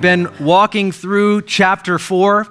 We've 0.00 0.16
been 0.16 0.46
walking 0.46 0.92
through 0.92 1.42
chapter 1.42 1.98
4, 1.98 2.46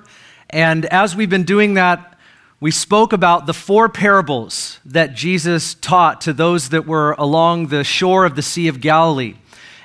and 0.51 0.85
as 0.85 1.15
we've 1.15 1.31
been 1.31 1.45
doing 1.45 1.73
that, 1.73 2.15
we 2.59 2.69
spoke 2.69 3.11
about 3.11 3.47
the 3.47 3.55
four 3.55 3.89
parables 3.89 4.79
that 4.85 5.15
Jesus 5.15 5.73
taught 5.73 6.21
to 6.21 6.33
those 6.33 6.69
that 6.69 6.85
were 6.85 7.13
along 7.13 7.69
the 7.69 7.83
shore 7.83 8.25
of 8.25 8.35
the 8.35 8.43
Sea 8.43 8.67
of 8.67 8.81
Galilee. 8.81 9.33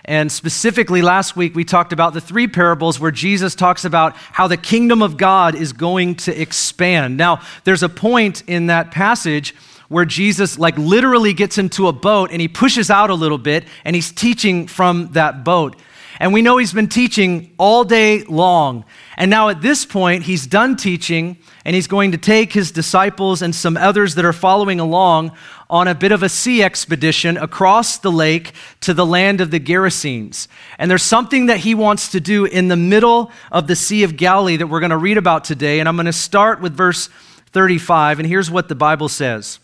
And 0.05 0.31
specifically, 0.31 1.01
last 1.01 1.37
week 1.37 1.55
we 1.55 1.65
talked 1.65 1.95
about 1.95 2.13
the 2.13 2.21
three 2.21 2.49
parables 2.49 3.01
where 3.01 3.11
Jesus 3.11 3.55
talks 3.55 3.87
about 3.87 4.15
how 4.15 4.47
the 4.47 4.59
kingdom 4.59 5.01
of 5.01 5.17
God 5.17 5.55
is 5.55 5.73
going 5.73 6.17
to 6.17 6.39
expand. 6.39 7.17
Now, 7.17 7.41
there's 7.65 7.83
a 7.83 7.89
point 7.89 8.43
in 8.47 8.67
that 8.67 8.91
passage 8.91 9.55
where 9.89 10.05
Jesus, 10.05 10.59
like, 10.59 10.77
literally 10.77 11.33
gets 11.33 11.57
into 11.57 11.89
a 11.89 11.95
boat 11.95 12.31
and 12.31 12.43
he 12.43 12.49
pushes 12.49 12.91
out 12.91 13.09
a 13.09 13.15
little 13.15 13.39
bit 13.39 13.65
and 13.87 13.97
he's 13.97 14.13
teaching 14.13 14.67
from 14.67 15.13
that 15.13 15.45
boat. 15.45 15.77
And 16.21 16.33
we 16.33 16.43
know 16.43 16.59
he's 16.59 16.73
been 16.73 16.89
teaching 16.89 17.53
all 17.59 17.85
day 17.85 18.23
long. 18.25 18.85
And 19.17 19.31
now 19.31 19.49
at 19.49 19.63
this 19.63 19.85
point, 19.85 20.25
he's 20.25 20.47
done 20.47 20.77
teaching 20.77 21.39
and 21.65 21.75
he's 21.75 21.87
going 21.87 22.13
to 22.13 22.19
take 22.19 22.53
his 22.53 22.71
disciples 22.71 23.43
and 23.43 23.55
some 23.55 23.77
others 23.77 24.15
that 24.15 24.25
are 24.25 24.33
following 24.33 24.79
along 24.79 25.33
on 25.69 25.89
a 25.89 25.95
bit 25.95 26.13
of 26.13 26.23
a 26.23 26.29
sea 26.29 26.63
expedition 26.63 27.37
across 27.37 27.99
the 27.99 28.13
lake 28.13 28.53
to 28.81 28.95
the 28.95 29.05
land 29.07 29.41
of 29.41 29.51
the 29.51 29.59
Gerasenes. 29.59 30.47
And 30.79 30.91
there's 30.91 31.03
something 31.03 31.47
that 31.47 31.59
he 31.59 31.75
wants 31.75 32.11
to 32.13 32.21
do 32.21 32.45
in 32.45 32.69
the 32.69 32.77
middle 32.77 33.33
of 33.51 33.67
the 33.67 33.75
Sea 33.75 34.05
of 34.05 34.17
Galilee 34.17 34.57
that 34.57 34.67
we're 34.67 34.81
going 34.81 34.91
to 34.91 34.97
read 34.97 35.19
about 35.19 35.45
today. 35.45 35.81
And 35.81 35.89
I'm 35.89 35.97
going 35.97 36.07
to 36.07 36.13
start 36.13 36.61
with 36.61 36.77
verse 36.77 37.09
35. 37.53 38.21
And 38.21 38.29
here's 38.29 38.51
what 38.51 38.69
the 38.69 38.75
Bible 38.75 39.09
says 39.09 39.59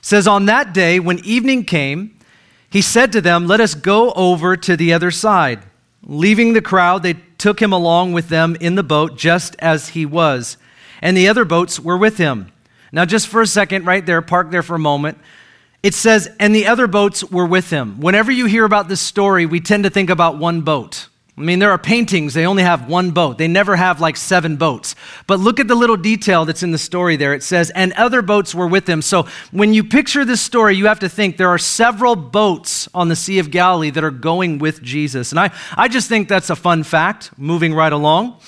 It 0.00 0.04
says, 0.04 0.26
On 0.26 0.46
that 0.46 0.74
day, 0.74 1.00
when 1.00 1.20
evening 1.20 1.64
came, 1.64 2.16
he 2.68 2.82
said 2.82 3.12
to 3.12 3.20
them, 3.20 3.46
Let 3.46 3.60
us 3.60 3.74
go 3.74 4.12
over 4.12 4.56
to 4.56 4.76
the 4.76 4.92
other 4.92 5.10
side. 5.10 5.62
Leaving 6.02 6.52
the 6.52 6.62
crowd, 6.62 7.02
they 7.02 7.14
took 7.38 7.60
him 7.60 7.72
along 7.72 8.12
with 8.12 8.28
them 8.28 8.56
in 8.60 8.74
the 8.74 8.82
boat, 8.82 9.16
just 9.16 9.56
as 9.58 9.90
he 9.90 10.06
was. 10.06 10.56
And 11.02 11.16
the 11.16 11.28
other 11.28 11.44
boats 11.44 11.78
were 11.78 11.96
with 11.96 12.18
him. 12.18 12.52
Now, 12.92 13.04
just 13.04 13.28
for 13.28 13.42
a 13.42 13.46
second, 13.46 13.86
right 13.86 14.04
there, 14.04 14.20
park 14.22 14.50
there 14.50 14.62
for 14.62 14.74
a 14.74 14.80
moment. 14.80 15.18
It 15.82 15.94
says, 15.94 16.28
and 16.38 16.54
the 16.54 16.66
other 16.66 16.86
boats 16.86 17.24
were 17.24 17.46
with 17.46 17.70
him. 17.70 18.00
Whenever 18.00 18.30
you 18.30 18.46
hear 18.46 18.64
about 18.64 18.88
this 18.88 19.00
story, 19.00 19.46
we 19.46 19.60
tend 19.60 19.84
to 19.84 19.90
think 19.90 20.10
about 20.10 20.38
one 20.38 20.60
boat. 20.60 21.08
I 21.38 21.42
mean, 21.42 21.58
there 21.58 21.70
are 21.70 21.78
paintings, 21.78 22.34
they 22.34 22.44
only 22.44 22.62
have 22.62 22.88
one 22.88 23.12
boat. 23.12 23.38
They 23.38 23.48
never 23.48 23.76
have 23.76 24.00
like 24.00 24.16
seven 24.16 24.56
boats. 24.56 24.94
But 25.26 25.40
look 25.40 25.58
at 25.58 25.68
the 25.68 25.74
little 25.74 25.96
detail 25.96 26.44
that's 26.44 26.62
in 26.62 26.70
the 26.70 26.78
story 26.78 27.16
there. 27.16 27.32
It 27.32 27.42
says, 27.42 27.70
and 27.70 27.92
other 27.94 28.20
boats 28.20 28.54
were 28.54 28.66
with 28.66 28.84
them. 28.84 29.00
So 29.00 29.26
when 29.50 29.72
you 29.72 29.82
picture 29.84 30.24
this 30.24 30.42
story, 30.42 30.76
you 30.76 30.86
have 30.86 31.00
to 31.00 31.08
think 31.08 31.36
there 31.36 31.48
are 31.48 31.58
several 31.58 32.14
boats 32.14 32.88
on 32.92 33.08
the 33.08 33.16
Sea 33.16 33.38
of 33.38 33.50
Galilee 33.50 33.90
that 33.90 34.04
are 34.04 34.10
going 34.10 34.58
with 34.58 34.82
Jesus. 34.82 35.30
And 35.30 35.40
I, 35.40 35.50
I 35.76 35.88
just 35.88 36.08
think 36.08 36.28
that's 36.28 36.50
a 36.50 36.56
fun 36.56 36.82
fact, 36.82 37.30
moving 37.38 37.72
right 37.72 37.92
along. 37.92 38.38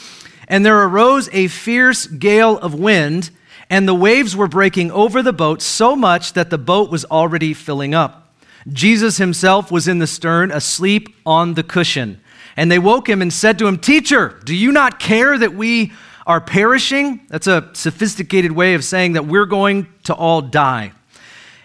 And 0.49 0.67
there 0.67 0.83
arose 0.83 1.31
a 1.33 1.49
fierce 1.49 2.07
gale 2.07 2.59
of 2.59 2.75
wind, 2.75 3.31
and 3.71 3.89
the 3.89 3.95
waves 3.95 4.37
were 4.37 4.49
breaking 4.49 4.91
over 4.91 5.23
the 5.23 5.33
boat 5.33 5.63
so 5.63 5.97
much 5.97 6.35
that 6.35 6.51
the 6.51 6.59
boat 6.59 6.91
was 6.91 7.07
already 7.07 7.55
filling 7.55 7.95
up. 7.95 8.35
Jesus 8.69 9.17
himself 9.17 9.73
was 9.73 9.89
in 9.89 9.99
the 9.99 10.07
stern, 10.07 10.51
asleep 10.51 11.09
on 11.25 11.55
the 11.55 11.63
cushion. 11.63 12.21
And 12.57 12.71
they 12.71 12.79
woke 12.79 13.09
him 13.09 13.23
and 13.23 13.33
said 13.33 13.59
to 13.59 13.67
him, 13.67 13.79
Teacher, 13.79 14.41
do 14.45 14.55
you 14.55 14.73
not 14.73 14.99
care 14.99 15.39
that 15.39 15.55
we 15.55 15.93
are 16.27 16.41
perishing? 16.41 17.27
That's 17.29 17.47
a 17.47 17.71
sophisticated 17.73 18.53
way 18.53 18.75
of 18.75 18.85
saying 18.85 19.15
that 19.15 19.27
we're 19.27 19.47
going 19.47 19.87
to 20.05 20.15
all 20.15 20.43
die. 20.43 20.93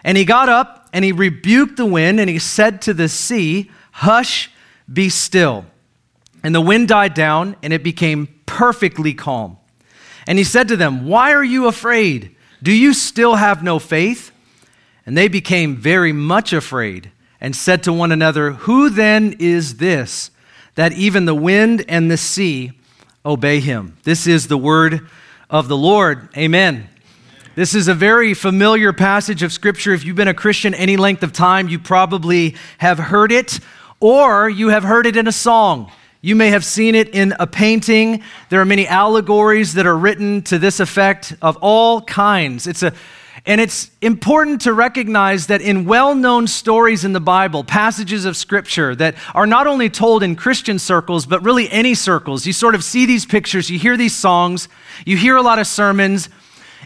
And 0.03 0.17
he 0.17 0.25
got 0.25 0.49
up 0.49 0.87
and 0.93 1.03
he 1.03 1.11
rebuked 1.11 1.77
the 1.77 1.85
wind 1.85 2.19
and 2.19 2.29
he 2.29 2.39
said 2.39 2.81
to 2.83 2.93
the 2.93 3.09
sea, 3.09 3.69
Hush, 3.91 4.49
be 4.91 5.09
still. 5.09 5.65
And 6.43 6.55
the 6.55 6.61
wind 6.61 6.87
died 6.87 7.13
down 7.13 7.55
and 7.61 7.73
it 7.73 7.83
became 7.83 8.27
perfectly 8.45 9.13
calm. 9.13 9.57
And 10.25 10.37
he 10.37 10.43
said 10.43 10.67
to 10.69 10.77
them, 10.77 11.07
Why 11.07 11.33
are 11.33 11.43
you 11.43 11.67
afraid? 11.67 12.35
Do 12.63 12.71
you 12.71 12.93
still 12.93 13.35
have 13.35 13.63
no 13.63 13.79
faith? 13.79 14.31
And 15.05 15.17
they 15.17 15.27
became 15.27 15.75
very 15.75 16.11
much 16.11 16.53
afraid 16.53 17.11
and 17.39 17.55
said 17.55 17.83
to 17.83 17.93
one 17.93 18.11
another, 18.11 18.51
Who 18.51 18.89
then 18.89 19.35
is 19.39 19.77
this? 19.77 20.31
That 20.77 20.93
even 20.93 21.25
the 21.25 21.33
wind 21.33 21.83
and 21.89 22.09
the 22.09 22.17
sea 22.17 22.71
obey 23.25 23.59
him. 23.59 23.97
This 24.03 24.27
is 24.27 24.47
the 24.47 24.59
word 24.59 25.07
of 25.49 25.67
the 25.67 25.75
Lord. 25.75 26.29
Amen. 26.37 26.87
This 27.55 27.73
is 27.73 27.87
a 27.87 27.95
very 27.95 28.35
familiar 28.35 28.93
passage 28.93 29.41
of 29.41 29.51
Scripture. 29.51 29.91
If 29.93 30.05
you've 30.05 30.15
been 30.15 30.27
a 30.27 30.35
Christian 30.35 30.75
any 30.75 30.95
length 30.95 31.23
of 31.23 31.33
time, 31.33 31.67
you 31.67 31.79
probably 31.79 32.55
have 32.77 32.99
heard 32.99 33.31
it, 33.31 33.59
or 33.99 34.47
you 34.47 34.69
have 34.69 34.83
heard 34.83 35.07
it 35.07 35.17
in 35.17 35.27
a 35.27 35.31
song. 35.31 35.91
You 36.21 36.35
may 36.35 36.49
have 36.49 36.63
seen 36.63 36.93
it 36.93 37.09
in 37.09 37.33
a 37.39 37.47
painting. 37.47 38.21
There 38.49 38.61
are 38.61 38.65
many 38.65 38.87
allegories 38.87 39.73
that 39.73 39.87
are 39.87 39.97
written 39.97 40.43
to 40.43 40.59
this 40.59 40.79
effect 40.79 41.33
of 41.41 41.57
all 41.57 42.01
kinds. 42.01 42.67
It's 42.67 42.83
a 42.83 42.93
and 43.47 43.61
it's 43.61 43.89
important 44.01 44.61
to 44.61 44.73
recognize 44.73 45.47
that 45.47 45.61
in 45.61 45.85
well 45.85 46.13
known 46.13 46.47
stories 46.47 47.05
in 47.05 47.13
the 47.13 47.21
Bible, 47.21 47.63
passages 47.63 48.25
of 48.25 48.35
Scripture 48.35 48.93
that 48.95 49.15
are 49.33 49.47
not 49.47 49.67
only 49.67 49.89
told 49.89 50.21
in 50.21 50.35
Christian 50.35 50.77
circles, 50.77 51.25
but 51.25 51.41
really 51.43 51.71
any 51.71 51.95
circles, 51.95 52.45
you 52.45 52.51
sort 52.51 52.75
of 52.75 52.83
see 52.83 53.05
these 53.05 53.25
pictures, 53.25 53.69
you 53.69 53.79
hear 53.79 53.95
these 53.95 54.13
songs, 54.13 54.67
you 55.05 55.15
hear 55.15 55.37
a 55.37 55.41
lot 55.41 55.59
of 55.59 55.65
sermons. 55.65 56.27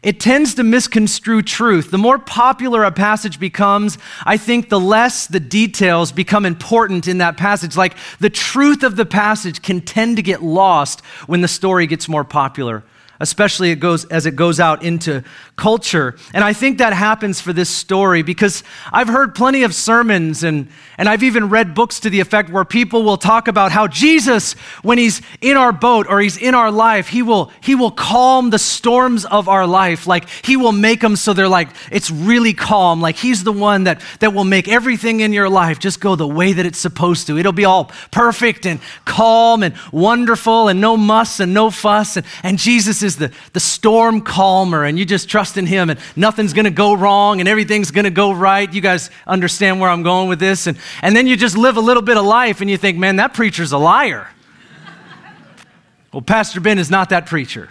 It 0.03 0.19
tends 0.19 0.55
to 0.55 0.63
misconstrue 0.63 1.41
truth. 1.41 1.91
The 1.91 1.97
more 1.97 2.17
popular 2.17 2.83
a 2.83 2.91
passage 2.91 3.39
becomes, 3.39 3.97
I 4.23 4.37
think 4.37 4.69
the 4.69 4.79
less 4.79 5.27
the 5.27 5.39
details 5.39 6.11
become 6.11 6.45
important 6.45 7.07
in 7.07 7.19
that 7.19 7.37
passage. 7.37 7.75
Like 7.75 7.95
the 8.19 8.29
truth 8.29 8.83
of 8.83 8.95
the 8.95 9.05
passage 9.05 9.61
can 9.61 9.81
tend 9.81 10.17
to 10.17 10.23
get 10.23 10.41
lost 10.41 11.03
when 11.27 11.41
the 11.41 11.47
story 11.47 11.87
gets 11.87 12.07
more 12.07 12.23
popular 12.23 12.83
especially 13.21 13.71
it 13.71 13.79
goes, 13.79 14.05
as 14.05 14.25
it 14.25 14.35
goes 14.35 14.59
out 14.59 14.83
into 14.83 15.23
culture. 15.55 16.15
And 16.33 16.43
I 16.43 16.53
think 16.53 16.79
that 16.79 16.91
happens 16.91 17.39
for 17.39 17.53
this 17.53 17.69
story 17.69 18.23
because 18.23 18.63
I've 18.91 19.07
heard 19.07 19.35
plenty 19.35 19.63
of 19.63 19.75
sermons 19.75 20.43
and, 20.43 20.67
and 20.97 21.07
I've 21.07 21.23
even 21.23 21.49
read 21.49 21.75
books 21.75 21.99
to 22.01 22.09
the 22.09 22.19
effect 22.19 22.49
where 22.49 22.65
people 22.65 23.03
will 23.03 23.17
talk 23.17 23.47
about 23.47 23.71
how 23.71 23.87
Jesus, 23.87 24.53
when 24.81 24.97
he's 24.97 25.21
in 25.39 25.57
our 25.57 25.71
boat 25.71 26.07
or 26.09 26.19
he's 26.19 26.37
in 26.37 26.55
our 26.55 26.71
life, 26.71 27.07
he 27.07 27.21
will, 27.21 27.51
he 27.61 27.75
will 27.75 27.91
calm 27.91 28.49
the 28.49 28.59
storms 28.59 29.23
of 29.25 29.47
our 29.47 29.67
life. 29.67 30.07
Like 30.07 30.27
he 30.43 30.57
will 30.57 30.71
make 30.71 31.01
them 31.01 31.15
so 31.15 31.33
they're 31.33 31.47
like, 31.47 31.69
it's 31.91 32.09
really 32.09 32.53
calm. 32.53 33.01
Like 33.01 33.17
he's 33.17 33.43
the 33.43 33.53
one 33.53 33.83
that, 33.83 34.01
that 34.19 34.33
will 34.33 34.43
make 34.43 34.67
everything 34.67 35.19
in 35.19 35.31
your 35.31 35.49
life 35.49 35.77
just 35.79 36.01
go 36.01 36.15
the 36.15 36.27
way 36.27 36.53
that 36.53 36.65
it's 36.65 36.79
supposed 36.79 37.27
to. 37.27 37.37
It'll 37.37 37.51
be 37.51 37.65
all 37.65 37.91
perfect 38.09 38.65
and 38.65 38.79
calm 39.05 39.61
and 39.61 39.75
wonderful 39.91 40.69
and 40.69 40.81
no 40.81 40.97
muss 40.97 41.39
and 41.39 41.53
no 41.53 41.69
fuss. 41.69 42.17
And, 42.17 42.25
and 42.41 42.57
Jesus 42.57 43.03
is 43.03 43.10
is 43.11 43.17
the, 43.17 43.31
the 43.53 43.59
storm 43.59 44.21
calmer, 44.21 44.83
and 44.83 44.97
you 44.97 45.05
just 45.05 45.29
trust 45.29 45.57
in 45.57 45.65
Him, 45.65 45.89
and 45.89 45.99
nothing's 46.15 46.53
going 46.53 46.65
to 46.65 46.71
go 46.71 46.93
wrong, 46.93 47.39
and 47.39 47.47
everything's 47.47 47.91
going 47.91 48.05
to 48.05 48.11
go 48.11 48.31
right. 48.31 48.71
You 48.71 48.81
guys 48.81 49.09
understand 49.27 49.79
where 49.79 49.89
I'm 49.89 50.03
going 50.03 50.29
with 50.29 50.39
this? 50.39 50.67
And, 50.67 50.77
and 51.01 51.15
then 51.15 51.27
you 51.27 51.35
just 51.35 51.57
live 51.57 51.77
a 51.77 51.81
little 51.81 52.03
bit 52.03 52.17
of 52.17 52.25
life, 52.25 52.61
and 52.61 52.69
you 52.69 52.77
think, 52.77 52.97
man, 52.97 53.17
that 53.17 53.33
preacher's 53.33 53.71
a 53.71 53.77
liar. 53.77 54.27
well, 56.13 56.21
Pastor 56.21 56.59
Ben 56.59 56.79
is 56.79 56.89
not 56.89 57.09
that 57.09 57.25
preacher. 57.25 57.69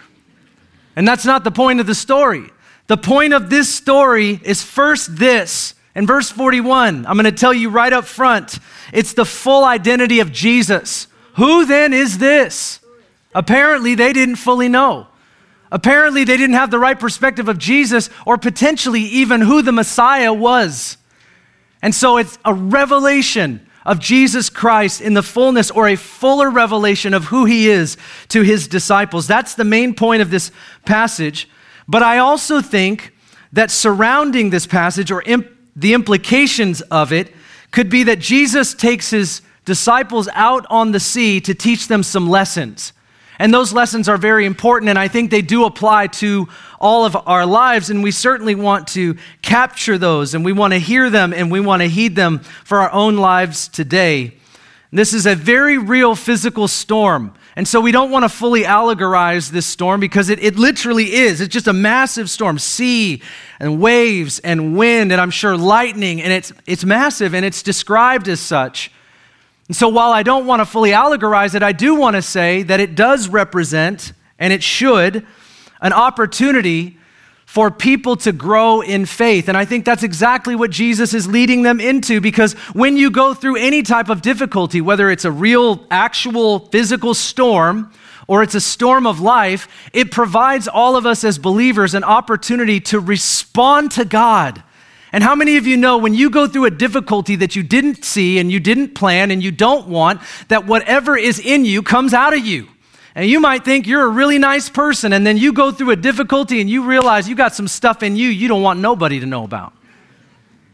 And 0.95 1.07
that's 1.07 1.25
not 1.25 1.43
the 1.43 1.51
point 1.51 1.79
of 1.79 1.87
the 1.87 1.95
story. 1.95 2.49
The 2.87 2.97
point 2.97 3.33
of 3.33 3.49
this 3.49 3.73
story 3.73 4.39
is 4.43 4.61
first 4.61 5.15
this. 5.15 5.75
In 5.95 6.07
verse 6.07 6.29
41, 6.29 7.05
I'm 7.05 7.17
going 7.17 7.25
to 7.25 7.31
tell 7.31 7.53
you 7.53 7.69
right 7.69 7.91
up 7.91 8.05
front 8.05 8.59
it's 8.93 9.13
the 9.13 9.25
full 9.25 9.63
identity 9.63 10.19
of 10.19 10.31
Jesus. 10.31 11.07
Who 11.35 11.65
then 11.65 11.93
is 11.93 12.17
this? 12.17 12.79
Apparently, 13.33 13.95
they 13.95 14.13
didn't 14.13 14.35
fully 14.35 14.67
know. 14.67 15.07
Apparently, 15.71 16.23
they 16.23 16.37
didn't 16.37 16.55
have 16.55 16.69
the 16.69 16.79
right 16.79 16.99
perspective 16.99 17.47
of 17.47 17.57
Jesus 17.57 18.09
or 18.25 18.37
potentially 18.37 19.01
even 19.01 19.41
who 19.41 19.61
the 19.61 19.71
Messiah 19.71 20.33
was. 20.33 20.97
And 21.81 21.95
so 21.95 22.17
it's 22.17 22.37
a 22.43 22.53
revelation 22.53 23.67
of 23.85 23.99
Jesus 23.99 24.49
Christ 24.49 25.01
in 25.01 25.13
the 25.13 25.23
fullness 25.23 25.71
or 25.71 25.87
a 25.87 25.95
fuller 25.95 26.49
revelation 26.49 27.13
of 27.13 27.25
who 27.25 27.45
he 27.45 27.69
is 27.69 27.97
to 28.29 28.41
his 28.41 28.67
disciples. 28.67 29.27
That's 29.27 29.55
the 29.55 29.63
main 29.63 29.95
point 29.95 30.21
of 30.21 30.29
this 30.29 30.51
passage. 30.85 31.49
But 31.87 32.03
I 32.03 32.19
also 32.19 32.61
think 32.61 33.13
that 33.53 33.71
surrounding 33.71 34.49
this 34.49 34.67
passage 34.67 35.11
or 35.11 35.23
imp- 35.23 35.47
the 35.75 35.93
implications 35.93 36.81
of 36.81 37.11
it 37.11 37.33
could 37.71 37.89
be 37.89 38.03
that 38.03 38.19
Jesus 38.19 38.73
takes 38.73 39.09
his 39.09 39.41
disciples 39.65 40.27
out 40.33 40.65
on 40.69 40.91
the 40.91 40.99
sea 40.99 41.39
to 41.41 41.53
teach 41.53 41.87
them 41.87 42.03
some 42.03 42.29
lessons. 42.29 42.93
And 43.41 43.51
those 43.51 43.73
lessons 43.73 44.07
are 44.07 44.17
very 44.17 44.45
important, 44.45 44.89
and 44.89 44.99
I 44.99 45.07
think 45.07 45.31
they 45.31 45.41
do 45.41 45.65
apply 45.65 46.07
to 46.07 46.47
all 46.79 47.05
of 47.05 47.17
our 47.25 47.43
lives. 47.43 47.89
And 47.89 48.03
we 48.03 48.11
certainly 48.11 48.53
want 48.53 48.89
to 48.89 49.15
capture 49.41 49.97
those, 49.97 50.35
and 50.35 50.45
we 50.45 50.53
want 50.53 50.73
to 50.73 50.79
hear 50.79 51.09
them, 51.09 51.33
and 51.33 51.51
we 51.51 51.59
want 51.59 51.81
to 51.81 51.89
heed 51.89 52.15
them 52.15 52.41
for 52.63 52.81
our 52.81 52.91
own 52.91 53.17
lives 53.17 53.67
today. 53.67 54.35
This 54.91 55.11
is 55.11 55.25
a 55.25 55.33
very 55.33 55.79
real 55.79 56.13
physical 56.13 56.67
storm. 56.67 57.33
And 57.55 57.67
so 57.67 57.81
we 57.81 57.91
don't 57.91 58.11
want 58.11 58.25
to 58.25 58.29
fully 58.29 58.61
allegorize 58.61 59.49
this 59.49 59.65
storm 59.65 59.99
because 59.99 60.29
it, 60.29 60.37
it 60.43 60.59
literally 60.59 61.11
is. 61.11 61.41
It's 61.41 61.51
just 61.51 61.67
a 61.67 61.73
massive 61.73 62.29
storm 62.29 62.59
sea 62.59 63.23
and 63.59 63.81
waves 63.81 64.37
and 64.37 64.77
wind, 64.77 65.11
and 65.11 65.19
I'm 65.19 65.31
sure 65.31 65.57
lightning, 65.57 66.21
and 66.21 66.31
it's, 66.31 66.53
it's 66.67 66.85
massive 66.85 67.33
and 67.33 67.43
it's 67.43 67.63
described 67.63 68.27
as 68.27 68.39
such. 68.39 68.91
And 69.71 69.75
so 69.77 69.87
while 69.87 70.11
I 70.11 70.21
don't 70.21 70.45
want 70.45 70.59
to 70.59 70.65
fully 70.65 70.89
allegorize 70.89 71.55
it, 71.55 71.63
I 71.63 71.71
do 71.71 71.95
want 71.95 72.17
to 72.17 72.21
say 72.21 72.63
that 72.63 72.81
it 72.81 72.93
does 72.93 73.29
represent, 73.29 74.11
and 74.37 74.51
it 74.51 74.61
should, 74.61 75.25
an 75.79 75.93
opportunity 75.93 76.97
for 77.45 77.71
people 77.71 78.17
to 78.17 78.33
grow 78.33 78.81
in 78.81 79.05
faith. 79.05 79.47
And 79.47 79.57
I 79.57 79.63
think 79.63 79.85
that's 79.85 80.03
exactly 80.03 80.57
what 80.57 80.71
Jesus 80.71 81.13
is 81.13 81.25
leading 81.25 81.61
them 81.61 81.79
into 81.79 82.19
because 82.19 82.51
when 82.73 82.97
you 82.97 83.09
go 83.09 83.33
through 83.33 83.55
any 83.55 83.81
type 83.81 84.09
of 84.09 84.21
difficulty, 84.21 84.81
whether 84.81 85.09
it's 85.09 85.23
a 85.23 85.31
real, 85.31 85.87
actual 85.89 86.67
physical 86.67 87.13
storm, 87.13 87.93
or 88.27 88.43
it's 88.43 88.55
a 88.55 88.59
storm 88.59 89.07
of 89.07 89.21
life, 89.21 89.69
it 89.93 90.11
provides 90.11 90.67
all 90.67 90.97
of 90.97 91.05
us 91.05 91.23
as 91.23 91.37
believers 91.37 91.93
an 91.93 92.03
opportunity 92.03 92.81
to 92.81 92.99
respond 92.99 93.91
to 93.91 94.03
God. 94.03 94.63
And 95.13 95.23
how 95.23 95.35
many 95.35 95.57
of 95.57 95.67
you 95.67 95.75
know 95.75 95.97
when 95.97 96.13
you 96.13 96.29
go 96.29 96.47
through 96.47 96.65
a 96.65 96.71
difficulty 96.71 97.35
that 97.37 97.55
you 97.55 97.63
didn't 97.63 98.05
see 98.05 98.39
and 98.39 98.51
you 98.51 98.59
didn't 98.59 98.95
plan 98.95 99.29
and 99.29 99.43
you 99.43 99.51
don't 99.51 99.87
want, 99.87 100.21
that 100.47 100.65
whatever 100.65 101.17
is 101.17 101.39
in 101.39 101.65
you 101.65 101.83
comes 101.83 102.13
out 102.13 102.33
of 102.33 102.45
you? 102.45 102.67
And 103.13 103.29
you 103.29 103.41
might 103.41 103.65
think 103.65 103.87
you're 103.87 104.05
a 104.05 104.09
really 104.09 104.37
nice 104.37 104.69
person, 104.69 105.11
and 105.11 105.27
then 105.27 105.35
you 105.35 105.51
go 105.51 105.71
through 105.71 105.91
a 105.91 105.97
difficulty 105.97 106.61
and 106.61 106.69
you 106.69 106.85
realize 106.85 107.27
you 107.27 107.35
got 107.35 107.53
some 107.53 107.67
stuff 107.67 108.03
in 108.03 108.15
you 108.15 108.29
you 108.29 108.47
don't 108.47 108.61
want 108.61 108.79
nobody 108.79 109.19
to 109.19 109.25
know 109.25 109.43
about. 109.43 109.73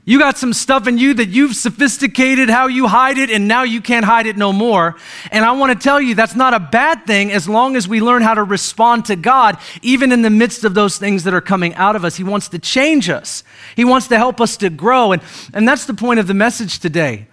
You 0.07 0.19
got 0.19 0.37
some 0.37 0.53
stuff 0.53 0.87
in 0.87 0.97
you 0.97 1.13
that 1.15 1.27
you've 1.27 1.53
sophisticated 1.53 2.49
how 2.49 2.67
you 2.67 2.87
hide 2.87 3.17
it, 3.17 3.29
and 3.29 3.45
now 3.45 3.63
you 3.63 3.81
can't 3.81 4.05
hide 4.05 4.25
it 4.25 4.37
no 4.37 4.53
more. 4.53 4.95
And 5.33 5.43
I 5.43 5.51
want 5.51 5.73
to 5.73 5.83
tell 5.83 5.99
you 5.99 6.15
that's 6.15 6.33
not 6.33 6.53
a 6.53 6.61
bad 6.61 7.05
thing 7.05 7.29
as 7.29 7.49
long 7.49 7.75
as 7.75 7.89
we 7.89 7.99
learn 7.99 8.21
how 8.21 8.33
to 8.33 8.43
respond 8.43 9.03
to 9.07 9.17
God, 9.17 9.57
even 9.81 10.13
in 10.13 10.21
the 10.21 10.29
midst 10.29 10.63
of 10.63 10.73
those 10.73 10.97
things 10.97 11.25
that 11.25 11.33
are 11.33 11.41
coming 11.41 11.75
out 11.75 11.97
of 11.97 12.05
us. 12.05 12.15
He 12.15 12.23
wants 12.23 12.47
to 12.49 12.59
change 12.59 13.09
us, 13.09 13.43
He 13.75 13.83
wants 13.83 14.07
to 14.07 14.15
help 14.15 14.39
us 14.39 14.55
to 14.57 14.69
grow. 14.69 15.11
And, 15.11 15.21
and 15.53 15.67
that's 15.67 15.83
the 15.83 15.93
point 15.93 16.21
of 16.21 16.27
the 16.27 16.33
message 16.33 16.79
today. 16.79 17.27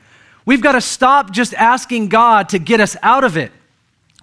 We've 0.45 0.61
got 0.61 0.73
to 0.73 0.81
stop 0.81 1.31
just 1.31 1.55
asking 1.55 2.09
God 2.09 2.49
to 2.49 2.59
get 2.59 2.81
us 2.81 2.97
out 3.05 3.23
of 3.23 3.37
it 3.37 3.53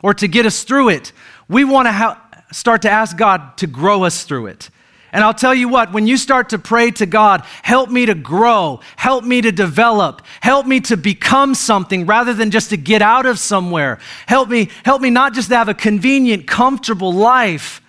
or 0.03 0.13
to 0.15 0.27
get 0.27 0.45
us 0.45 0.65
through 0.65 0.89
it. 0.89 1.13
We 1.47 1.63
want 1.63 1.87
to 1.87 1.93
ha- 1.93 2.21
start 2.51 2.81
to 2.81 2.91
ask 2.91 3.15
God 3.15 3.55
to 3.59 3.67
grow 3.67 4.03
us 4.03 4.25
through 4.25 4.47
it. 4.47 4.69
And 5.11 5.23
I'll 5.23 5.33
tell 5.33 5.53
you 5.53 5.67
what, 5.67 5.91
when 5.91 6.07
you 6.07 6.15
start 6.15 6.49
to 6.49 6.59
pray 6.59 6.91
to 6.91 7.05
God, 7.05 7.43
help 7.63 7.89
me 7.89 8.05
to 8.05 8.15
grow, 8.15 8.79
help 8.95 9.23
me 9.25 9.41
to 9.41 9.51
develop, 9.51 10.21
help 10.39 10.65
me 10.65 10.79
to 10.81 10.95
become 10.95 11.53
something 11.53 12.05
rather 12.05 12.33
than 12.33 12.49
just 12.49 12.69
to 12.69 12.77
get 12.77 13.01
out 13.01 13.25
of 13.25 13.37
somewhere. 13.37 13.99
Help 14.27 14.47
me, 14.49 14.69
help 14.85 15.01
me 15.01 15.09
not 15.09 15.33
just 15.33 15.49
to 15.49 15.57
have 15.57 15.67
a 15.67 15.73
convenient, 15.73 16.47
comfortable 16.47 17.11
life, 17.11 17.81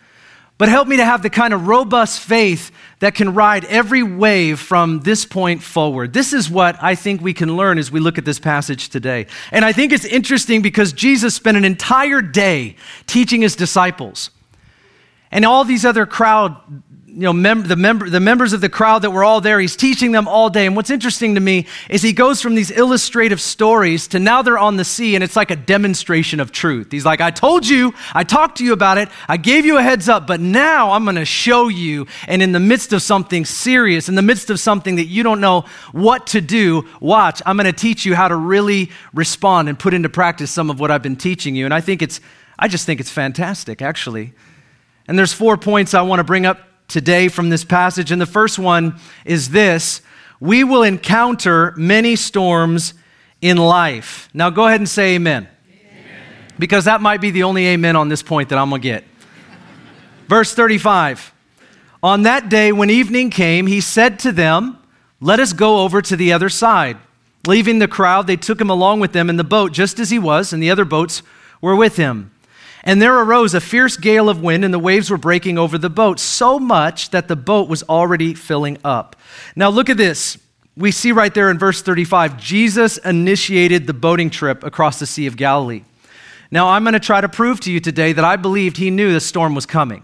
but 0.59 0.69
help 0.69 0.87
me 0.87 0.97
to 0.97 1.05
have 1.05 1.23
the 1.23 1.31
kind 1.31 1.55
of 1.55 1.67
robust 1.67 2.21
faith 2.21 2.71
that 3.01 3.15
can 3.15 3.35
ride 3.35 3.65
every 3.65 4.03
wave 4.03 4.61
from 4.61 5.01
this 5.01 5.25
point 5.25 5.61
forward. 5.61 6.13
This 6.13 6.33
is 6.33 6.49
what 6.49 6.81
I 6.81 6.95
think 6.95 7.21
we 7.21 7.35
can 7.35 7.57
learn 7.57 7.79
as 7.79 7.91
we 7.91 7.99
look 7.99 8.17
at 8.17 8.25
this 8.25 8.39
passage 8.39 8.89
today. 8.89 9.27
And 9.51 9.65
I 9.65 9.73
think 9.73 9.93
it's 9.93 10.05
interesting 10.05 10.63
because 10.63 10.93
Jesus 10.93 11.35
spent 11.35 11.57
an 11.57 11.65
entire 11.65 12.23
day 12.23 12.77
teaching 13.07 13.43
his 13.43 13.57
disciples. 13.57 14.31
And 15.33 15.45
all 15.45 15.65
these 15.65 15.85
other 15.85 16.07
crowd 16.07 16.57
you 17.15 17.21
know, 17.21 17.33
mem- 17.33 17.65
the, 17.65 17.77
member, 17.77 18.09
the 18.09 18.21
members 18.21 18.55
of 18.55 18.63
the 18.63 18.71
crowd 18.71 19.03
that 19.03 19.11
were 19.11 19.23
all 19.23 19.43
there, 19.43 19.61
he's 19.61 19.77
teaching 19.77 20.13
them 20.13 20.27
all 20.27 20.49
day. 20.49 20.65
And 20.65 20.75
what's 20.75 20.89
interesting 20.89 21.35
to 21.35 21.41
me 21.41 21.67
is 21.91 22.01
he 22.01 22.15
goes 22.15 22.41
from 22.41 22.55
these 22.55 22.71
illustrative 22.71 23.39
stories 23.41 24.09
to 24.09 24.19
now 24.19 24.41
they're 24.41 24.59
on 24.59 24.79
the 24.79 24.85
sea 24.85 25.15
and 25.15 25.23
it's 25.23 25.37
like 25.37 25.51
a 25.51 25.57
demonstration 25.57 26.41
of 26.41 26.53
truth. 26.53 26.91
He's 26.91 27.05
like, 27.05 27.21
I 27.21 27.31
told 27.31 27.69
you, 27.69 27.93
I 28.15 28.25
talked 28.25 28.59
to 28.59 28.65
you 28.65 28.73
about 28.73 28.97
it, 28.97 29.11
I 29.29 29.37
gave 29.37 29.67
you 29.67 29.77
a 29.77 29.83
heads 29.83 30.09
up, 30.09 30.27
but 30.27 30.41
now 30.41 30.93
I'm 30.93 31.05
going 31.05 31.17
to 31.17 31.27
show 31.27 31.69
you. 31.69 32.07
And 32.27 32.41
in 32.43 32.53
the 32.53 32.61
midst 32.61 32.95
of 32.95 33.03
something 33.03 33.45
serious, 33.45 34.09
in 34.09 34.15
the 34.15 34.23
midst 34.23 34.49
of 34.49 34.59
something 34.59 34.97
that 34.97 35.07
you 35.07 35.23
don't 35.23 35.41
know 35.41 35.67
what 35.93 36.27
to 36.29 36.41
do, 36.41 36.89
watch, 36.99 37.43
I'm 37.45 37.59
going 37.59 37.71
to 37.71 37.79
teach 37.79 38.07
you 38.07 38.15
how 38.15 38.29
to 38.29 38.37
really 38.37 38.91
respond 39.13 39.69
and 39.69 39.79
put 39.79 39.93
into 39.93 40.09
practice 40.09 40.51
some 40.51 40.71
of 40.71 40.81
what 40.81 40.91
I've 40.91 41.03
been 41.03 41.17
teaching 41.17 41.55
you. 41.55 41.67
And 41.67 41.75
I 41.75 41.83
think 41.83 42.01
it's, 42.01 42.21
I 42.59 42.69
just 42.69 42.87
think 42.87 43.01
it's 43.01 43.11
fantastic, 43.11 43.83
actually. 43.83 44.33
And 45.07 45.19
there's 45.19 45.33
four 45.35 45.59
points 45.59 45.93
I 45.93 46.03
want 46.03 46.21
to 46.21 46.25
bring 46.25 46.47
up 46.47 46.59
today 46.89 47.29
from 47.29 47.51
this 47.51 47.65
passage. 47.65 48.11
And 48.11 48.21
the 48.21 48.27
first 48.27 48.59
one 48.59 48.99
is 49.25 49.51
this 49.51 50.03
We 50.41 50.65
will 50.65 50.83
encounter 50.83 51.75
many 51.77 52.17
storms 52.17 52.95
in 53.41 53.57
life. 53.57 54.29
Now 54.33 54.51
go 54.51 54.67
ahead 54.67 54.81
and 54.81 54.89
say 54.89 55.15
amen. 55.17 55.49
amen. 55.69 56.23
Because 56.59 56.85
that 56.85 57.01
might 57.01 57.21
be 57.21 57.31
the 57.31 57.43
only 57.43 57.67
amen 57.69 57.97
on 57.97 58.09
this 58.09 58.23
point 58.23 58.49
that 58.51 58.59
I'm 58.59 58.71
going 58.71 58.83
to 58.83 58.89
get. 58.89 59.05
Verse 60.29 60.55
35 60.55 61.33
On 62.03 62.23
that 62.23 62.49
day, 62.49 62.73
when 62.73 62.89
evening 62.89 63.31
came, 63.31 63.67
he 63.67 63.81
said 63.81 64.19
to 64.21 64.33
them, 64.33 64.79
Let 65.21 65.41
us 65.41 65.53
go 65.53 65.81
over 65.81 66.01
to 66.03 66.17
the 66.17 66.33
other 66.33 66.49
side. 66.49 66.97
Leaving 67.47 67.81
the 67.81 67.89
crowd, 67.89 68.27
they 68.27 68.37
took 68.37 68.61
him 68.61 68.71
along 68.71 69.01
with 69.01 69.13
them 69.13 69.29
in 69.29 69.37
the 69.37 69.45
boat, 69.45 69.73
just 69.73 69.99
as 69.99 70.11
he 70.11 70.19
was, 70.19 70.53
and 70.53 70.63
the 70.63 70.71
other 70.71 70.85
boats 70.85 71.23
were 71.61 71.75
with 71.75 71.97
him. 71.97 72.32
And 72.85 73.01
there 73.01 73.17
arose 73.17 73.55
a 73.55 73.61
fierce 73.61 73.97
gale 73.97 74.29
of 74.29 74.43
wind, 74.43 74.65
and 74.65 74.75
the 74.75 74.79
waves 74.79 75.11
were 75.11 75.19
breaking 75.19 75.57
over 75.57 75.79
the 75.79 75.91
boat, 75.91 76.19
so 76.19 76.59
much 76.59 77.11
that 77.11 77.29
the 77.29 77.37
boat 77.37 77.69
was 77.69 77.83
already 77.85 78.35
filling 78.35 78.79
up. 78.85 79.17
Now, 79.55 79.69
look 79.69 79.89
at 79.89 79.97
this. 79.97 80.37
We 80.77 80.91
see 80.91 81.13
right 81.13 81.33
there 81.33 81.51
in 81.51 81.59
verse 81.59 81.83
35 81.83 82.39
Jesus 82.39 82.99
initiated 82.99 83.87
the 83.87 83.93
boating 83.93 84.31
trip 84.31 84.65
across 84.65 84.99
the 84.99 85.07
Sea 85.07 85.27
of 85.27 85.37
Galilee. 85.37 85.85
Now, 86.51 86.69
I'm 86.69 86.83
going 86.83 86.95
to 86.95 87.01
try 87.01 87.21
to 87.21 87.29
prove 87.29 87.61
to 87.61 87.73
you 87.73 87.79
today 87.79 88.13
that 88.13 88.25
I 88.25 88.37
believed 88.37 88.77
he 88.77 88.91
knew 88.91 89.13
the 89.13 89.21
storm 89.21 89.55
was 89.55 89.65
coming. 89.65 90.03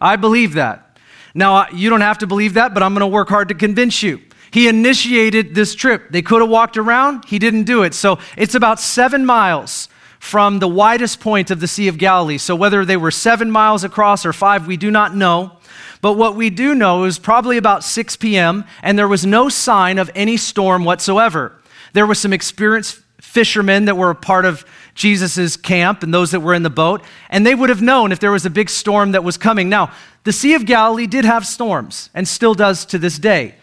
I 0.00 0.16
believe 0.16 0.54
that. 0.54 0.98
Now, 1.34 1.68
you 1.68 1.90
don't 1.90 2.00
have 2.00 2.18
to 2.18 2.26
believe 2.26 2.54
that, 2.54 2.74
but 2.74 2.82
I'm 2.82 2.92
going 2.92 3.00
to 3.00 3.06
work 3.06 3.28
hard 3.28 3.48
to 3.48 3.54
convince 3.54 4.02
you. 4.02 4.20
He 4.50 4.68
initiated 4.68 5.54
this 5.54 5.74
trip. 5.74 6.10
They 6.10 6.22
could 6.22 6.40
have 6.40 6.50
walked 6.50 6.76
around, 6.76 7.24
he 7.26 7.38
didn't 7.38 7.64
do 7.64 7.82
it. 7.84 7.94
So 7.94 8.18
it's 8.36 8.54
about 8.54 8.80
seven 8.80 9.24
miles 9.24 9.88
from 10.20 10.58
the 10.58 10.68
widest 10.68 11.18
point 11.18 11.50
of 11.50 11.58
the 11.60 11.66
Sea 11.66 11.88
of 11.88 11.98
Galilee. 11.98 12.38
So, 12.38 12.54
whether 12.54 12.84
they 12.84 12.96
were 12.96 13.10
seven 13.10 13.50
miles 13.50 13.82
across 13.82 14.24
or 14.24 14.32
five, 14.32 14.66
we 14.66 14.76
do 14.76 14.90
not 14.90 15.16
know. 15.16 15.56
But 16.02 16.12
what 16.12 16.36
we 16.36 16.50
do 16.50 16.74
know 16.74 17.04
is 17.04 17.18
probably 17.18 17.56
about 17.56 17.82
6 17.82 18.16
p.m., 18.16 18.64
and 18.82 18.98
there 18.98 19.08
was 19.08 19.26
no 19.26 19.48
sign 19.48 19.98
of 19.98 20.10
any 20.14 20.36
storm 20.36 20.84
whatsoever. 20.84 21.58
There 21.94 22.06
were 22.06 22.14
some 22.14 22.32
experienced 22.32 23.00
fishermen 23.20 23.86
that 23.86 23.96
were 23.96 24.10
a 24.10 24.14
part 24.14 24.44
of 24.44 24.64
Jesus' 24.94 25.56
camp 25.56 26.02
and 26.02 26.12
those 26.12 26.30
that 26.32 26.40
were 26.40 26.54
in 26.54 26.62
the 26.62 26.70
boat, 26.70 27.02
and 27.30 27.46
they 27.46 27.54
would 27.54 27.70
have 27.70 27.82
known 27.82 28.12
if 28.12 28.20
there 28.20 28.32
was 28.32 28.44
a 28.44 28.50
big 28.50 28.68
storm 28.68 29.12
that 29.12 29.24
was 29.24 29.38
coming. 29.38 29.68
Now, 29.68 29.92
the 30.24 30.32
Sea 30.32 30.54
of 30.54 30.66
Galilee 30.66 31.06
did 31.06 31.24
have 31.24 31.46
storms 31.46 32.10
and 32.12 32.28
still 32.28 32.54
does 32.54 32.84
to 32.86 32.98
this 32.98 33.18
day, 33.18 33.54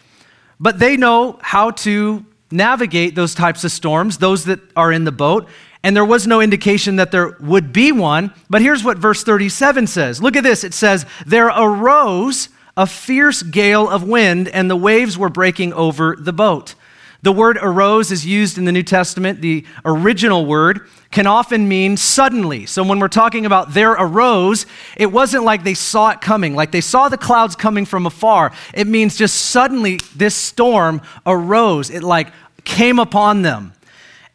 but 0.58 0.80
they 0.80 0.96
know 0.96 1.38
how 1.40 1.70
to 1.70 2.24
navigate 2.50 3.14
those 3.14 3.34
types 3.34 3.62
of 3.62 3.70
storms, 3.70 4.18
those 4.18 4.44
that 4.46 4.60
are 4.74 4.90
in 4.90 5.04
the 5.04 5.12
boat, 5.12 5.48
and 5.82 5.94
there 5.94 6.04
was 6.04 6.26
no 6.26 6.40
indication 6.40 6.96
that 6.96 7.10
there 7.10 7.36
would 7.40 7.72
be 7.72 7.92
one. 7.92 8.32
But 8.50 8.62
here's 8.62 8.82
what 8.82 8.98
verse 8.98 9.22
37 9.22 9.86
says 9.86 10.20
Look 10.20 10.36
at 10.36 10.42
this. 10.42 10.64
It 10.64 10.74
says, 10.74 11.06
There 11.26 11.48
arose 11.48 12.48
a 12.76 12.86
fierce 12.86 13.42
gale 13.42 13.88
of 13.88 14.02
wind, 14.02 14.48
and 14.48 14.70
the 14.70 14.76
waves 14.76 15.18
were 15.18 15.28
breaking 15.28 15.72
over 15.72 16.16
the 16.18 16.32
boat. 16.32 16.74
The 17.22 17.32
word 17.32 17.58
arose 17.60 18.12
is 18.12 18.24
used 18.24 18.58
in 18.58 18.64
the 18.64 18.70
New 18.70 18.84
Testament. 18.84 19.40
The 19.40 19.66
original 19.84 20.46
word 20.46 20.88
can 21.10 21.26
often 21.26 21.66
mean 21.66 21.96
suddenly. 21.96 22.64
So 22.66 22.84
when 22.84 23.00
we're 23.00 23.08
talking 23.08 23.44
about 23.44 23.74
there 23.74 23.92
arose, 23.92 24.66
it 24.96 25.06
wasn't 25.06 25.42
like 25.42 25.64
they 25.64 25.74
saw 25.74 26.10
it 26.10 26.20
coming, 26.20 26.54
like 26.54 26.70
they 26.70 26.80
saw 26.80 27.08
the 27.08 27.18
clouds 27.18 27.56
coming 27.56 27.86
from 27.86 28.06
afar. 28.06 28.52
It 28.72 28.86
means 28.86 29.16
just 29.16 29.36
suddenly 29.36 29.98
this 30.14 30.36
storm 30.36 31.02
arose. 31.26 31.90
It 31.90 32.04
like 32.04 32.28
came 32.64 33.00
upon 33.00 33.42
them. 33.42 33.72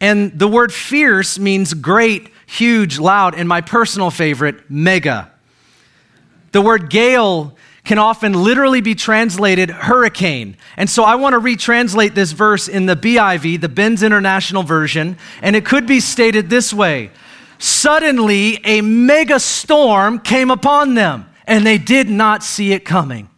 And 0.03 0.37
the 0.37 0.49
word 0.49 0.73
fierce 0.73 1.39
means 1.39 1.73
great, 1.73 2.29
huge, 2.45 2.99
loud, 2.99 3.35
and 3.35 3.47
my 3.47 3.61
personal 3.61 4.11
favorite, 4.11 4.69
mega. 4.69 5.31
The 6.51 6.59
word 6.59 6.89
gale 6.89 7.55
can 7.85 7.97
often 7.97 8.33
literally 8.33 8.81
be 8.81 8.95
translated 8.95 9.69
hurricane. 9.69 10.57
And 10.75 10.89
so 10.89 11.05
I 11.05 11.15
want 11.15 11.35
to 11.35 11.39
retranslate 11.39 12.15
this 12.15 12.33
verse 12.33 12.67
in 12.67 12.85
the 12.85 12.97
BIV, 12.97 13.61
the 13.61 13.69
Ben's 13.69 14.03
International 14.03 14.61
Version, 14.61 15.17
and 15.41 15.55
it 15.55 15.65
could 15.65 15.87
be 15.87 16.01
stated 16.01 16.49
this 16.49 16.73
way 16.73 17.09
Suddenly, 17.57 18.59
a 18.65 18.81
mega 18.81 19.39
storm 19.39 20.19
came 20.19 20.51
upon 20.51 20.95
them, 20.95 21.29
and 21.47 21.65
they 21.65 21.77
did 21.77 22.09
not 22.09 22.43
see 22.43 22.73
it 22.73 22.83
coming. 22.83 23.29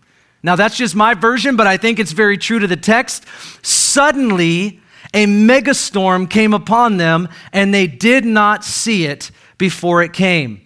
Now, 0.41 0.55
that's 0.55 0.77
just 0.77 0.95
my 0.95 1.13
version, 1.13 1.57
but 1.57 1.67
I 1.67 1.77
think 1.77 1.99
it's 1.99 2.11
very 2.11 2.39
true 2.39 2.57
to 2.57 2.65
the 2.65 2.75
text. 2.75 3.25
Suddenly, 3.61 4.81
a 5.15 5.25
megastorm 5.25 6.29
came 6.29 6.53
upon 6.53 6.97
them, 6.97 7.29
and 7.53 7.73
they 7.73 7.87
did 7.87 8.25
not 8.25 8.63
see 8.63 9.05
it 9.05 9.31
before 9.57 10.03
it 10.03 10.13
came. 10.13 10.61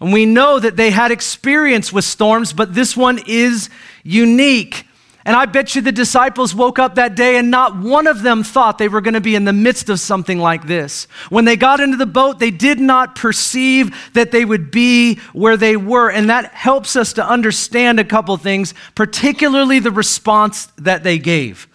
And 0.00 0.12
we 0.12 0.24
know 0.24 0.58
that 0.58 0.76
they 0.76 0.90
had 0.90 1.10
experience 1.10 1.92
with 1.92 2.06
storms, 2.06 2.54
but 2.54 2.74
this 2.74 2.96
one 2.96 3.20
is 3.26 3.68
unique. 4.02 4.86
And 5.26 5.36
I 5.36 5.44
bet 5.44 5.74
you 5.74 5.82
the 5.82 5.92
disciples 5.92 6.54
woke 6.54 6.78
up 6.78 6.94
that 6.94 7.14
day 7.14 7.36
and 7.36 7.50
not 7.50 7.76
one 7.76 8.06
of 8.06 8.22
them 8.22 8.42
thought 8.42 8.78
they 8.78 8.88
were 8.88 9.02
going 9.02 9.14
to 9.14 9.20
be 9.20 9.34
in 9.34 9.44
the 9.44 9.52
midst 9.52 9.90
of 9.90 10.00
something 10.00 10.38
like 10.38 10.66
this. 10.66 11.04
When 11.28 11.44
they 11.44 11.56
got 11.56 11.78
into 11.78 11.98
the 11.98 12.06
boat, 12.06 12.38
they 12.38 12.50
did 12.50 12.80
not 12.80 13.16
perceive 13.16 13.94
that 14.14 14.30
they 14.30 14.46
would 14.46 14.70
be 14.70 15.16
where 15.34 15.58
they 15.58 15.76
were. 15.76 16.10
And 16.10 16.30
that 16.30 16.54
helps 16.54 16.96
us 16.96 17.12
to 17.12 17.28
understand 17.28 18.00
a 18.00 18.04
couple 18.04 18.34
things, 18.38 18.72
particularly 18.94 19.78
the 19.78 19.90
response 19.90 20.66
that 20.78 21.02
they 21.02 21.18
gave. 21.18 21.68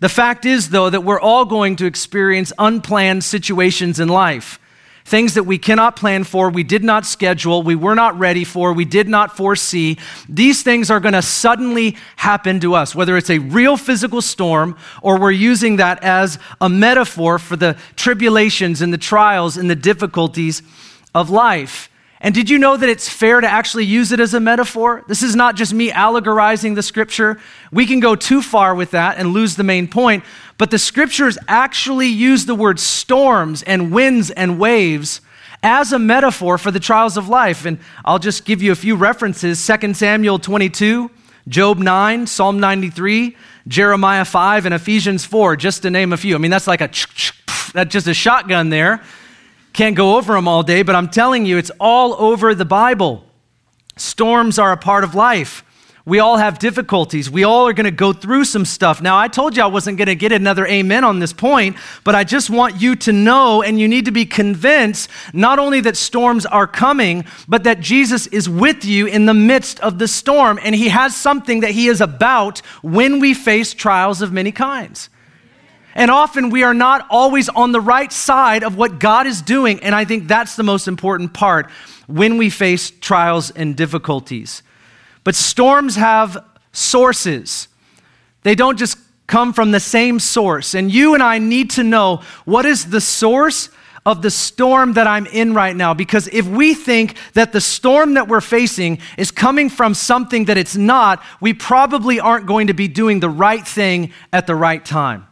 The 0.00 0.08
fact 0.08 0.44
is, 0.44 0.70
though, 0.70 0.90
that 0.90 1.04
we're 1.04 1.20
all 1.20 1.44
going 1.44 1.76
to 1.76 1.86
experience 1.86 2.52
unplanned 2.58 3.24
situations 3.24 3.98
in 3.98 4.08
life. 4.08 4.58
Things 5.06 5.34
that 5.34 5.44
we 5.44 5.56
cannot 5.56 5.94
plan 5.94 6.24
for, 6.24 6.50
we 6.50 6.64
did 6.64 6.82
not 6.82 7.06
schedule, 7.06 7.62
we 7.62 7.76
were 7.76 7.94
not 7.94 8.18
ready 8.18 8.42
for, 8.42 8.72
we 8.72 8.84
did 8.84 9.08
not 9.08 9.36
foresee. 9.36 9.98
These 10.28 10.64
things 10.64 10.90
are 10.90 10.98
going 10.98 11.12
to 11.12 11.22
suddenly 11.22 11.96
happen 12.16 12.58
to 12.60 12.74
us, 12.74 12.92
whether 12.92 13.16
it's 13.16 13.30
a 13.30 13.38
real 13.38 13.76
physical 13.76 14.20
storm 14.20 14.76
or 15.02 15.20
we're 15.20 15.30
using 15.30 15.76
that 15.76 16.02
as 16.02 16.40
a 16.60 16.68
metaphor 16.68 17.38
for 17.38 17.54
the 17.54 17.76
tribulations 17.94 18.82
and 18.82 18.92
the 18.92 18.98
trials 18.98 19.56
and 19.56 19.70
the 19.70 19.76
difficulties 19.76 20.60
of 21.14 21.30
life. 21.30 21.88
And 22.20 22.34
did 22.34 22.48
you 22.48 22.58
know 22.58 22.76
that 22.76 22.88
it's 22.88 23.08
fair 23.08 23.40
to 23.40 23.46
actually 23.46 23.84
use 23.84 24.10
it 24.10 24.20
as 24.20 24.32
a 24.32 24.40
metaphor? 24.40 25.04
This 25.06 25.22
is 25.22 25.36
not 25.36 25.54
just 25.54 25.74
me 25.74 25.90
allegorizing 25.90 26.74
the 26.74 26.82
scripture. 26.82 27.38
We 27.70 27.86
can 27.86 28.00
go 28.00 28.16
too 28.16 28.40
far 28.40 28.74
with 28.74 28.92
that 28.92 29.18
and 29.18 29.32
lose 29.32 29.56
the 29.56 29.64
main 29.64 29.86
point. 29.86 30.24
But 30.58 30.70
the 30.70 30.78
scriptures 30.78 31.36
actually 31.46 32.08
use 32.08 32.46
the 32.46 32.54
word 32.54 32.80
storms 32.80 33.62
and 33.62 33.92
winds 33.92 34.30
and 34.30 34.58
waves 34.58 35.20
as 35.62 35.92
a 35.92 35.98
metaphor 35.98 36.56
for 36.56 36.70
the 36.70 36.80
trials 36.80 37.16
of 37.16 37.28
life. 37.28 37.66
And 37.66 37.78
I'll 38.04 38.18
just 38.18 38.44
give 38.44 38.62
you 38.62 38.72
a 38.72 38.76
few 38.76 38.96
references 38.96 39.64
2 39.66 39.92
Samuel 39.94 40.38
22, 40.38 41.10
Job 41.48 41.78
9, 41.78 42.26
Psalm 42.26 42.58
93, 42.60 43.36
Jeremiah 43.68 44.24
5, 44.24 44.64
and 44.64 44.74
Ephesians 44.74 45.26
4, 45.26 45.56
just 45.56 45.82
to 45.82 45.90
name 45.90 46.12
a 46.12 46.16
few. 46.16 46.34
I 46.34 46.38
mean, 46.38 46.50
that's 46.50 46.66
like 46.66 46.80
a, 46.80 46.88
that's 47.72 47.92
just 47.92 48.06
a 48.06 48.14
shotgun 48.14 48.70
there. 48.70 49.02
Can't 49.76 49.94
go 49.94 50.16
over 50.16 50.32
them 50.32 50.48
all 50.48 50.62
day, 50.62 50.82
but 50.82 50.94
I'm 50.94 51.10
telling 51.10 51.44
you, 51.44 51.58
it's 51.58 51.70
all 51.78 52.14
over 52.14 52.54
the 52.54 52.64
Bible. 52.64 53.22
Storms 53.98 54.58
are 54.58 54.72
a 54.72 54.76
part 54.78 55.04
of 55.04 55.14
life. 55.14 55.62
We 56.06 56.18
all 56.18 56.38
have 56.38 56.58
difficulties. 56.58 57.28
We 57.30 57.44
all 57.44 57.68
are 57.68 57.74
going 57.74 57.84
to 57.84 57.90
go 57.90 58.14
through 58.14 58.46
some 58.46 58.64
stuff. 58.64 59.02
Now, 59.02 59.18
I 59.18 59.28
told 59.28 59.54
you 59.54 59.62
I 59.62 59.66
wasn't 59.66 59.98
going 59.98 60.06
to 60.06 60.14
get 60.14 60.32
another 60.32 60.66
amen 60.66 61.04
on 61.04 61.18
this 61.18 61.34
point, 61.34 61.76
but 62.04 62.14
I 62.14 62.24
just 62.24 62.48
want 62.48 62.80
you 62.80 62.96
to 62.96 63.12
know 63.12 63.62
and 63.62 63.78
you 63.78 63.86
need 63.86 64.06
to 64.06 64.12
be 64.12 64.24
convinced 64.24 65.10
not 65.34 65.58
only 65.58 65.82
that 65.82 65.98
storms 65.98 66.46
are 66.46 66.66
coming, 66.66 67.26
but 67.46 67.64
that 67.64 67.80
Jesus 67.80 68.28
is 68.28 68.48
with 68.48 68.82
you 68.82 69.04
in 69.06 69.26
the 69.26 69.34
midst 69.34 69.78
of 69.80 69.98
the 69.98 70.08
storm. 70.08 70.58
And 70.62 70.74
he 70.74 70.88
has 70.88 71.14
something 71.14 71.60
that 71.60 71.72
he 71.72 71.88
is 71.88 72.00
about 72.00 72.60
when 72.80 73.20
we 73.20 73.34
face 73.34 73.74
trials 73.74 74.22
of 74.22 74.32
many 74.32 74.52
kinds. 74.52 75.10
And 75.96 76.10
often 76.10 76.50
we 76.50 76.62
are 76.62 76.74
not 76.74 77.06
always 77.08 77.48
on 77.48 77.72
the 77.72 77.80
right 77.80 78.12
side 78.12 78.62
of 78.62 78.76
what 78.76 79.00
God 79.00 79.26
is 79.26 79.40
doing. 79.40 79.82
And 79.82 79.94
I 79.94 80.04
think 80.04 80.28
that's 80.28 80.54
the 80.54 80.62
most 80.62 80.88
important 80.88 81.32
part 81.32 81.70
when 82.06 82.36
we 82.36 82.50
face 82.50 82.90
trials 82.90 83.50
and 83.50 83.74
difficulties. 83.74 84.62
But 85.24 85.34
storms 85.34 85.96
have 85.96 86.44
sources, 86.72 87.68
they 88.42 88.54
don't 88.54 88.78
just 88.78 88.98
come 89.26 89.54
from 89.54 89.70
the 89.70 89.80
same 89.80 90.20
source. 90.20 90.74
And 90.74 90.92
you 90.92 91.14
and 91.14 91.22
I 91.22 91.38
need 91.38 91.70
to 91.70 91.82
know 91.82 92.22
what 92.44 92.66
is 92.66 92.90
the 92.90 93.00
source 93.00 93.70
of 94.04 94.20
the 94.20 94.30
storm 94.30 94.92
that 94.92 95.06
I'm 95.06 95.26
in 95.26 95.54
right 95.54 95.74
now. 95.74 95.94
Because 95.94 96.28
if 96.28 96.46
we 96.46 96.74
think 96.74 97.16
that 97.32 97.52
the 97.52 97.60
storm 97.60 98.14
that 98.14 98.28
we're 98.28 98.42
facing 98.42 98.98
is 99.16 99.30
coming 99.30 99.70
from 99.70 99.94
something 99.94 100.44
that 100.44 100.58
it's 100.58 100.76
not, 100.76 101.24
we 101.40 101.54
probably 101.54 102.20
aren't 102.20 102.46
going 102.46 102.66
to 102.66 102.74
be 102.74 102.86
doing 102.86 103.18
the 103.18 103.30
right 103.30 103.66
thing 103.66 104.12
at 104.30 104.46
the 104.46 104.54
right 104.54 104.84
time. 104.84 105.26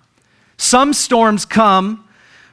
Some 0.56 0.92
storms 0.92 1.44
come 1.44 2.04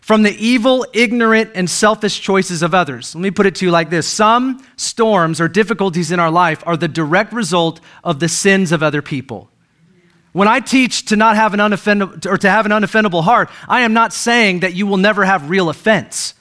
from 0.02 0.24
the 0.24 0.36
evil, 0.36 0.86
ignorant, 0.94 1.52
and 1.56 1.70
selfish 1.70 2.20
choices 2.20 2.64
of 2.64 2.74
others. 2.74 3.16
Let 3.16 3.22
me 3.22 3.32
put 3.32 3.46
it 3.46 3.56
to 3.56 3.66
you 3.66 3.72
like 3.72 3.90
this 3.90 4.08
Some 4.08 4.66
storms 4.76 5.40
or 5.40 5.48
difficulties 5.48 6.12
in 6.12 6.20
our 6.20 6.32
life 6.32 6.64
are 6.66 6.76
the 6.76 6.88
direct 6.88 7.34
result 7.34 7.80
of 8.04 8.20
the 8.20 8.28
sins 8.28 8.72
of 8.72 8.84
other 8.84 9.02
people. 9.02 9.50
When 10.34 10.48
I 10.48 10.60
teach 10.60 11.06
to 11.06 11.16
not 11.16 11.36
have 11.36 11.54
an 11.54 11.60
unoffendable 11.60 12.26
or 12.26 12.38
to 12.38 12.50
have 12.50 12.66
an 12.66 12.72
unoffendable 12.72 13.24
heart, 13.24 13.50
I 13.68 13.82
am 13.82 13.94
not 13.94 14.14
saying 14.14 14.62
that 14.62 14.74
you 14.74 14.88
will 14.88 14.98
never 14.98 15.26
have 15.26 15.50
real 15.50 15.70
offense. 15.70 16.34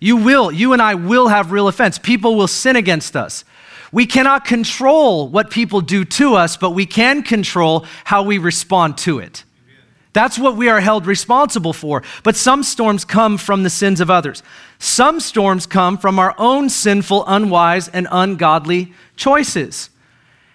You 0.00 0.16
will, 0.16 0.52
you 0.52 0.72
and 0.74 0.82
I 0.82 0.94
will 0.94 1.28
have 1.28 1.50
real 1.50 1.66
offense. 1.66 1.98
People 1.98 2.36
will 2.36 2.46
sin 2.46 2.76
against 2.76 3.16
us. 3.16 3.44
We 3.90 4.06
cannot 4.06 4.44
control 4.44 5.28
what 5.28 5.50
people 5.50 5.80
do 5.80 6.04
to 6.04 6.34
us, 6.34 6.56
but 6.56 6.70
we 6.70 6.84
can 6.84 7.22
control 7.22 7.86
how 8.04 8.22
we 8.22 8.36
respond 8.38 8.98
to 8.98 9.18
it. 9.18 9.44
That's 10.12 10.38
what 10.38 10.56
we 10.56 10.68
are 10.68 10.80
held 10.80 11.06
responsible 11.06 11.72
for. 11.72 12.02
But 12.22 12.36
some 12.36 12.62
storms 12.62 13.04
come 13.04 13.38
from 13.38 13.62
the 13.62 13.70
sins 13.70 14.00
of 14.00 14.10
others. 14.10 14.42
Some 14.78 15.20
storms 15.20 15.66
come 15.66 15.98
from 15.98 16.18
our 16.18 16.34
own 16.38 16.70
sinful, 16.70 17.24
unwise, 17.26 17.88
and 17.88 18.08
ungodly 18.10 18.92
choices. 19.16 19.90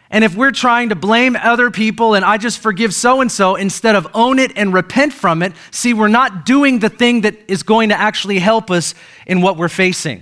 And 0.10 0.24
if 0.24 0.36
we're 0.36 0.52
trying 0.52 0.90
to 0.90 0.96
blame 0.96 1.36
other 1.36 1.72
people 1.72 2.14
and 2.14 2.24
I 2.24 2.38
just 2.38 2.60
forgive 2.60 2.94
so 2.94 3.20
and 3.22 3.32
so 3.32 3.56
instead 3.56 3.96
of 3.96 4.08
own 4.14 4.38
it 4.38 4.52
and 4.56 4.72
repent 4.72 5.12
from 5.12 5.42
it, 5.42 5.54
see, 5.72 5.96
we're 5.96 6.08
not 6.08 6.46
doing 6.46 6.78
the 6.80 6.90
thing 6.90 7.22
that 7.22 7.36
is 7.48 7.64
going 7.64 7.90
to 7.90 8.00
actually 8.00 8.38
help 8.38 8.70
us 8.70 8.94
in 9.26 9.42
what 9.42 9.58
we're 9.58 9.70
facing. 9.70 10.22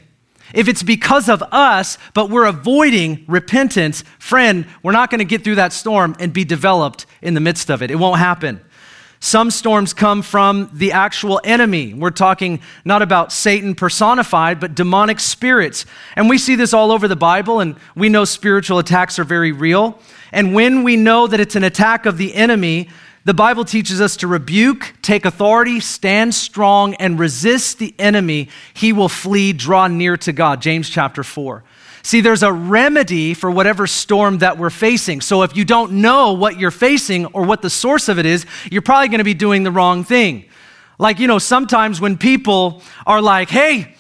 If 0.54 0.70
it's 0.70 0.82
because 0.82 1.28
of 1.28 1.44
us, 1.52 1.98
but 2.14 2.30
we're 2.30 2.46
avoiding 2.46 3.26
repentance, 3.28 4.06
friend, 4.18 4.66
we're 4.82 4.92
not 4.94 5.10
going 5.10 5.20
to 5.20 5.26
get 5.26 5.44
through 5.44 5.56
that 5.56 5.74
storm 5.74 6.16
and 6.20 6.32
be 6.32 6.46
developed 6.46 7.06
in 7.22 7.34
the 7.34 7.40
midst 7.42 7.70
of 7.70 7.82
it. 7.82 7.92
It 7.92 7.96
won't 7.96 8.20
happen. 8.20 8.62
Some 9.24 9.52
storms 9.52 9.94
come 9.94 10.24
from 10.24 10.72
the 10.74 10.94
actual 10.94 11.40
enemy. 11.44 11.94
We're 11.94 12.10
talking 12.10 12.60
not 12.84 13.04
about 13.04 13.32
Satan 13.32 13.76
personified, 13.76 14.60
but 14.60 14.74
demonic 14.74 15.20
spirits. 15.20 15.86
And 16.16 16.28
we 16.28 16.40
see 16.40 16.56
this 16.56 16.74
all 16.74 16.92
over 16.92 17.08
the 17.08 17.16
Bible, 17.16 17.60
and 17.60 17.76
we 17.96 18.10
know 18.10 18.26
spiritual 18.26 18.80
attacks 18.80 19.20
are 19.20 19.24
very 19.24 19.52
real. 19.52 20.00
And 20.32 20.56
when 20.56 20.82
we 20.82 20.98
know 20.98 21.28
that 21.28 21.40
it's 21.40 21.56
an 21.56 21.64
attack 21.64 22.08
of 22.08 22.18
the 22.18 22.34
enemy, 22.34 22.90
the 23.24 23.36
Bible 23.36 23.64
teaches 23.64 24.02
us 24.02 24.18
to 24.18 24.28
rebuke, 24.28 24.96
take 25.04 25.24
authority, 25.24 25.80
stand 25.80 26.34
strong, 26.34 26.96
and 26.96 27.20
resist 27.20 27.78
the 27.78 27.94
enemy. 28.00 28.50
He 28.74 28.92
will 28.92 29.08
flee, 29.08 29.54
draw 29.54 29.86
near 29.86 30.18
to 30.18 30.34
God. 30.34 30.64
James 30.64 30.90
chapter 30.90 31.24
4. 31.24 31.64
See, 32.04 32.22
there's 32.22 32.44
a 32.44 32.52
remedy 32.52 33.34
for 33.34 33.52
whatever 33.52 33.86
storm 33.86 34.40
that 34.40 34.58
we're 34.58 34.70
facing. 34.70 35.22
So 35.22 35.44
if 35.44 35.56
you 35.56 35.66
don't 35.66 36.02
know 36.02 36.34
what 36.34 36.60
you're 36.60 36.72
facing 36.72 37.28
or 37.28 37.44
what 37.44 37.62
the 37.62 37.70
source 37.70 38.10
of 38.10 38.18
it 38.18 38.26
is, 38.26 38.46
you're 38.72 38.82
probably 38.82 39.10
going 39.10 39.20
to 39.20 39.24
be 39.24 39.34
doing 39.36 39.64
the 39.64 39.72
wrong 39.72 40.04
thing. 40.04 40.46
Like, 40.98 41.20
you 41.20 41.28
know, 41.28 41.40
sometimes 41.40 42.02
when 42.02 42.18
people 42.18 42.82
are 43.06 43.22
like, 43.22 43.50
hey, 43.50 43.96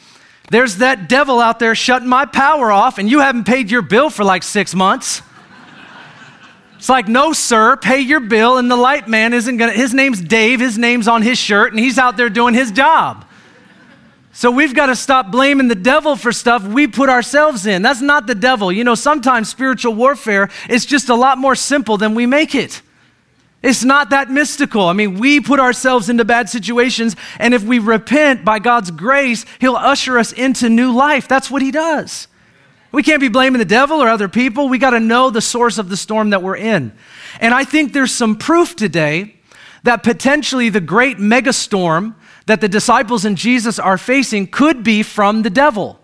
there's 0.49 0.77
that 0.77 1.07
devil 1.07 1.39
out 1.39 1.59
there 1.59 1.75
shutting 1.75 2.09
my 2.09 2.25
power 2.25 2.71
off, 2.71 2.97
and 2.97 3.09
you 3.09 3.19
haven't 3.19 3.45
paid 3.45 3.71
your 3.71 3.81
bill 3.81 4.09
for 4.09 4.23
like 4.23 4.43
six 4.43 4.75
months. 4.75 5.21
It's 6.77 6.89
like, 6.89 7.07
no, 7.07 7.31
sir, 7.31 7.77
pay 7.77 7.99
your 7.99 8.19
bill, 8.19 8.57
and 8.57 8.69
the 8.69 8.75
light 8.75 9.07
man 9.07 9.33
isn't 9.33 9.57
gonna, 9.57 9.71
his 9.71 9.93
name's 9.93 10.19
Dave, 10.19 10.59
his 10.59 10.77
name's 10.77 11.07
on 11.07 11.21
his 11.21 11.37
shirt, 11.37 11.71
and 11.71 11.79
he's 11.79 11.97
out 11.97 12.17
there 12.17 12.29
doing 12.29 12.53
his 12.53 12.71
job. 12.71 13.25
So 14.33 14.49
we've 14.49 14.73
got 14.73 14.85
to 14.85 14.95
stop 14.95 15.29
blaming 15.29 15.67
the 15.67 15.75
devil 15.75 16.15
for 16.15 16.31
stuff 16.31 16.65
we 16.65 16.87
put 16.87 17.09
ourselves 17.09 17.65
in. 17.65 17.81
That's 17.81 18.01
not 18.01 18.27
the 18.27 18.35
devil. 18.35 18.71
You 18.71 18.83
know, 18.83 18.95
sometimes 18.95 19.49
spiritual 19.49 19.93
warfare 19.93 20.49
is 20.69 20.85
just 20.85 21.09
a 21.09 21.15
lot 21.15 21.37
more 21.37 21.55
simple 21.55 21.97
than 21.97 22.15
we 22.15 22.25
make 22.25 22.55
it. 22.55 22.81
It's 23.61 23.83
not 23.83 24.09
that 24.09 24.31
mystical. 24.31 24.87
I 24.87 24.93
mean, 24.93 25.19
we 25.19 25.39
put 25.39 25.59
ourselves 25.59 26.09
into 26.09 26.25
bad 26.25 26.49
situations, 26.49 27.15
and 27.37 27.53
if 27.53 27.63
we 27.63 27.77
repent 27.77 28.43
by 28.43 28.57
God's 28.57 28.89
grace, 28.89 29.45
He'll 29.59 29.75
usher 29.75 30.17
us 30.17 30.31
into 30.31 30.67
new 30.67 30.91
life. 30.91 31.27
That's 31.27 31.51
what 31.51 31.61
He 31.61 31.69
does. 31.69 32.27
We 32.91 33.03
can't 33.03 33.21
be 33.21 33.29
blaming 33.29 33.59
the 33.59 33.65
devil 33.65 34.01
or 34.01 34.09
other 34.09 34.27
people. 34.27 34.67
We 34.67 34.77
got 34.77 34.91
to 34.91 34.99
know 34.99 35.29
the 35.29 35.41
source 35.41 35.77
of 35.77 35.89
the 35.89 35.97
storm 35.97 36.31
that 36.31 36.41
we're 36.41 36.57
in. 36.57 36.91
And 37.39 37.53
I 37.53 37.63
think 37.63 37.93
there's 37.93 38.13
some 38.13 38.35
proof 38.35 38.75
today 38.75 39.35
that 39.83 40.03
potentially 40.03 40.69
the 40.69 40.81
great 40.81 41.17
megastorm 41.17 42.15
that 42.45 42.61
the 42.61 42.67
disciples 42.67 43.25
and 43.25 43.37
Jesus 43.37 43.79
are 43.79 43.97
facing 43.97 44.47
could 44.47 44.83
be 44.83 45.03
from 45.03 45.43
the 45.43 45.49
devil. 45.49 45.99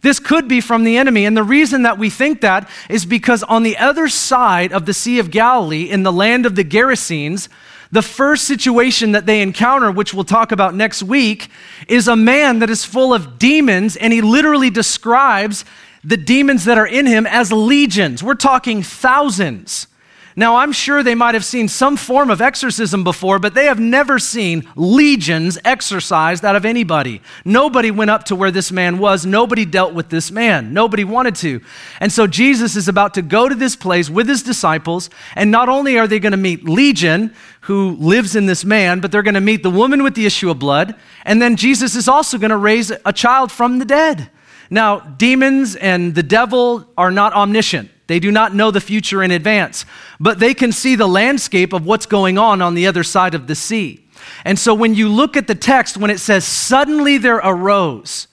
This 0.00 0.18
could 0.18 0.48
be 0.48 0.60
from 0.60 0.84
the 0.84 0.96
enemy. 0.96 1.24
And 1.24 1.36
the 1.36 1.44
reason 1.44 1.82
that 1.82 1.98
we 1.98 2.10
think 2.10 2.40
that 2.40 2.68
is 2.90 3.06
because 3.06 3.42
on 3.44 3.62
the 3.62 3.78
other 3.78 4.08
side 4.08 4.72
of 4.72 4.84
the 4.84 4.94
Sea 4.94 5.18
of 5.20 5.30
Galilee, 5.30 5.88
in 5.88 6.02
the 6.02 6.12
land 6.12 6.44
of 6.44 6.56
the 6.56 6.64
Gerasenes, 6.64 7.48
the 7.92 8.02
first 8.02 8.44
situation 8.44 9.12
that 9.12 9.26
they 9.26 9.42
encounter, 9.42 9.92
which 9.92 10.12
we'll 10.12 10.24
talk 10.24 10.50
about 10.50 10.74
next 10.74 11.02
week, 11.02 11.48
is 11.86 12.08
a 12.08 12.16
man 12.16 12.58
that 12.60 12.70
is 12.70 12.84
full 12.84 13.14
of 13.14 13.38
demons, 13.38 13.96
and 13.96 14.12
he 14.12 14.22
literally 14.22 14.70
describes 14.70 15.64
the 16.02 16.16
demons 16.16 16.64
that 16.64 16.78
are 16.78 16.86
in 16.86 17.06
him 17.06 17.26
as 17.26 17.52
legions. 17.52 18.22
We're 18.22 18.34
talking 18.34 18.82
thousands. 18.82 19.86
Now, 20.34 20.56
I'm 20.56 20.72
sure 20.72 21.02
they 21.02 21.14
might 21.14 21.34
have 21.34 21.44
seen 21.44 21.68
some 21.68 21.96
form 21.96 22.30
of 22.30 22.40
exorcism 22.40 23.04
before, 23.04 23.38
but 23.38 23.54
they 23.54 23.66
have 23.66 23.78
never 23.78 24.18
seen 24.18 24.66
legions 24.76 25.58
exorcised 25.64 26.44
out 26.44 26.56
of 26.56 26.64
anybody. 26.64 27.20
Nobody 27.44 27.90
went 27.90 28.10
up 28.10 28.24
to 28.24 28.36
where 28.36 28.50
this 28.50 28.72
man 28.72 28.98
was. 28.98 29.26
Nobody 29.26 29.64
dealt 29.64 29.92
with 29.92 30.08
this 30.08 30.30
man. 30.30 30.72
Nobody 30.72 31.04
wanted 31.04 31.36
to. 31.36 31.60
And 32.00 32.10
so 32.10 32.26
Jesus 32.26 32.76
is 32.76 32.88
about 32.88 33.14
to 33.14 33.22
go 33.22 33.48
to 33.48 33.54
this 33.54 33.76
place 33.76 34.08
with 34.08 34.28
his 34.28 34.42
disciples, 34.42 35.10
and 35.36 35.50
not 35.50 35.68
only 35.68 35.98
are 35.98 36.08
they 36.08 36.18
going 36.18 36.32
to 36.32 36.38
meet 36.38 36.64
Legion, 36.64 37.34
who 37.62 37.96
lives 38.00 38.34
in 38.34 38.46
this 38.46 38.64
man, 38.64 39.00
but 39.00 39.12
they're 39.12 39.22
going 39.22 39.34
to 39.34 39.40
meet 39.40 39.62
the 39.62 39.70
woman 39.70 40.02
with 40.02 40.14
the 40.14 40.26
issue 40.26 40.50
of 40.50 40.58
blood, 40.58 40.96
and 41.24 41.40
then 41.40 41.56
Jesus 41.56 41.94
is 41.94 42.08
also 42.08 42.38
going 42.38 42.50
to 42.50 42.56
raise 42.56 42.90
a 43.04 43.12
child 43.12 43.52
from 43.52 43.78
the 43.78 43.84
dead. 43.84 44.30
Now, 44.68 44.98
demons 44.98 45.76
and 45.76 46.14
the 46.14 46.22
devil 46.22 46.88
are 46.96 47.10
not 47.10 47.34
omniscient. 47.34 47.90
They 48.06 48.18
do 48.18 48.30
not 48.30 48.54
know 48.54 48.70
the 48.70 48.80
future 48.80 49.22
in 49.22 49.30
advance, 49.30 49.84
but 50.18 50.38
they 50.38 50.54
can 50.54 50.72
see 50.72 50.96
the 50.96 51.06
landscape 51.06 51.72
of 51.72 51.86
what's 51.86 52.06
going 52.06 52.36
on 52.38 52.60
on 52.60 52.74
the 52.74 52.86
other 52.86 53.04
side 53.04 53.34
of 53.34 53.46
the 53.46 53.54
sea. 53.54 54.04
And 54.44 54.58
so 54.58 54.74
when 54.74 54.94
you 54.94 55.08
look 55.08 55.36
at 55.36 55.46
the 55.46 55.54
text, 55.54 55.96
when 55.96 56.10
it 56.10 56.18
says, 56.18 56.44
suddenly 56.44 57.18
there 57.18 57.38
arose, 57.38 58.28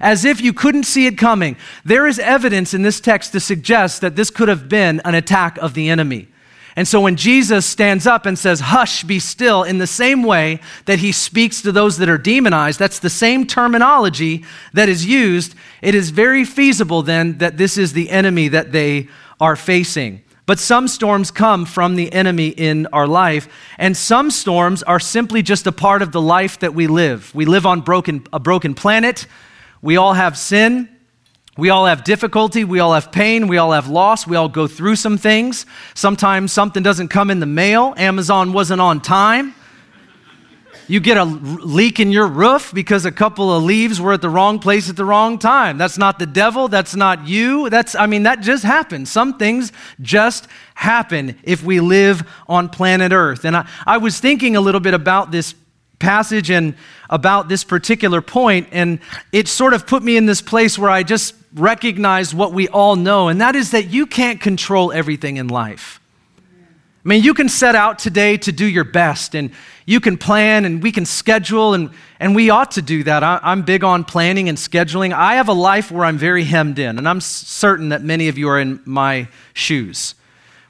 as 0.00 0.24
if 0.24 0.40
you 0.40 0.52
couldn't 0.52 0.84
see 0.84 1.06
it 1.06 1.16
coming, 1.16 1.56
there 1.84 2.06
is 2.06 2.18
evidence 2.18 2.74
in 2.74 2.82
this 2.82 3.00
text 3.00 3.32
to 3.32 3.40
suggest 3.40 4.00
that 4.00 4.16
this 4.16 4.30
could 4.30 4.48
have 4.48 4.68
been 4.68 5.00
an 5.04 5.14
attack 5.14 5.56
of 5.58 5.74
the 5.74 5.88
enemy. 5.88 6.28
And 6.76 6.88
so 6.88 7.00
when 7.00 7.16
Jesus 7.16 7.64
stands 7.64 8.06
up 8.06 8.26
and 8.26 8.38
says, 8.38 8.60
Hush, 8.60 9.04
be 9.04 9.20
still, 9.20 9.62
in 9.62 9.78
the 9.78 9.86
same 9.86 10.24
way 10.24 10.60
that 10.86 10.98
he 10.98 11.12
speaks 11.12 11.62
to 11.62 11.70
those 11.70 11.98
that 11.98 12.08
are 12.08 12.18
demonized, 12.18 12.80
that's 12.80 12.98
the 12.98 13.10
same 13.10 13.46
terminology 13.46 14.44
that 14.72 14.88
is 14.88 15.06
used. 15.06 15.54
It 15.82 15.94
is 15.94 16.10
very 16.10 16.44
feasible 16.44 17.02
then 17.02 17.38
that 17.38 17.58
this 17.58 17.78
is 17.78 17.92
the 17.92 18.10
enemy 18.10 18.48
that 18.48 18.72
they 18.72 19.08
are 19.40 19.54
facing. 19.54 20.22
But 20.46 20.58
some 20.58 20.88
storms 20.88 21.30
come 21.30 21.64
from 21.64 21.94
the 21.96 22.12
enemy 22.12 22.48
in 22.48 22.86
our 22.88 23.06
life, 23.06 23.48
and 23.78 23.96
some 23.96 24.30
storms 24.30 24.82
are 24.82 25.00
simply 25.00 25.42
just 25.42 25.66
a 25.66 25.72
part 25.72 26.02
of 26.02 26.12
the 26.12 26.20
life 26.20 26.58
that 26.58 26.74
we 26.74 26.86
live. 26.86 27.34
We 27.34 27.46
live 27.46 27.64
on 27.64 27.80
broken, 27.80 28.26
a 28.32 28.40
broken 28.40 28.74
planet. 28.74 29.26
We 29.80 29.96
all 29.96 30.12
have 30.12 30.36
sin. 30.36 30.93
We 31.56 31.70
all 31.70 31.86
have 31.86 32.02
difficulty. 32.02 32.64
We 32.64 32.80
all 32.80 32.94
have 32.94 33.12
pain. 33.12 33.46
We 33.46 33.58
all 33.58 33.72
have 33.72 33.88
loss. 33.88 34.26
We 34.26 34.36
all 34.36 34.48
go 34.48 34.66
through 34.66 34.96
some 34.96 35.16
things. 35.16 35.66
Sometimes 35.94 36.52
something 36.52 36.82
doesn't 36.82 37.08
come 37.08 37.30
in 37.30 37.38
the 37.38 37.46
mail. 37.46 37.94
Amazon 37.96 38.52
wasn't 38.52 38.80
on 38.80 39.00
time. 39.00 39.54
You 40.86 41.00
get 41.00 41.16
a 41.16 41.24
leak 41.24 41.98
in 41.98 42.10
your 42.10 42.26
roof 42.26 42.72
because 42.74 43.06
a 43.06 43.12
couple 43.12 43.56
of 43.56 43.62
leaves 43.62 44.00
were 44.00 44.12
at 44.12 44.20
the 44.20 44.28
wrong 44.28 44.58
place 44.58 44.90
at 44.90 44.96
the 44.96 45.04
wrong 45.04 45.38
time. 45.38 45.78
That's 45.78 45.96
not 45.96 46.18
the 46.18 46.26
devil. 46.26 46.68
That's 46.68 46.94
not 46.94 47.26
you. 47.26 47.70
That's, 47.70 47.94
I 47.94 48.06
mean, 48.06 48.24
that 48.24 48.40
just 48.40 48.64
happens. 48.64 49.10
Some 49.10 49.38
things 49.38 49.72
just 50.02 50.46
happen 50.74 51.38
if 51.42 51.62
we 51.62 51.80
live 51.80 52.28
on 52.48 52.68
planet 52.68 53.12
Earth. 53.12 53.46
And 53.46 53.56
I, 53.56 53.68
I 53.86 53.96
was 53.96 54.20
thinking 54.20 54.56
a 54.56 54.60
little 54.60 54.80
bit 54.80 54.92
about 54.92 55.30
this 55.30 55.54
passage 56.00 56.50
and 56.50 56.74
about 57.08 57.48
this 57.48 57.64
particular 57.64 58.20
point, 58.20 58.68
and 58.72 58.98
it 59.32 59.48
sort 59.48 59.72
of 59.72 59.86
put 59.86 60.02
me 60.02 60.16
in 60.18 60.26
this 60.26 60.42
place 60.42 60.78
where 60.78 60.90
I 60.90 61.02
just 61.02 61.34
recognized 61.54 62.34
what 62.34 62.52
we 62.52 62.68
all 62.68 62.96
know, 62.96 63.28
and 63.28 63.40
that 63.40 63.54
is 63.54 63.70
that 63.70 63.86
you 63.86 64.06
can't 64.06 64.40
control 64.40 64.92
everything 64.92 65.36
in 65.36 65.48
life. 65.48 66.00
I 67.04 67.08
mean, 67.08 67.22
you 67.22 67.34
can 67.34 67.50
set 67.50 67.74
out 67.74 67.98
today 67.98 68.38
to 68.38 68.50
do 68.50 68.64
your 68.64 68.84
best, 68.84 69.34
and 69.34 69.50
you 69.84 70.00
can 70.00 70.16
plan, 70.16 70.64
and 70.64 70.82
we 70.82 70.90
can 70.90 71.04
schedule, 71.04 71.74
and, 71.74 71.90
and 72.18 72.34
we 72.34 72.48
ought 72.48 72.72
to 72.72 72.82
do 72.82 73.04
that. 73.04 73.22
I, 73.22 73.38
I'm 73.42 73.62
big 73.62 73.84
on 73.84 74.04
planning 74.04 74.48
and 74.48 74.56
scheduling. 74.56 75.12
I 75.12 75.34
have 75.34 75.48
a 75.48 75.52
life 75.52 75.90
where 75.90 76.06
I'm 76.06 76.16
very 76.16 76.44
hemmed 76.44 76.78
in, 76.78 76.96
and 76.96 77.06
I'm 77.06 77.20
certain 77.20 77.90
that 77.90 78.02
many 78.02 78.28
of 78.28 78.38
you 78.38 78.48
are 78.48 78.58
in 78.58 78.80
my 78.86 79.28
shoes. 79.52 80.14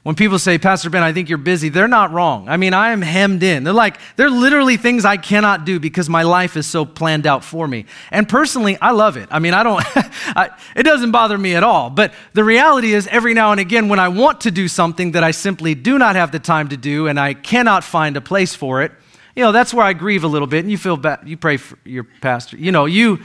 When 0.05 0.13
people 0.13 0.37
say, 0.37 0.59
Pastor 0.59 0.91
Ben, 0.91 1.01
I 1.01 1.13
think 1.13 1.29
you're 1.29 1.39
busy, 1.39 1.69
they're 1.69 1.87
not 1.87 2.11
wrong. 2.11 2.47
I 2.47 2.57
mean, 2.57 2.75
I 2.75 2.91
am 2.91 3.01
hemmed 3.01 3.41
in. 3.41 3.63
They're 3.63 3.73
like, 3.73 3.97
they're 4.17 4.29
literally 4.29 4.77
things 4.77 5.03
I 5.03 5.17
cannot 5.17 5.65
do 5.65 5.79
because 5.79 6.07
my 6.07 6.21
life 6.21 6.55
is 6.55 6.67
so 6.67 6.85
planned 6.85 7.25
out 7.25 7.43
for 7.43 7.67
me. 7.67 7.87
And 8.11 8.29
personally, 8.29 8.77
I 8.79 8.91
love 8.91 9.17
it. 9.17 9.29
I 9.31 9.39
mean, 9.39 9.55
I 9.55 9.63
don't, 9.63 9.81
I, 10.37 10.51
it 10.75 10.83
doesn't 10.83 11.09
bother 11.09 11.39
me 11.39 11.55
at 11.55 11.63
all. 11.63 11.89
But 11.89 12.13
the 12.33 12.43
reality 12.43 12.93
is, 12.93 13.07
every 13.07 13.33
now 13.33 13.51
and 13.51 13.59
again, 13.59 13.89
when 13.89 13.97
I 13.97 14.09
want 14.09 14.41
to 14.41 14.51
do 14.51 14.67
something 14.67 15.13
that 15.13 15.23
I 15.23 15.31
simply 15.31 15.73
do 15.73 15.97
not 15.97 16.15
have 16.15 16.31
the 16.31 16.37
time 16.37 16.69
to 16.69 16.77
do 16.77 17.07
and 17.07 17.19
I 17.19 17.33
cannot 17.33 17.83
find 17.83 18.15
a 18.15 18.21
place 18.21 18.53
for 18.53 18.83
it, 18.83 18.91
you 19.35 19.41
know, 19.41 19.51
that's 19.51 19.73
where 19.73 19.87
I 19.87 19.93
grieve 19.93 20.23
a 20.23 20.27
little 20.27 20.47
bit. 20.47 20.59
And 20.59 20.69
you 20.69 20.77
feel 20.77 20.97
bad. 20.97 21.21
You 21.25 21.35
pray 21.35 21.57
for 21.57 21.79
your 21.83 22.03
pastor. 22.03 22.57
You 22.57 22.71
know, 22.71 22.85
you, 22.85 23.21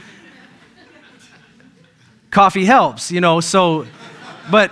coffee 2.31 2.65
helps, 2.65 3.11
you 3.11 3.21
know, 3.21 3.39
so, 3.39 3.85
but, 4.49 4.71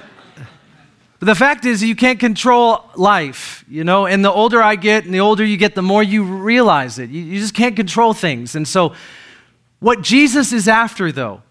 but 1.20 1.26
the 1.26 1.36
fact 1.36 1.66
is, 1.66 1.84
you 1.84 1.98
can't 1.98 2.18
control 2.20 2.90
life, 2.96 3.66
you 3.68 3.84
know, 3.84 4.06
and 4.06 4.24
the 4.24 4.32
older 4.32 4.62
I 4.62 4.78
get 4.78 5.04
and 5.04 5.14
the 5.14 5.20
older 5.20 5.44
you 5.44 5.58
get, 5.58 5.76
the 5.76 5.82
more 5.82 6.02
you 6.02 6.24
realize 6.24 6.98
it. 6.98 7.10
You, 7.10 7.22
you 7.22 7.40
just 7.42 7.54
can't 7.54 7.76
control 7.76 8.14
things. 8.14 8.56
And 8.56 8.66
so, 8.66 8.94
what 9.80 10.02
Jesus 10.02 10.54
is 10.54 10.70
after, 10.70 11.12
though, 11.12 11.42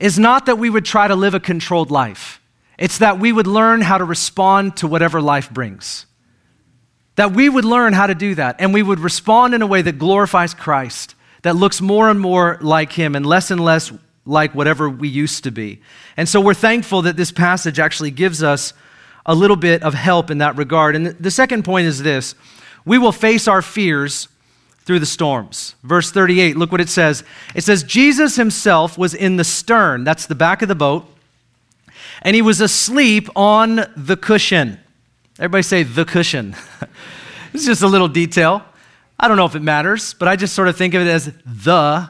is 0.00 0.18
not 0.18 0.46
that 0.46 0.58
we 0.58 0.68
would 0.68 0.84
try 0.84 1.06
to 1.06 1.14
live 1.14 1.34
a 1.34 1.40
controlled 1.40 1.92
life, 1.92 2.40
it's 2.78 2.98
that 2.98 3.20
we 3.20 3.32
would 3.32 3.46
learn 3.46 3.80
how 3.80 3.96
to 3.96 4.04
respond 4.04 4.76
to 4.78 4.88
whatever 4.88 5.22
life 5.22 5.50
brings. 5.50 6.06
That 7.14 7.32
we 7.32 7.48
would 7.48 7.64
learn 7.64 7.92
how 7.92 8.08
to 8.08 8.14
do 8.14 8.34
that, 8.34 8.56
and 8.58 8.74
we 8.74 8.82
would 8.82 8.98
respond 8.98 9.54
in 9.54 9.62
a 9.62 9.66
way 9.66 9.82
that 9.82 9.98
glorifies 9.98 10.52
Christ, 10.52 11.14
that 11.42 11.54
looks 11.54 11.80
more 11.80 12.10
and 12.10 12.20
more 12.20 12.58
like 12.60 12.92
Him 12.92 13.14
and 13.14 13.24
less 13.24 13.52
and 13.52 13.60
less 13.64 13.92
like 14.26 14.52
whatever 14.54 14.90
we 14.90 15.08
used 15.08 15.44
to 15.44 15.52
be. 15.52 15.80
And 16.16 16.28
so 16.28 16.40
we're 16.40 16.54
thankful 16.54 17.02
that 17.02 17.16
this 17.16 17.30
passage 17.30 17.78
actually 17.78 18.10
gives 18.10 18.42
us 18.42 18.74
a 19.26 19.34
little 19.34 19.56
bit 19.56 19.82
of 19.82 19.92
help 19.92 20.30
in 20.30 20.38
that 20.38 20.56
regard. 20.56 20.96
And 20.96 21.06
the 21.06 21.30
second 21.30 21.64
point 21.64 21.86
is 21.86 22.02
this 22.02 22.34
we 22.84 22.96
will 22.96 23.12
face 23.12 23.46
our 23.46 23.60
fears 23.60 24.28
through 24.86 25.00
the 25.00 25.06
storms. 25.06 25.74
Verse 25.82 26.12
38, 26.12 26.56
look 26.56 26.70
what 26.70 26.80
it 26.80 26.88
says. 26.88 27.24
It 27.54 27.64
says, 27.64 27.82
Jesus 27.82 28.36
himself 28.36 28.96
was 28.96 29.12
in 29.12 29.36
the 29.36 29.44
stern, 29.44 30.04
that's 30.04 30.26
the 30.26 30.36
back 30.36 30.62
of 30.62 30.68
the 30.68 30.76
boat, 30.76 31.04
and 32.22 32.36
he 32.36 32.42
was 32.42 32.60
asleep 32.60 33.28
on 33.34 33.84
the 33.96 34.16
cushion. 34.16 34.78
Everybody 35.38 35.62
say 35.62 35.82
the 35.82 36.04
cushion. 36.04 36.54
it's 37.52 37.66
just 37.66 37.82
a 37.82 37.88
little 37.88 38.08
detail. 38.08 38.64
I 39.18 39.28
don't 39.28 39.36
know 39.36 39.44
if 39.44 39.56
it 39.56 39.60
matters, 39.60 40.14
but 40.14 40.28
I 40.28 40.36
just 40.36 40.54
sort 40.54 40.68
of 40.68 40.76
think 40.76 40.94
of 40.94 41.02
it 41.02 41.08
as 41.08 41.32
the 41.44 42.08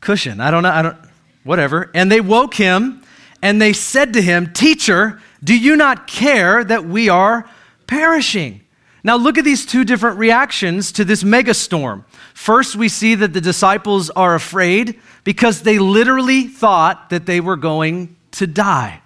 cushion. 0.00 0.40
I 0.40 0.50
don't 0.50 0.64
know, 0.64 0.70
I 0.70 0.82
don't, 0.82 0.96
whatever. 1.44 1.90
And 1.94 2.10
they 2.10 2.20
woke 2.20 2.54
him 2.54 3.02
and 3.40 3.62
they 3.62 3.72
said 3.72 4.14
to 4.14 4.22
him, 4.22 4.52
Teacher, 4.52 5.20
do 5.46 5.56
you 5.56 5.76
not 5.76 6.08
care 6.08 6.64
that 6.64 6.84
we 6.86 7.08
are 7.08 7.48
perishing? 7.86 8.62
Now, 9.04 9.14
look 9.14 9.38
at 9.38 9.44
these 9.44 9.64
two 9.64 9.84
different 9.84 10.18
reactions 10.18 10.90
to 10.92 11.04
this 11.04 11.22
megastorm. 11.22 12.04
First, 12.34 12.74
we 12.74 12.88
see 12.88 13.14
that 13.14 13.32
the 13.32 13.40
disciples 13.40 14.10
are 14.10 14.34
afraid 14.34 15.00
because 15.22 15.62
they 15.62 15.78
literally 15.78 16.48
thought 16.48 17.10
that 17.10 17.26
they 17.26 17.40
were 17.40 17.54
going 17.54 18.16
to 18.32 18.48
die. 18.48 19.02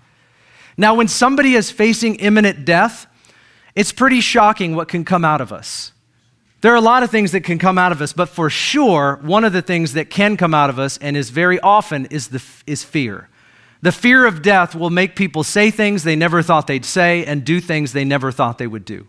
Now, 0.78 0.94
when 0.94 1.08
somebody 1.08 1.56
is 1.56 1.70
facing 1.70 2.14
imminent 2.14 2.64
death, 2.64 3.06
it's 3.74 3.92
pretty 3.92 4.22
shocking 4.22 4.74
what 4.74 4.88
can 4.88 5.04
come 5.04 5.26
out 5.26 5.42
of 5.42 5.52
us. 5.52 5.92
There 6.62 6.72
are 6.72 6.76
a 6.76 6.80
lot 6.80 7.02
of 7.02 7.10
things 7.10 7.32
that 7.32 7.42
can 7.42 7.58
come 7.58 7.76
out 7.76 7.92
of 7.92 8.00
us, 8.00 8.14
but 8.14 8.30
for 8.30 8.48
sure, 8.48 9.18
one 9.20 9.44
of 9.44 9.52
the 9.52 9.60
things 9.60 9.92
that 9.92 10.08
can 10.08 10.38
come 10.38 10.54
out 10.54 10.70
of 10.70 10.78
us 10.78 10.96
and 10.96 11.18
is 11.18 11.28
very 11.28 11.60
often 11.60 12.06
is, 12.06 12.28
the, 12.28 12.42
is 12.66 12.82
fear. 12.82 13.28
The 13.82 13.92
fear 13.92 14.26
of 14.26 14.42
death 14.42 14.74
will 14.74 14.90
make 14.90 15.16
people 15.16 15.42
say 15.42 15.70
things 15.70 16.02
they 16.02 16.16
never 16.16 16.42
thought 16.42 16.66
they'd 16.66 16.84
say 16.84 17.24
and 17.24 17.44
do 17.44 17.60
things 17.60 17.92
they 17.92 18.04
never 18.04 18.30
thought 18.30 18.58
they 18.58 18.66
would 18.66 18.84
do. 18.84 19.06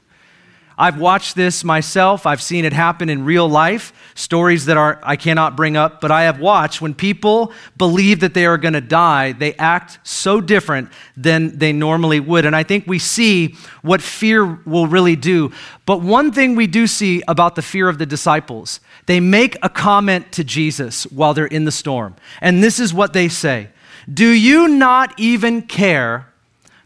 I've 0.78 1.00
watched 1.00 1.36
this 1.36 1.64
myself. 1.64 2.26
I've 2.26 2.42
seen 2.42 2.66
it 2.66 2.74
happen 2.74 3.08
in 3.08 3.24
real 3.24 3.48
life, 3.48 3.94
stories 4.16 4.66
that 4.66 4.78
are 4.78 5.00
I 5.04 5.16
cannot 5.16 5.56
bring 5.56 5.78
up, 5.78 6.02
but 6.02 6.10
I 6.10 6.24
have 6.24 6.40
watched 6.40 6.82
when 6.82 6.96
people 6.96 7.54
believe 7.78 8.22
that 8.22 8.34
they 8.34 8.48
are 8.48 8.58
going 8.58 8.74
to 8.74 8.82
die, 8.82 9.34
they 9.34 9.54
act 9.56 10.00
so 10.04 10.42
different 10.42 10.90
than 11.16 11.60
they 11.60 11.72
normally 11.72 12.20
would. 12.20 12.46
And 12.46 12.56
I 12.56 12.64
think 12.64 12.88
we 12.88 12.98
see 12.98 13.56
what 13.84 14.02
fear 14.02 14.44
will 14.66 14.88
really 14.88 15.16
do. 15.16 15.52
But 15.86 16.02
one 16.02 16.32
thing 16.32 16.56
we 16.56 16.66
do 16.66 16.88
see 16.88 17.22
about 17.28 17.56
the 17.56 17.62
fear 17.62 17.88
of 17.88 18.00
the 18.00 18.08
disciples, 18.08 18.80
they 19.06 19.20
make 19.20 19.58
a 19.62 19.70
comment 19.70 20.32
to 20.32 20.44
Jesus 20.44 21.04
while 21.08 21.36
they're 21.36 21.46
in 21.46 21.66
the 21.66 21.72
storm. 21.72 22.16
And 22.40 22.64
this 22.64 22.80
is 22.80 22.92
what 22.92 23.14
they 23.14 23.28
say. 23.28 23.70
Do 24.12 24.30
you 24.30 24.68
not 24.68 25.20
even 25.20 25.62
care 25.62 26.28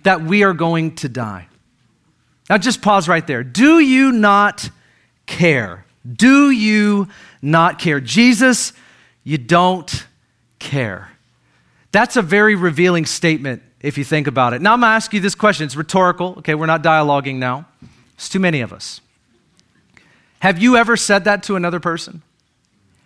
that 0.03 0.21
we 0.21 0.43
are 0.43 0.53
going 0.53 0.95
to 0.97 1.09
die? 1.09 1.47
Now, 2.49 2.57
just 2.57 2.81
pause 2.81 3.07
right 3.07 3.25
there. 3.25 3.43
Do 3.43 3.79
you 3.79 4.11
not 4.11 4.69
care? 5.25 5.85
Do 6.11 6.51
you 6.51 7.07
not 7.41 7.79
care? 7.79 7.99
Jesus, 7.99 8.73
you 9.23 9.37
don't 9.37 10.05
care. 10.59 11.09
That's 11.91 12.17
a 12.17 12.21
very 12.21 12.55
revealing 12.55 13.05
statement 13.05 13.63
if 13.79 13.97
you 13.97 14.03
think 14.03 14.27
about 14.27 14.53
it. 14.53 14.61
Now, 14.61 14.73
I'm 14.73 14.81
going 14.81 14.89
to 14.91 14.95
ask 14.95 15.13
you 15.13 15.19
this 15.19 15.33
question. 15.33 15.65
It's 15.65 15.75
rhetorical. 15.75 16.35
Okay, 16.39 16.53
we're 16.53 16.65
not 16.65 16.83
dialoguing 16.83 17.35
now. 17.35 17.65
It's 18.15 18.29
too 18.29 18.39
many 18.39 18.61
of 18.61 18.71
us. 18.71 19.01
Have 20.39 20.61
you 20.61 20.77
ever 20.77 20.95
said 20.95 21.23
that 21.23 21.41
to 21.43 21.55
another 21.55 21.79
person? 21.79 22.21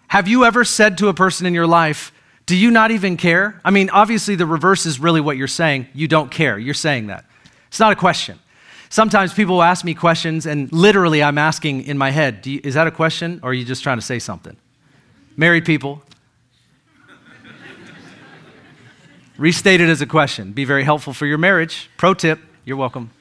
Have 0.10 0.28
you 0.28 0.44
ever 0.44 0.66
said 0.66 0.98
to 0.98 1.08
a 1.08 1.14
person 1.14 1.46
in 1.46 1.54
your 1.54 1.68
life, 1.68 2.12
do 2.50 2.58
you 2.58 2.72
not 2.72 2.90
even 2.90 3.16
care? 3.16 3.62
I 3.64 3.70
mean, 3.70 3.92
obviously, 3.92 4.34
the 4.34 4.48
reverse 4.48 4.88
is 4.88 5.00
really 5.00 5.22
what 5.22 5.38
you're 5.38 5.48
saying. 5.48 5.86
You 5.94 6.08
don't 6.08 6.32
care. 6.32 6.58
You're 6.58 6.74
saying 6.74 7.06
that. 7.06 7.24
It's 7.68 7.80
not 7.80 7.92
a 7.92 7.96
question. 7.96 8.40
Sometimes 8.90 9.36
people 9.36 9.58
will 9.58 9.62
ask 9.62 9.86
me 9.86 9.94
questions, 9.94 10.48
and 10.48 10.74
literally, 10.74 11.22
I'm 11.22 11.38
asking 11.38 11.84
in 11.84 11.96
my 11.96 12.10
head, 12.10 12.48
you, 12.48 12.60
is 12.64 12.74
that 12.74 12.88
a 12.88 12.92
question, 12.92 13.40
or 13.44 13.52
are 13.52 13.54
you 13.54 13.64
just 13.64 13.84
trying 13.84 14.00
to 14.00 14.02
say 14.02 14.18
something? 14.18 14.58
Married 15.38 15.64
people, 15.64 16.02
restate 19.38 19.80
it 19.80 19.88
as 19.88 20.02
a 20.02 20.08
question. 20.08 20.52
Be 20.52 20.66
very 20.66 20.84
helpful 20.84 21.14
for 21.14 21.28
your 21.28 21.38
marriage. 21.38 21.88
Pro 21.98 22.16
tip, 22.16 22.40
you're 22.66 22.78
welcome. 22.78 23.12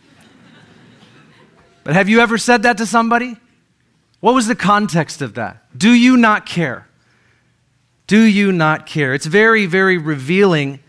But 1.84 1.92
have 1.92 2.08
you 2.08 2.20
ever 2.20 2.38
said 2.38 2.62
that 2.62 2.78
to 2.78 2.86
somebody? 2.86 3.36
What 4.20 4.34
was 4.34 4.46
the 4.46 4.56
context 4.56 5.20
of 5.20 5.34
that? 5.34 5.66
Do 5.78 5.92
you 5.92 6.16
not 6.16 6.46
care? 6.46 6.87
Do 8.08 8.20
you 8.20 8.50
not 8.50 8.86
care? 8.86 9.14
It's 9.14 9.26
very, 9.26 9.66
very 9.66 9.98
revealing. 9.98 10.80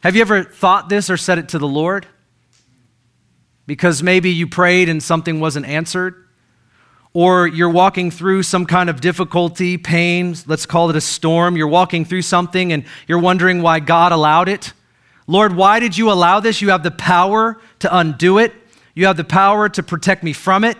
Have 0.00 0.14
you 0.14 0.20
ever 0.20 0.44
thought 0.44 0.90
this 0.90 1.08
or 1.08 1.16
said 1.16 1.38
it 1.38 1.48
to 1.50 1.58
the 1.58 1.66
Lord? 1.66 2.06
because 3.66 4.02
maybe 4.02 4.30
you 4.30 4.46
prayed 4.46 4.88
and 4.88 5.02
something 5.02 5.40
wasn't 5.40 5.66
answered, 5.66 6.26
or 7.12 7.46
you're 7.46 7.70
walking 7.70 8.10
through 8.10 8.42
some 8.42 8.66
kind 8.66 8.90
of 8.90 9.00
difficulty, 9.00 9.78
pain, 9.78 10.34
let's 10.46 10.66
call 10.66 10.90
it 10.90 10.96
a 10.96 11.00
storm. 11.00 11.56
You're 11.56 11.68
walking 11.68 12.04
through 12.04 12.22
something 12.22 12.72
and 12.72 12.84
you're 13.06 13.20
wondering 13.20 13.62
why 13.62 13.78
God 13.78 14.12
allowed 14.12 14.48
it. 14.48 14.72
Lord, 15.26 15.54
why 15.54 15.80
did 15.80 15.96
you 15.96 16.10
allow 16.10 16.40
this? 16.40 16.60
You 16.60 16.70
have 16.70 16.82
the 16.82 16.90
power 16.90 17.58
to 17.78 17.96
undo 17.96 18.38
it, 18.38 18.52
you 18.94 19.06
have 19.06 19.16
the 19.16 19.24
power 19.24 19.68
to 19.70 19.82
protect 19.82 20.22
me 20.22 20.32
from 20.32 20.64
it, 20.64 20.76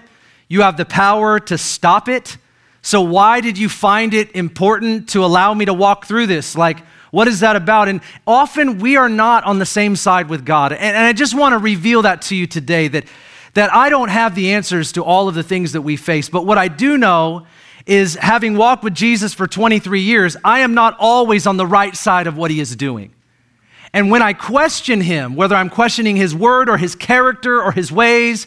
you 0.49 0.63
have 0.63 0.77
the 0.77 0.85
power 0.85 1.39
to 1.41 1.57
stop 1.57 2.09
it. 2.09 2.37
So, 2.85 3.01
why 3.01 3.41
did 3.41 3.57
you 3.57 3.71
find 3.71 4.13
it 4.13 4.37
important 4.37 5.09
to 5.09 5.25
allow 5.25 5.55
me 5.55 5.65
to 5.65 5.73
walk 5.73 6.05
through 6.05 6.27
this? 6.27 6.55
Like, 6.55 6.81
what 7.13 7.27
is 7.29 7.41
that 7.41 7.57
about? 7.57 7.89
And 7.89 8.03
often 8.27 8.79
we 8.79 8.97
are 8.97 9.09
not 9.09 9.43
on 9.45 9.59
the 9.59 9.65
same 9.65 9.97
side 9.97 10.29
with 10.29 10.45
God. 10.45 10.71
And, 10.71 10.95
and 10.95 11.07
I 11.07 11.15
just 11.15 11.35
want 11.35 11.55
to 11.55 11.59
reveal 11.59 12.03
that 12.03 12.21
to 12.23 12.37
you 12.37 12.47
today 12.47 12.89
that, 12.89 13.07
that 13.55 13.73
I 13.73 13.89
don't 13.89 14.11
have 14.11 14.35
the 14.35 14.53
answers 14.53 14.93
to 14.93 15.03
all 15.03 15.29
of 15.29 15.35
the 15.35 15.43
things 15.43 15.73
that 15.73 15.81
we 15.81 15.97
face. 15.97 16.29
But 16.29 16.45
what 16.45 16.59
I 16.59 16.69
do 16.69 16.99
know 16.99 17.47
is 17.87 18.17
having 18.17 18.55
walked 18.55 18.85
with 18.85 18.93
Jesus 18.93 19.33
for 19.33 19.47
23 19.47 20.03
years, 20.03 20.37
I 20.45 20.61
am 20.61 20.75
not 20.75 20.95
always 20.99 21.47
on 21.47 21.57
the 21.57 21.67
right 21.67 21.97
side 21.97 22.27
of 22.27 22.37
what 22.37 22.51
he 22.51 22.61
is 22.61 22.77
doing. 22.77 23.15
And 23.95 24.11
when 24.11 24.21
I 24.21 24.35
question 24.35 25.01
him, 25.01 25.37
whether 25.37 25.57
I'm 25.57 25.71
questioning 25.71 26.17
his 26.17 26.35
word 26.35 26.69
or 26.69 26.77
his 26.77 26.95
character 26.95 27.63
or 27.63 27.73
his 27.73 27.91
ways, 27.91 28.47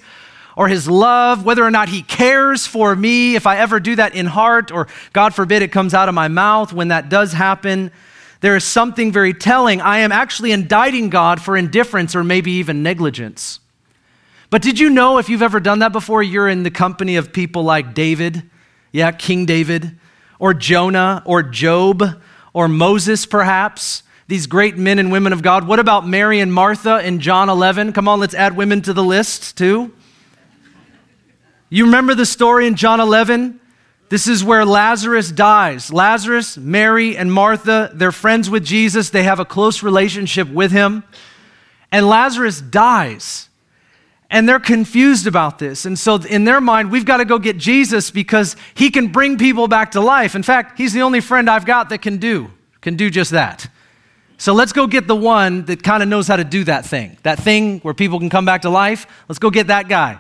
or 0.58 0.68
his 0.68 0.90
love, 0.90 1.46
whether 1.46 1.64
or 1.64 1.70
not 1.70 1.88
he 1.88 2.02
cares 2.02 2.66
for 2.66 2.96
me, 2.96 3.36
if 3.36 3.46
I 3.46 3.58
ever 3.58 3.80
do 3.80 3.96
that 3.96 4.16
in 4.16 4.26
heart, 4.26 4.72
or 4.72 4.88
God 5.14 5.36
forbid 5.36 5.62
it 5.62 5.72
comes 5.72 5.94
out 5.94 6.10
of 6.10 6.16
my 6.16 6.28
mouth 6.28 6.74
when 6.74 6.88
that 6.88 7.10
does 7.10 7.32
happen, 7.32 7.92
there 8.42 8.56
is 8.56 8.64
something 8.64 9.12
very 9.12 9.36
telling. 9.36 9.82
I 9.82 10.00
am 10.00 10.12
actually 10.12 10.52
indicting 10.52 11.12
God 11.12 11.40
for 11.40 11.56
indifference 11.56 12.16
or 12.16 12.24
maybe 12.24 12.54
even 12.54 12.82
negligence. 12.82 13.60
But 14.50 14.64
did 14.64 14.80
you 14.80 14.90
know 14.90 15.20
if 15.20 15.30
you've 15.30 15.44
ever 15.44 15.60
done 15.60 15.80
that 15.80 15.92
before, 15.92 16.24
you're 16.24 16.50
in 16.50 16.64
the 16.64 16.72
company 16.72 17.18
of 17.18 17.32
people 17.32 17.62
like 17.62 17.94
David, 17.94 18.50
yeah, 18.92 19.12
King 19.12 19.46
David, 19.46 19.96
or 20.40 20.56
Jonah, 20.56 21.22
or 21.26 21.44
Job, 21.44 22.04
or 22.54 22.68
Moses, 22.68 23.28
perhaps? 23.28 24.02
These 24.28 24.48
great 24.48 24.76
men 24.76 24.98
and 24.98 25.12
women 25.12 25.34
of 25.34 25.44
God. 25.44 25.68
What 25.68 25.80
about 25.80 26.08
Mary 26.08 26.40
and 26.40 26.52
Martha 26.52 27.06
in 27.06 27.20
John 27.20 27.48
11? 27.48 27.94
Come 27.94 28.08
on, 28.08 28.20
let's 28.20 28.34
add 28.34 28.58
women 28.58 28.82
to 28.82 28.94
the 28.94 29.04
list 29.04 29.56
too. 29.56 29.94
You 31.70 31.86
remember 31.86 32.16
the 32.16 32.26
story 32.26 32.66
in 32.68 32.76
John 32.76 33.00
11? 33.00 33.60
This 34.10 34.28
is 34.28 34.44
where 34.44 34.66
Lazarus 34.66 35.32
dies. 35.32 35.92
Lazarus, 35.92 36.58
Mary, 36.58 37.18
and 37.18 37.32
Martha, 37.32 37.92
they're 37.94 38.14
friends 38.14 38.50
with 38.50 38.64
Jesus. 38.64 39.10
They 39.10 39.24
have 39.24 39.40
a 39.40 39.46
close 39.46 39.84
relationship 39.84 40.48
with 40.48 40.72
him. 40.72 41.04
And 41.92 42.08
Lazarus 42.08 42.62
dies. 42.62 43.50
And 44.30 44.48
they're 44.48 44.60
confused 44.60 45.28
about 45.28 45.60
this. 45.60 45.86
And 45.86 46.00
so, 46.00 46.16
in 46.16 46.46
their 46.46 46.62
mind, 46.62 46.92
we've 46.92 47.06
got 47.06 47.18
to 47.18 47.26
go 47.26 47.40
get 47.40 47.58
Jesus 47.58 48.12
because 48.12 48.56
he 48.74 48.90
can 48.90 49.08
bring 49.08 49.38
people 49.38 49.68
back 49.68 49.92
to 49.92 50.02
life. 50.02 50.36
In 50.36 50.44
fact, 50.44 50.78
he's 50.78 50.94
the 50.94 51.02
only 51.02 51.22
friend 51.22 51.50
I've 51.50 51.66
got 51.66 51.90
that 51.90 52.02
can 52.02 52.18
do, 52.18 52.52
can 52.82 52.96
do 52.96 53.10
just 53.10 53.32
that. 53.32 53.70
So 54.38 54.54
let's 54.54 54.72
go 54.72 54.86
get 54.86 55.08
the 55.08 55.16
one 55.16 55.66
that 55.66 55.82
kind 55.82 56.04
of 56.04 56.10
knows 56.10 56.28
how 56.28 56.36
to 56.36 56.44
do 56.44 56.64
that 56.66 56.86
thing. 56.86 57.18
That 57.24 57.40
thing 57.40 57.80
where 57.80 57.94
people 57.94 58.20
can 58.20 58.30
come 58.30 58.46
back 58.46 58.62
to 58.62 58.70
life. 58.70 59.08
Let's 59.28 59.40
go 59.40 59.50
get 59.50 59.68
that 59.68 59.90
guy. 59.90 60.20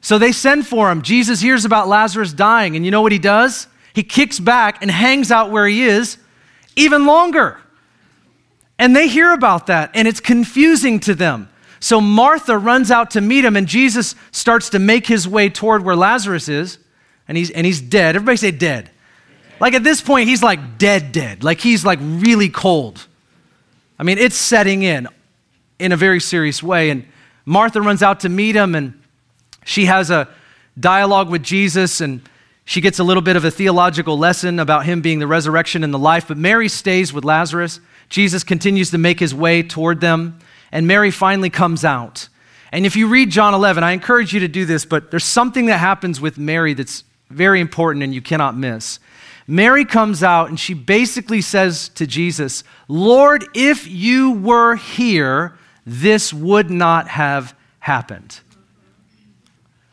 So 0.00 0.18
they 0.18 0.32
send 0.32 0.66
for 0.66 0.90
him. 0.90 1.02
Jesus 1.02 1.40
hears 1.40 1.64
about 1.64 1.88
Lazarus 1.88 2.32
dying, 2.32 2.76
and 2.76 2.84
you 2.84 2.90
know 2.90 3.02
what 3.02 3.12
he 3.12 3.18
does? 3.18 3.66
He 3.92 4.02
kicks 4.02 4.38
back 4.38 4.82
and 4.82 4.90
hangs 4.90 5.30
out 5.30 5.50
where 5.50 5.66
he 5.66 5.84
is 5.84 6.18
even 6.76 7.06
longer. 7.06 7.58
And 8.78 8.94
they 8.94 9.08
hear 9.08 9.32
about 9.32 9.68
that, 9.68 9.90
and 9.94 10.06
it's 10.06 10.20
confusing 10.20 11.00
to 11.00 11.14
them. 11.14 11.48
So 11.80 12.00
Martha 12.00 12.58
runs 12.58 12.90
out 12.90 13.12
to 13.12 13.20
meet 13.20 13.44
him, 13.44 13.56
and 13.56 13.66
Jesus 13.66 14.14
starts 14.32 14.70
to 14.70 14.78
make 14.78 15.06
his 15.06 15.26
way 15.26 15.48
toward 15.48 15.84
where 15.84 15.96
Lazarus 15.96 16.48
is, 16.48 16.78
and 17.26 17.36
he's, 17.36 17.50
and 17.50 17.66
he's 17.66 17.80
dead. 17.80 18.16
Everybody 18.16 18.36
say 18.36 18.50
dead. 18.50 18.90
Like 19.60 19.74
at 19.74 19.82
this 19.82 20.00
point, 20.00 20.28
he's 20.28 20.42
like 20.42 20.78
dead, 20.78 21.12
dead. 21.12 21.42
Like 21.42 21.60
he's 21.60 21.84
like 21.84 21.98
really 22.02 22.50
cold. 22.50 23.06
I 23.98 24.02
mean, 24.02 24.18
it's 24.18 24.36
setting 24.36 24.82
in 24.82 25.08
in 25.78 25.92
a 25.92 25.96
very 25.96 26.20
serious 26.20 26.62
way. 26.62 26.90
And 26.90 27.06
Martha 27.46 27.80
runs 27.80 28.02
out 28.02 28.20
to 28.20 28.28
meet 28.28 28.54
him, 28.54 28.74
and 28.74 29.00
she 29.66 29.86
has 29.86 30.10
a 30.10 30.28
dialogue 30.78 31.28
with 31.28 31.42
Jesus 31.42 32.00
and 32.00 32.22
she 32.64 32.80
gets 32.80 33.00
a 33.00 33.04
little 33.04 33.22
bit 33.22 33.36
of 33.36 33.44
a 33.44 33.50
theological 33.50 34.16
lesson 34.16 34.60
about 34.60 34.86
him 34.86 35.02
being 35.02 35.18
the 35.18 35.26
resurrection 35.26 35.82
and 35.82 35.92
the 35.92 35.98
life. 35.98 36.28
But 36.28 36.38
Mary 36.38 36.68
stays 36.68 37.12
with 37.12 37.24
Lazarus. 37.24 37.80
Jesus 38.08 38.44
continues 38.44 38.92
to 38.92 38.98
make 38.98 39.18
his 39.18 39.34
way 39.34 39.64
toward 39.64 40.00
them, 40.00 40.38
and 40.70 40.86
Mary 40.86 41.10
finally 41.10 41.50
comes 41.50 41.84
out. 41.84 42.28
And 42.70 42.86
if 42.86 42.94
you 42.94 43.08
read 43.08 43.30
John 43.30 43.54
11, 43.54 43.82
I 43.82 43.92
encourage 43.92 44.32
you 44.32 44.40
to 44.40 44.48
do 44.48 44.64
this, 44.64 44.84
but 44.84 45.10
there's 45.10 45.24
something 45.24 45.66
that 45.66 45.78
happens 45.78 46.20
with 46.20 46.38
Mary 46.38 46.74
that's 46.74 47.02
very 47.28 47.60
important 47.60 48.04
and 48.04 48.14
you 48.14 48.22
cannot 48.22 48.56
miss. 48.56 49.00
Mary 49.48 49.84
comes 49.84 50.22
out 50.22 50.48
and 50.48 50.58
she 50.58 50.74
basically 50.74 51.40
says 51.40 51.88
to 51.90 52.06
Jesus, 52.06 52.62
Lord, 52.86 53.44
if 53.54 53.88
you 53.88 54.32
were 54.32 54.76
here, 54.76 55.56
this 55.84 56.32
would 56.32 56.70
not 56.70 57.08
have 57.08 57.56
happened. 57.80 58.40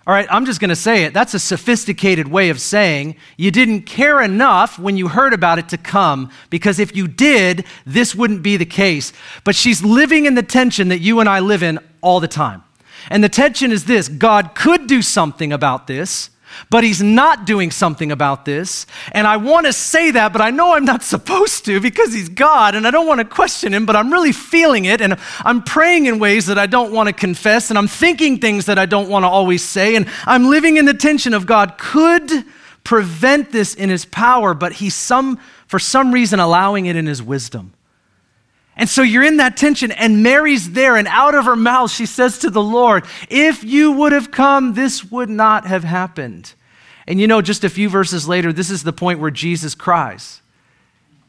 All 0.06 0.14
right, 0.14 0.28
I'm 0.30 0.46
just 0.46 0.60
going 0.60 0.70
to 0.70 0.76
say 0.76 1.06
it. 1.06 1.14
That's 1.14 1.34
a 1.34 1.40
sophisticated 1.40 2.28
way 2.28 2.50
of 2.50 2.60
saying 2.60 3.16
you 3.38 3.52
didn't 3.52 3.84
care 3.84 4.22
enough 4.22 4.78
when 4.78 4.98
you 4.98 5.08
heard 5.08 5.32
about 5.32 5.60
it 5.60 5.70
to 5.70 5.78
come, 5.78 6.30
because 6.50 6.78
if 6.78 6.94
you 6.94 7.08
did, 7.08 7.66
this 7.86 8.14
wouldn't 8.14 8.44
be 8.44 8.58
the 8.58 8.66
case. 8.66 9.14
But 9.46 9.56
she's 9.56 9.82
living 9.82 10.26
in 10.26 10.36
the 10.36 10.44
tension 10.44 10.90
that 10.90 11.00
you 11.00 11.22
and 11.22 11.30
I 11.30 11.40
live 11.40 11.64
in 11.64 11.80
all 12.02 12.20
the 12.20 12.28
time. 12.28 12.64
And 13.10 13.24
the 13.24 13.30
tension 13.30 13.72
is 13.72 13.86
this 13.86 14.10
God 14.10 14.56
could 14.56 14.88
do 14.88 15.02
something 15.02 15.54
about 15.54 15.88
this, 15.88 16.30
but 16.70 16.84
he's 16.84 17.02
not 17.02 17.46
doing 17.46 17.72
something 17.72 18.12
about 18.12 18.46
this. 18.46 18.86
And 19.12 19.28
I 19.28 19.38
want 19.38 19.66
to 19.66 19.74
say 19.74 20.12
that, 20.12 20.34
but 20.34 20.42
I 20.42 20.50
know 20.50 20.74
I'm 20.74 20.86
not 20.86 21.04
supposed 21.14 21.66
to 21.66 21.80
because 21.80 22.14
he's 22.14 22.30
God 22.30 22.76
and 22.76 22.88
I 22.88 22.92
don't 22.92 23.08
want 23.08 23.20
to 23.20 23.26
question 23.26 23.74
him, 23.74 23.86
but 23.86 23.96
I'm 23.96 24.12
really 24.12 24.32
feeling 24.32 24.86
it 24.86 25.02
and 25.02 25.18
I'm 25.40 25.64
praying 25.64 26.06
in 26.06 26.20
ways 26.20 26.46
that 26.48 26.58
I 26.58 26.66
don't 26.66 26.92
want 26.92 27.08
to 27.08 27.14
confess 27.14 27.70
and 27.70 27.78
I'm 27.78 27.88
thinking 27.88 28.40
things 28.40 28.66
that 28.66 28.80
I 28.80 28.86
don't 28.86 29.10
want 29.10 29.24
to 29.24 29.30
always 29.30 29.64
say 29.64 29.96
and 29.96 30.08
I'm 30.26 30.50
living 30.50 30.78
in 30.78 30.86
the 30.86 30.94
tension 30.94 31.34
of 31.34 31.46
God 31.46 31.78
could 31.78 32.46
prevent 32.84 33.52
this 33.52 33.74
in 33.74 33.90
his 33.90 34.06
power, 34.06 34.54
but 34.54 34.74
he's 34.74 34.96
some 34.96 35.40
for 35.68 35.80
some 35.80 36.12
reason 36.12 36.40
allowing 36.40 36.86
it 36.86 36.96
in 36.96 37.06
his 37.06 37.22
wisdom. 37.22 37.74
And 38.76 38.90
so 38.90 39.04
you're 39.04 39.24
in 39.24 39.38
that 39.38 39.56
tension, 39.56 39.92
and 39.92 40.24
Mary's 40.24 40.72
there, 40.72 40.98
and 40.98 41.08
out 41.08 41.36
of 41.36 41.46
her 41.46 41.56
mouth, 41.56 41.92
she 41.92 42.08
says 42.08 42.40
to 42.40 42.50
the 42.50 42.62
Lord, 42.62 43.06
If 43.30 43.64
you 43.64 43.92
would 43.92 44.12
have 44.12 44.32
come, 44.32 44.74
this 44.74 45.12
would 45.12 45.30
not 45.30 45.68
have 45.68 45.84
happened. 45.84 46.54
And 47.06 47.20
you 47.20 47.28
know, 47.28 47.42
just 47.42 47.64
a 47.64 47.70
few 47.70 47.90
verses 47.90 48.28
later, 48.28 48.52
this 48.52 48.70
is 48.70 48.84
the 48.84 48.94
point 48.94 49.20
where 49.20 49.30
Jesus 49.32 49.76
cries. 49.76 50.42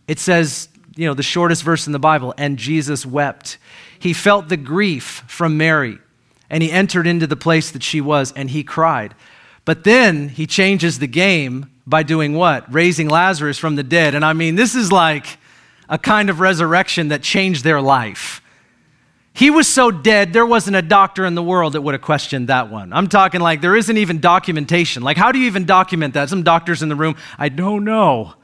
It 0.06 0.18
says, 0.18 0.68
you 0.96 1.06
know, 1.06 1.14
the 1.14 1.22
shortest 1.22 1.62
verse 1.62 1.86
in 1.86 1.92
the 1.92 1.98
Bible, 1.98 2.34
and 2.38 2.58
Jesus 2.58 3.04
wept. 3.04 3.58
He 3.98 4.12
felt 4.12 4.48
the 4.48 4.56
grief 4.56 5.24
from 5.26 5.56
Mary, 5.56 5.98
and 6.48 6.62
he 6.62 6.70
entered 6.70 7.06
into 7.06 7.26
the 7.26 7.36
place 7.36 7.70
that 7.72 7.82
she 7.82 8.00
was, 8.00 8.32
and 8.32 8.50
he 8.50 8.62
cried. 8.62 9.14
But 9.64 9.84
then 9.84 10.28
he 10.28 10.46
changes 10.46 10.98
the 10.98 11.06
game 11.06 11.70
by 11.86 12.02
doing 12.02 12.34
what? 12.34 12.72
Raising 12.72 13.08
Lazarus 13.08 13.58
from 13.58 13.76
the 13.76 13.82
dead. 13.82 14.14
And 14.14 14.24
I 14.24 14.32
mean, 14.32 14.54
this 14.54 14.74
is 14.74 14.92
like 14.92 15.38
a 15.88 15.98
kind 15.98 16.30
of 16.30 16.40
resurrection 16.40 17.08
that 17.08 17.22
changed 17.22 17.64
their 17.64 17.80
life. 17.80 18.40
He 19.32 19.50
was 19.50 19.66
so 19.66 19.90
dead, 19.90 20.32
there 20.32 20.46
wasn't 20.46 20.76
a 20.76 20.82
doctor 20.82 21.26
in 21.26 21.34
the 21.34 21.42
world 21.42 21.72
that 21.72 21.80
would 21.80 21.94
have 21.94 22.02
questioned 22.02 22.48
that 22.48 22.70
one. 22.70 22.92
I'm 22.92 23.08
talking 23.08 23.40
like 23.40 23.60
there 23.60 23.74
isn't 23.74 23.96
even 23.96 24.20
documentation. 24.20 25.02
Like, 25.02 25.16
how 25.16 25.32
do 25.32 25.40
you 25.40 25.46
even 25.46 25.64
document 25.64 26.14
that? 26.14 26.28
Some 26.28 26.44
doctors 26.44 26.82
in 26.82 26.88
the 26.88 26.94
room, 26.94 27.16
I 27.36 27.48
don't 27.48 27.84
know. 27.84 28.34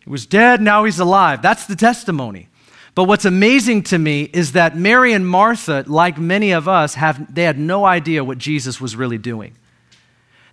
He 0.00 0.10
was 0.10 0.26
dead, 0.26 0.60
now 0.60 0.84
he's 0.84 0.98
alive. 0.98 1.40
That's 1.40 1.66
the 1.66 1.74
testimony. 1.74 2.48
But 2.94 3.04
what's 3.04 3.24
amazing 3.24 3.84
to 3.84 3.98
me 3.98 4.24
is 4.32 4.52
that 4.52 4.76
Mary 4.76 5.14
and 5.14 5.26
Martha, 5.26 5.84
like 5.86 6.18
many 6.18 6.52
of 6.52 6.68
us, 6.68 6.94
have, 6.94 7.34
they 7.34 7.44
had 7.44 7.58
no 7.58 7.86
idea 7.86 8.22
what 8.22 8.38
Jesus 8.38 8.80
was 8.80 8.94
really 8.94 9.18
doing 9.18 9.56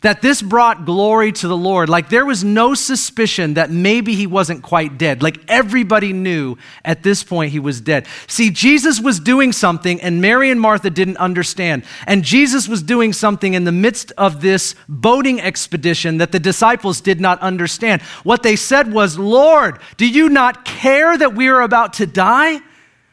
that 0.01 0.21
this 0.21 0.41
brought 0.41 0.85
glory 0.85 1.31
to 1.31 1.47
the 1.47 1.57
Lord. 1.57 1.87
Like 1.89 2.09
there 2.09 2.25
was 2.25 2.43
no 2.43 2.73
suspicion 2.73 3.53
that 3.53 3.71
maybe 3.71 4.15
he 4.15 4.27
wasn't 4.27 4.63
quite 4.63 4.97
dead. 4.97 5.21
Like 5.23 5.39
everybody 5.47 6.11
knew 6.11 6.57
at 6.83 7.03
this 7.03 7.23
point 7.23 7.51
he 7.51 7.59
was 7.59 7.81
dead. 7.81 8.07
See, 8.27 8.49
Jesus 8.49 8.99
was 8.99 9.19
doing 9.19 9.51
something 9.51 10.01
and 10.01 10.21
Mary 10.21 10.49
and 10.49 10.59
Martha 10.59 10.89
didn't 10.89 11.17
understand. 11.17 11.83
And 12.07 12.23
Jesus 12.23 12.67
was 12.67 12.81
doing 12.81 13.13
something 13.13 13.53
in 13.53 13.63
the 13.63 13.71
midst 13.71 14.11
of 14.17 14.41
this 14.41 14.75
boating 14.89 15.39
expedition 15.39 16.17
that 16.17 16.31
the 16.31 16.39
disciples 16.39 16.99
did 16.99 17.21
not 17.21 17.39
understand. 17.39 18.01
What 18.23 18.43
they 18.43 18.55
said 18.55 18.91
was, 18.91 19.17
Lord, 19.17 19.79
do 19.97 20.07
you 20.07 20.29
not 20.29 20.65
care 20.65 21.17
that 21.17 21.35
we 21.35 21.47
are 21.47 21.61
about 21.61 21.93
to 21.93 22.07
die? 22.07 22.59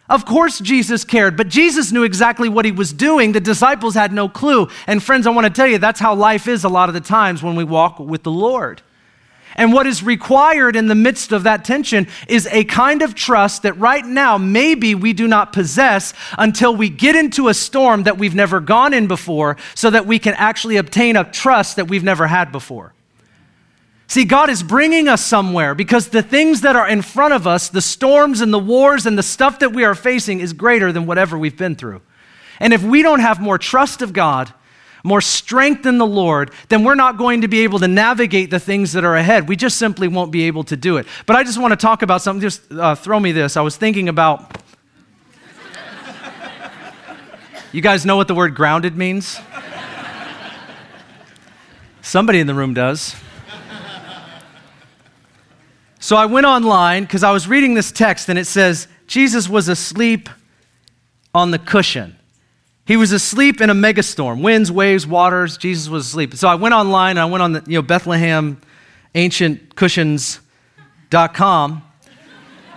Of 0.09 0.25
course, 0.25 0.59
Jesus 0.59 1.05
cared, 1.05 1.37
but 1.37 1.49
Jesus 1.49 1.93
knew 1.93 2.03
exactly 2.03 2.49
what 2.49 2.65
he 2.65 2.73
was 2.73 2.93
doing. 2.93 3.33
The 3.33 3.41
disciples 3.41 3.95
had 3.95 4.13
no 4.13 4.29
clue. 4.29 4.69
And 4.87 5.03
friends, 5.03 5.27
I 5.27 5.31
want 5.31 5.47
to 5.47 5.53
tell 5.53 5.67
you, 5.67 5.77
that's 5.77 6.01
how 6.01 6.15
life 6.15 6.49
is 6.49 6.65
a 6.65 6.69
lot 6.69 6.89
of 6.89 6.95
the 6.95 7.01
times 7.01 7.43
when 7.43 7.57
we 7.57 7.65
walk 7.65 7.99
with 7.99 8.23
the 8.23 8.31
Lord. 8.31 8.81
And 9.55 9.73
what 9.73 9.87
is 9.87 10.03
required 10.03 10.77
in 10.77 10.87
the 10.87 10.95
midst 10.95 11.33
of 11.33 11.43
that 11.43 11.65
tension 11.65 12.07
is 12.29 12.47
a 12.47 12.65
kind 12.65 13.03
of 13.03 13.15
trust 13.15 13.65
that 13.65 13.73
right 13.75 14.05
now 14.05 14.39
maybe 14.39 14.95
we 14.95 15.13
do 15.13 15.27
not 15.27 15.53
possess 15.53 16.15
until 16.39 16.75
we 16.75 16.89
get 16.89 17.17
into 17.17 17.49
a 17.49 17.55
storm 17.55 18.05
that 18.05 18.19
we've 18.19 18.37
never 18.37 18.61
gone 18.61 18.95
in 18.95 19.09
before 19.09 19.57
so 19.75 19.91
that 19.91 20.07
we 20.07 20.19
can 20.19 20.35
actually 20.35 20.77
obtain 20.77 21.17
a 21.17 21.25
trust 21.25 21.77
that 21.77 21.89
we've 21.89 22.05
never 22.05 22.29
had 22.29 22.53
before. 22.53 22.95
See, 24.09 24.25
God 24.25 24.49
is 24.49 24.63
bringing 24.63 25.07
us 25.07 25.23
somewhere 25.23 25.75
because 25.75 26.09
the 26.09 26.23
things 26.23 26.63
that 26.63 26.75
are 26.75 26.89
in 26.89 27.03
front 27.03 27.35
of 27.35 27.47
us, 27.47 27.69
the 27.69 27.83
storms 27.83 28.41
and 28.41 28.53
the 28.53 28.59
wars 28.59 29.05
and 29.05 29.19
the 29.19 29.23
stuff 29.23 29.59
that 29.59 29.75
we 29.75 29.85
are 29.85 29.95
facing, 29.95 30.41
is 30.41 30.55
greater 30.55 30.93
than 30.93 31.05
whatever 31.05 31.37
we've 31.37 31.59
been 31.59 31.77
through. 31.77 32.01
And 32.59 32.73
if 32.73 32.83
we 32.83 33.03
don't 33.03 33.21
have 33.21 33.39
more 33.39 33.59
trust 33.59 34.01
of 34.01 34.15
God, 34.15 34.53
more 35.05 35.21
strength 35.21 35.85
in 35.85 35.99
the 35.99 36.07
Lord, 36.07 36.53
then 36.71 36.85
we're 36.85 36.95
not 36.95 37.19
going 37.19 37.43
to 37.43 37.49
be 37.49 37.61
able 37.61 37.79
to 37.81 37.87
navigate 37.87 38.51
the 38.51 38.59
things 38.59 38.95
that 38.95 39.05
are 39.05 39.15
ahead. 39.15 39.47
We 39.47 39.57
just 39.57 39.77
simply 39.77 40.09
won't 40.09 40.33
be 40.33 40.45
able 40.45 40.65
to 40.65 40.77
do 40.77 40.97
it. 40.97 41.07
But 41.27 41.37
I 41.37 41.45
just 41.45 41.59
want 41.59 41.73
to 41.73 41.77
talk 41.77 42.01
about 42.01 42.23
something. 42.23 42.41
Just 42.41 42.73
uh, 42.73 42.95
throw 42.95 43.21
me 43.21 43.33
this. 43.33 43.59
I 43.59 43.61
was 43.61 43.77
thinking 43.77 44.09
about. 44.09 44.57
You 47.73 47.83
guys 47.83 48.07
know 48.07 48.17
what 48.17 48.27
the 48.27 48.35
word 48.35 48.55
grounded 48.55 48.97
means? 48.97 49.39
Somebody 52.01 52.41
in 52.41 52.47
the 52.47 52.55
room 52.55 52.73
does. 52.73 53.15
So 56.09 56.17
I 56.17 56.25
went 56.25 56.47
online 56.47 57.03
because 57.03 57.23
I 57.23 57.33
was 57.33 57.47
reading 57.47 57.75
this 57.75 57.93
text 57.93 58.31
and 58.31 58.39
it 58.39 58.47
says, 58.47 58.89
Jesus 59.07 59.47
was 59.47 59.69
asleep 59.69 60.31
on 61.35 61.51
the 61.51 61.59
cushion. 61.59 62.17
He 62.87 62.97
was 62.97 63.13
asleep 63.13 63.61
in 63.61 63.69
a 63.69 63.75
megastorm, 63.75 64.41
winds, 64.41 64.73
waves, 64.73 65.07
waters. 65.07 65.59
Jesus 65.59 65.91
was 65.91 66.07
asleep. 66.07 66.35
So 66.35 66.49
I 66.49 66.55
went 66.55 66.73
online, 66.73 67.19
and 67.19 67.21
I 67.21 67.27
went 67.27 67.43
on 67.43 67.53
the, 67.53 67.63
you 67.67 67.75
know, 67.75 67.83
Bethlehem 67.83 68.59
ancient 69.15 69.77
cushions.com. 69.77 71.83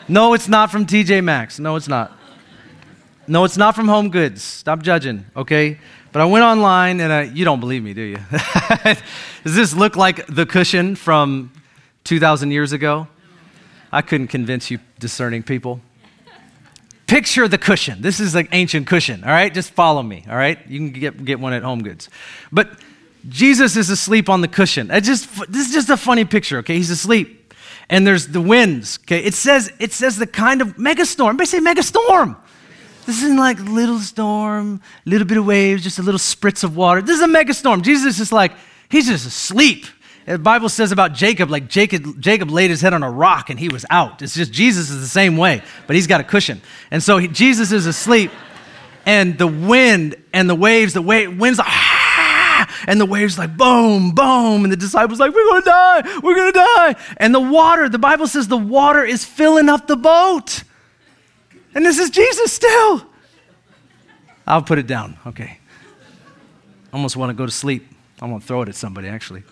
No, 0.10 0.34
it's 0.34 0.50
not 0.50 0.70
from 0.70 0.86
TJ 0.86 1.24
Maxx. 1.24 1.58
No, 1.58 1.78
it's 1.78 1.88
not. 1.88 2.12
No, 3.30 3.46
it's 3.46 3.56
not 3.56 3.76
from 3.76 3.88
Home 3.88 4.10
Goods. 4.10 4.44
Stop 4.44 4.82
judging, 4.82 5.26
okay? 5.38 5.80
But 6.12 6.22
I 6.22 6.26
went 6.26 6.44
online 6.44 7.00
and 7.00 7.13
I, 7.13 7.22
you 7.22 7.46
don't 7.46 7.62
believe 7.62 7.82
me, 7.82 7.94
do 7.94 8.02
you? 8.02 8.17
Does 9.46 9.56
this 9.56 9.74
look 9.74 9.96
like 9.96 10.28
the 10.28 10.46
cushion 10.46 10.98
from 10.98 11.54
2,000 12.04 12.52
years 12.52 12.74
ago? 12.74 13.08
I 13.92 14.02
couldn't 14.02 14.28
convince 14.28 14.72
you 14.72 14.80
discerning 15.00 15.44
people 15.44 15.82
picture 17.12 17.46
the 17.50 17.58
cushion. 17.58 18.02
This 18.02 18.22
is 18.22 18.36
an 18.36 18.48
ancient 18.54 18.88
cushion, 18.88 19.26
all 19.26 19.32
right? 19.32 19.54
Just 19.54 19.72
follow 19.72 20.02
me, 20.02 20.24
all 20.30 20.36
right? 20.38 20.58
You 20.70 20.80
can 20.80 20.92
get, 20.94 21.26
get 21.26 21.42
one 21.42 21.52
at 21.52 21.62
Home 21.62 21.84
Goods. 21.84 22.08
But 22.54 22.70
Jesus 23.28 23.76
is 23.76 23.90
asleep 23.90 24.30
on 24.30 24.40
the 24.40 24.48
cushion. 24.48 24.90
It 24.90 25.02
just, 25.02 25.28
this 25.52 25.68
is 25.68 25.74
just 25.74 25.90
a 25.90 25.98
funny 25.98 26.24
picture, 26.24 26.60
okay? 26.60 26.78
He's 26.78 26.90
asleep. 26.90 27.54
And 27.90 28.08
there's 28.08 28.28
the 28.28 28.40
winds, 28.40 28.98
okay? 29.04 29.20
It 29.20 29.34
says, 29.34 29.74
it 29.78 29.92
says 29.92 30.16
the 30.16 30.26
kind 30.26 30.62
of 30.62 30.78
megastorm. 30.78 31.32
Everybody 31.32 31.48
say 31.48 31.60
megastorm. 31.60 32.38
This 33.06 33.22
isn't 33.24 33.38
like 33.38 33.60
little 33.60 34.00
storm, 34.00 34.80
little 35.04 35.28
bit 35.28 35.38
of 35.38 35.46
waves, 35.46 35.84
just 35.84 36.00
a 36.00 36.04
little 36.04 36.18
spritz 36.18 36.64
of 36.64 36.78
water. 36.78 37.02
This 37.02 37.18
is 37.18 37.24
a 37.24 37.28
megastorm. 37.28 37.82
Jesus 37.82 38.22
is 38.22 38.32
like, 38.32 38.54
he's 38.88 39.08
just 39.08 39.28
asleep. 39.28 39.86
The 40.26 40.38
Bible 40.38 40.70
says 40.70 40.92
about 40.92 41.14
Jacob, 41.14 41.50
like 41.50 41.68
Jacob, 41.68 42.22
Jacob 42.22 42.52
laid 42.52 42.70
his 42.70 42.82
head 42.82 42.94
on 42.94 43.02
a 43.02 43.10
rock 43.10 43.50
and 43.50 43.60
he 43.60 43.70
was 43.70 43.86
out. 43.90 44.22
It's 44.22 44.36
just 44.36 44.52
Jesus 44.52 44.90
is 44.90 45.02
the 45.02 45.08
same 45.08 45.36
way, 45.36 45.64
but 45.88 45.96
he's 45.96 46.08
got 46.08 46.22
a 46.22 46.24
cushion. 46.24 46.62
And 46.92 47.02
so 47.02 47.18
he, 47.18 47.28
Jesus 47.28 47.72
is 47.72 47.88
asleep, 47.88 48.32
and 49.06 49.38
the 49.38 49.48
wind 49.48 50.16
and 50.32 50.50
the 50.50 50.56
waves, 50.56 50.94
the 50.94 51.02
wave, 51.02 51.40
wind's 51.40 51.58
like, 51.58 51.68
ah, 51.68 52.84
and 52.88 53.02
the 53.02 53.06
waves 53.06 53.38
like 53.38 53.58
boom, 53.58 54.12
boom, 54.12 54.64
and 54.64 54.72
the 54.72 54.78
disciples 54.78 55.20
like, 55.20 55.34
we're 55.34 55.50
gonna 55.50 55.66
die, 55.66 56.20
we're 56.22 56.36
gonna 56.36 56.52
die. 56.52 56.96
And 57.18 57.34
the 57.34 57.40
water, 57.40 57.90
the 57.90 58.00
Bible 58.00 58.28
says 58.28 58.48
the 58.48 58.58
water 58.58 59.04
is 59.04 59.26
filling 59.26 59.70
up 59.70 59.88
the 59.88 59.98
boat. 59.98 60.64
And 61.74 61.86
this 61.86 61.98
is 61.98 62.10
Jesus 62.10 62.52
still. 62.52 63.08
I'll 64.46 64.62
put 64.62 64.78
it 64.78 64.88
down. 64.88 65.18
Okay. 65.26 65.60
Almost 66.94 67.16
want 67.16 67.30
to 67.30 67.34
go 67.34 67.46
to 67.46 67.52
sleep. 67.52 67.88
I 68.22 68.26
want 68.26 68.44
to 68.44 68.48
throw 68.48 68.62
it 68.62 68.70
at 68.70 68.76
somebody, 68.76 69.08
actually. 69.08 69.44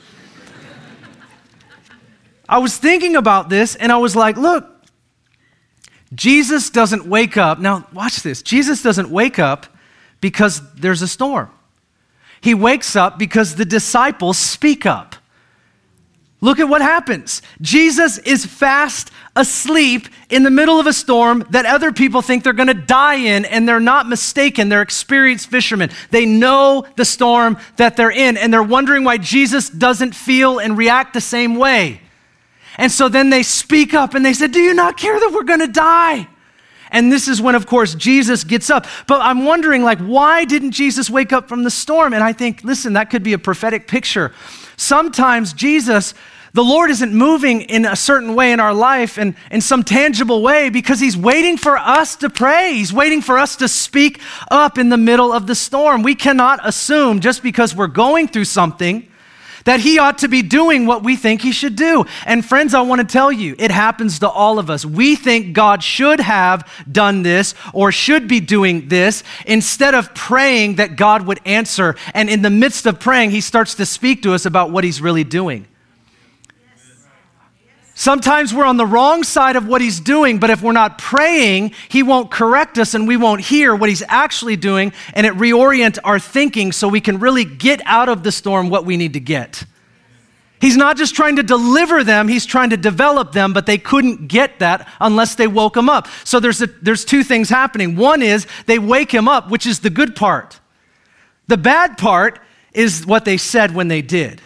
I 2.49 2.57
was 2.57 2.75
thinking 2.77 3.15
about 3.15 3.47
this 3.47 3.75
and 3.75 3.91
I 3.91 3.97
was 3.97 4.15
like, 4.15 4.35
look, 4.35 4.67
Jesus 6.13 6.71
doesn't 6.71 7.05
wake 7.05 7.37
up. 7.37 7.59
Now, 7.59 7.87
watch 7.93 8.23
this. 8.23 8.41
Jesus 8.41 8.81
doesn't 8.81 9.11
wake 9.11 9.37
up 9.37 9.67
because 10.19 10.61
there's 10.73 11.03
a 11.03 11.07
storm. 11.07 11.51
He 12.41 12.55
wakes 12.55 12.95
up 12.95 13.19
because 13.19 13.55
the 13.55 13.65
disciples 13.65 14.37
speak 14.37 14.85
up. 14.85 15.15
Look 16.41 16.59
at 16.59 16.69
what 16.69 16.81
happens. 16.81 17.41
Jesus 17.61 18.17
is 18.19 18.45
fast 18.45 19.11
asleep 19.35 20.07
in 20.29 20.43
the 20.43 20.49
middle 20.49 20.79
of 20.79 20.87
a 20.87 20.93
storm 20.93 21.45
that 21.49 21.65
other 21.65 21.91
people 21.91 22.21
think 22.21 22.43
they're 22.43 22.53
going 22.53 22.67
to 22.67 22.73
die 22.73 23.15
in, 23.15 23.43
and 23.43 23.67
they're 23.67 23.81
not 23.81 24.07
mistaken. 24.07 24.69
They're 24.69 24.81
experienced 24.81 25.49
fishermen. 25.49 25.91
They 26.11 26.25
know 26.25 26.85
the 26.95 27.03
storm 27.03 27.57
that 27.75 27.97
they're 27.97 28.09
in, 28.09 28.37
and 28.37 28.53
they're 28.53 28.63
wondering 28.63 29.03
why 29.03 29.17
Jesus 29.17 29.69
doesn't 29.69 30.15
feel 30.15 30.59
and 30.59 30.77
react 30.77 31.13
the 31.13 31.21
same 31.21 31.55
way. 31.55 31.99
And 32.79 32.89
so 32.89 33.09
then 33.09 33.29
they 33.29 33.43
speak 33.43 33.93
up 33.93 34.15
and 34.15 34.25
they 34.25 34.31
said, 34.31 34.53
Do 34.53 34.61
you 34.61 34.73
not 34.73 34.95
care 34.95 35.19
that 35.19 35.31
we're 35.33 35.43
going 35.43 35.59
to 35.59 35.67
die? 35.67 36.29
And 36.91 37.11
this 37.11 37.27
is 37.27 37.41
when, 37.41 37.53
of 37.53 37.67
course, 37.67 37.93
Jesus 37.93 38.45
gets 38.45 38.69
up. 38.69 38.87
But 39.05 39.21
I'm 39.21 39.43
wondering, 39.43 39.83
like, 39.83 39.99
why 39.99 40.45
didn't 40.45 40.71
Jesus 40.71 41.09
wake 41.09 41.33
up 41.33 41.49
from 41.49 41.63
the 41.63 41.69
storm? 41.69 42.13
And 42.13 42.23
I 42.23 42.31
think, 42.31 42.63
listen, 42.63 42.93
that 42.93 43.09
could 43.09 43.21
be 43.21 43.33
a 43.33 43.37
prophetic 43.37 43.87
picture. 43.87 44.31
Sometimes 44.77 45.51
Jesus, 45.51 46.13
the 46.53 46.63
Lord 46.63 46.89
isn't 46.89 47.13
moving 47.13 47.61
in 47.61 47.85
a 47.85 47.97
certain 47.97 48.33
way 48.33 48.53
in 48.53 48.61
our 48.61 48.73
life 48.73 49.17
and 49.17 49.35
in 49.51 49.59
some 49.59 49.83
tangible 49.83 50.41
way 50.41 50.69
because 50.69 51.01
He's 51.01 51.17
waiting 51.17 51.57
for 51.57 51.77
us 51.77 52.15
to 52.15 52.29
pray. 52.29 52.75
He's 52.75 52.93
waiting 52.93 53.21
for 53.21 53.37
us 53.37 53.57
to 53.57 53.67
speak 53.67 54.21
up 54.49 54.77
in 54.77 54.87
the 54.87 54.97
middle 54.97 55.33
of 55.33 55.47
the 55.47 55.55
storm. 55.55 56.01
We 56.01 56.15
cannot 56.15 56.65
assume 56.65 57.19
just 57.19 57.43
because 57.43 57.75
we're 57.75 57.87
going 57.87 58.29
through 58.29 58.45
something 58.45 59.08
that 59.65 59.79
he 59.79 59.99
ought 59.99 60.19
to 60.19 60.27
be 60.27 60.41
doing 60.41 60.85
what 60.85 61.03
we 61.03 61.15
think 61.15 61.41
he 61.41 61.51
should 61.51 61.75
do. 61.75 62.05
And 62.25 62.45
friends, 62.45 62.73
I 62.73 62.81
want 62.81 63.01
to 63.01 63.07
tell 63.07 63.31
you, 63.31 63.55
it 63.57 63.71
happens 63.71 64.19
to 64.19 64.29
all 64.29 64.59
of 64.59 64.69
us. 64.69 64.85
We 64.85 65.15
think 65.15 65.53
God 65.53 65.83
should 65.83 66.19
have 66.19 66.69
done 66.91 67.23
this 67.23 67.53
or 67.73 67.91
should 67.91 68.27
be 68.27 68.39
doing 68.39 68.87
this 68.87 69.23
instead 69.45 69.95
of 69.95 70.13
praying 70.13 70.75
that 70.75 70.95
God 70.95 71.25
would 71.27 71.39
answer. 71.45 71.95
And 72.13 72.29
in 72.29 72.41
the 72.41 72.49
midst 72.49 72.85
of 72.85 72.99
praying, 72.99 73.31
he 73.31 73.41
starts 73.41 73.75
to 73.75 73.85
speak 73.85 74.23
to 74.23 74.33
us 74.33 74.45
about 74.45 74.71
what 74.71 74.83
he's 74.83 75.01
really 75.01 75.23
doing. 75.23 75.67
Sometimes 77.99 78.53
we're 78.53 78.63
on 78.63 78.77
the 78.77 78.85
wrong 78.85 79.25
side 79.25 79.57
of 79.57 79.67
what 79.67 79.81
he's 79.81 79.99
doing, 79.99 80.39
but 80.39 80.49
if 80.49 80.61
we're 80.61 80.71
not 80.71 80.97
praying, 80.97 81.73
he 81.89 82.01
won't 82.01 82.31
correct 82.31 82.77
us 82.77 82.93
and 82.93 83.05
we 83.05 83.17
won't 83.17 83.41
hear 83.41 83.75
what 83.75 83.89
he's 83.89 84.03
actually 84.07 84.55
doing, 84.55 84.93
and 85.13 85.27
it 85.27 85.33
reorient 85.33 85.99
our 86.05 86.17
thinking 86.17 86.71
so 86.71 86.87
we 86.87 87.01
can 87.01 87.19
really 87.19 87.43
get 87.43 87.81
out 87.83 88.07
of 88.07 88.23
the 88.23 88.31
storm 88.31 88.69
what 88.69 88.85
we 88.85 88.95
need 88.95 89.11
to 89.11 89.19
get. 89.19 89.65
He's 90.61 90.77
not 90.77 90.95
just 90.95 91.13
trying 91.13 91.35
to 91.35 91.43
deliver 91.43 92.05
them, 92.05 92.29
he's 92.29 92.45
trying 92.45 92.69
to 92.69 92.77
develop 92.77 93.33
them, 93.33 93.51
but 93.51 93.65
they 93.65 93.77
couldn't 93.77 94.29
get 94.29 94.59
that 94.59 94.87
unless 95.01 95.35
they 95.35 95.47
woke 95.47 95.75
him 95.75 95.89
up. 95.89 96.07
So 96.23 96.39
there's, 96.39 96.61
a, 96.61 96.67
there's 96.67 97.03
two 97.03 97.21
things 97.21 97.49
happening. 97.49 97.97
One 97.97 98.21
is 98.21 98.47
they 98.65 98.79
wake 98.79 99.13
him 99.13 99.27
up, 99.27 99.51
which 99.51 99.65
is 99.65 99.81
the 99.81 99.89
good 99.89 100.15
part. 100.15 100.61
The 101.47 101.57
bad 101.57 101.97
part 101.97 102.39
is 102.71 103.05
what 103.05 103.25
they 103.25 103.35
said 103.35 103.75
when 103.75 103.89
they 103.89 104.01
did. 104.01 104.41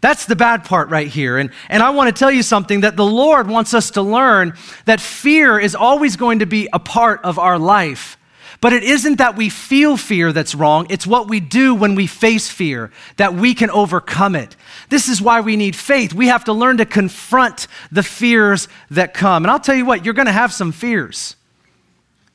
That's 0.00 0.24
the 0.24 0.36
bad 0.36 0.64
part 0.64 0.88
right 0.88 1.08
here. 1.08 1.36
And, 1.36 1.50
and 1.68 1.82
I 1.82 1.90
want 1.90 2.14
to 2.14 2.18
tell 2.18 2.30
you 2.30 2.42
something 2.42 2.80
that 2.80 2.96
the 2.96 3.04
Lord 3.04 3.48
wants 3.48 3.74
us 3.74 3.90
to 3.92 4.02
learn 4.02 4.54
that 4.86 5.00
fear 5.00 5.58
is 5.58 5.74
always 5.74 6.16
going 6.16 6.38
to 6.38 6.46
be 6.46 6.68
a 6.72 6.78
part 6.78 7.20
of 7.22 7.38
our 7.38 7.58
life. 7.58 8.16
But 8.60 8.72
it 8.74 8.82
isn't 8.82 9.16
that 9.16 9.36
we 9.36 9.48
feel 9.48 9.96
fear 9.96 10.32
that's 10.32 10.54
wrong, 10.54 10.86
it's 10.90 11.06
what 11.06 11.28
we 11.28 11.40
do 11.40 11.74
when 11.74 11.94
we 11.94 12.06
face 12.06 12.50
fear, 12.50 12.90
that 13.16 13.32
we 13.32 13.54
can 13.54 13.70
overcome 13.70 14.36
it. 14.36 14.54
This 14.90 15.08
is 15.08 15.22
why 15.22 15.40
we 15.40 15.56
need 15.56 15.74
faith. 15.74 16.12
We 16.12 16.28
have 16.28 16.44
to 16.44 16.52
learn 16.52 16.76
to 16.78 16.84
confront 16.84 17.66
the 17.90 18.02
fears 18.02 18.68
that 18.90 19.14
come. 19.14 19.44
And 19.44 19.50
I'll 19.50 19.60
tell 19.60 19.74
you 19.74 19.86
what, 19.86 20.04
you're 20.04 20.14
going 20.14 20.26
to 20.26 20.32
have 20.32 20.52
some 20.52 20.72
fears. 20.72 21.36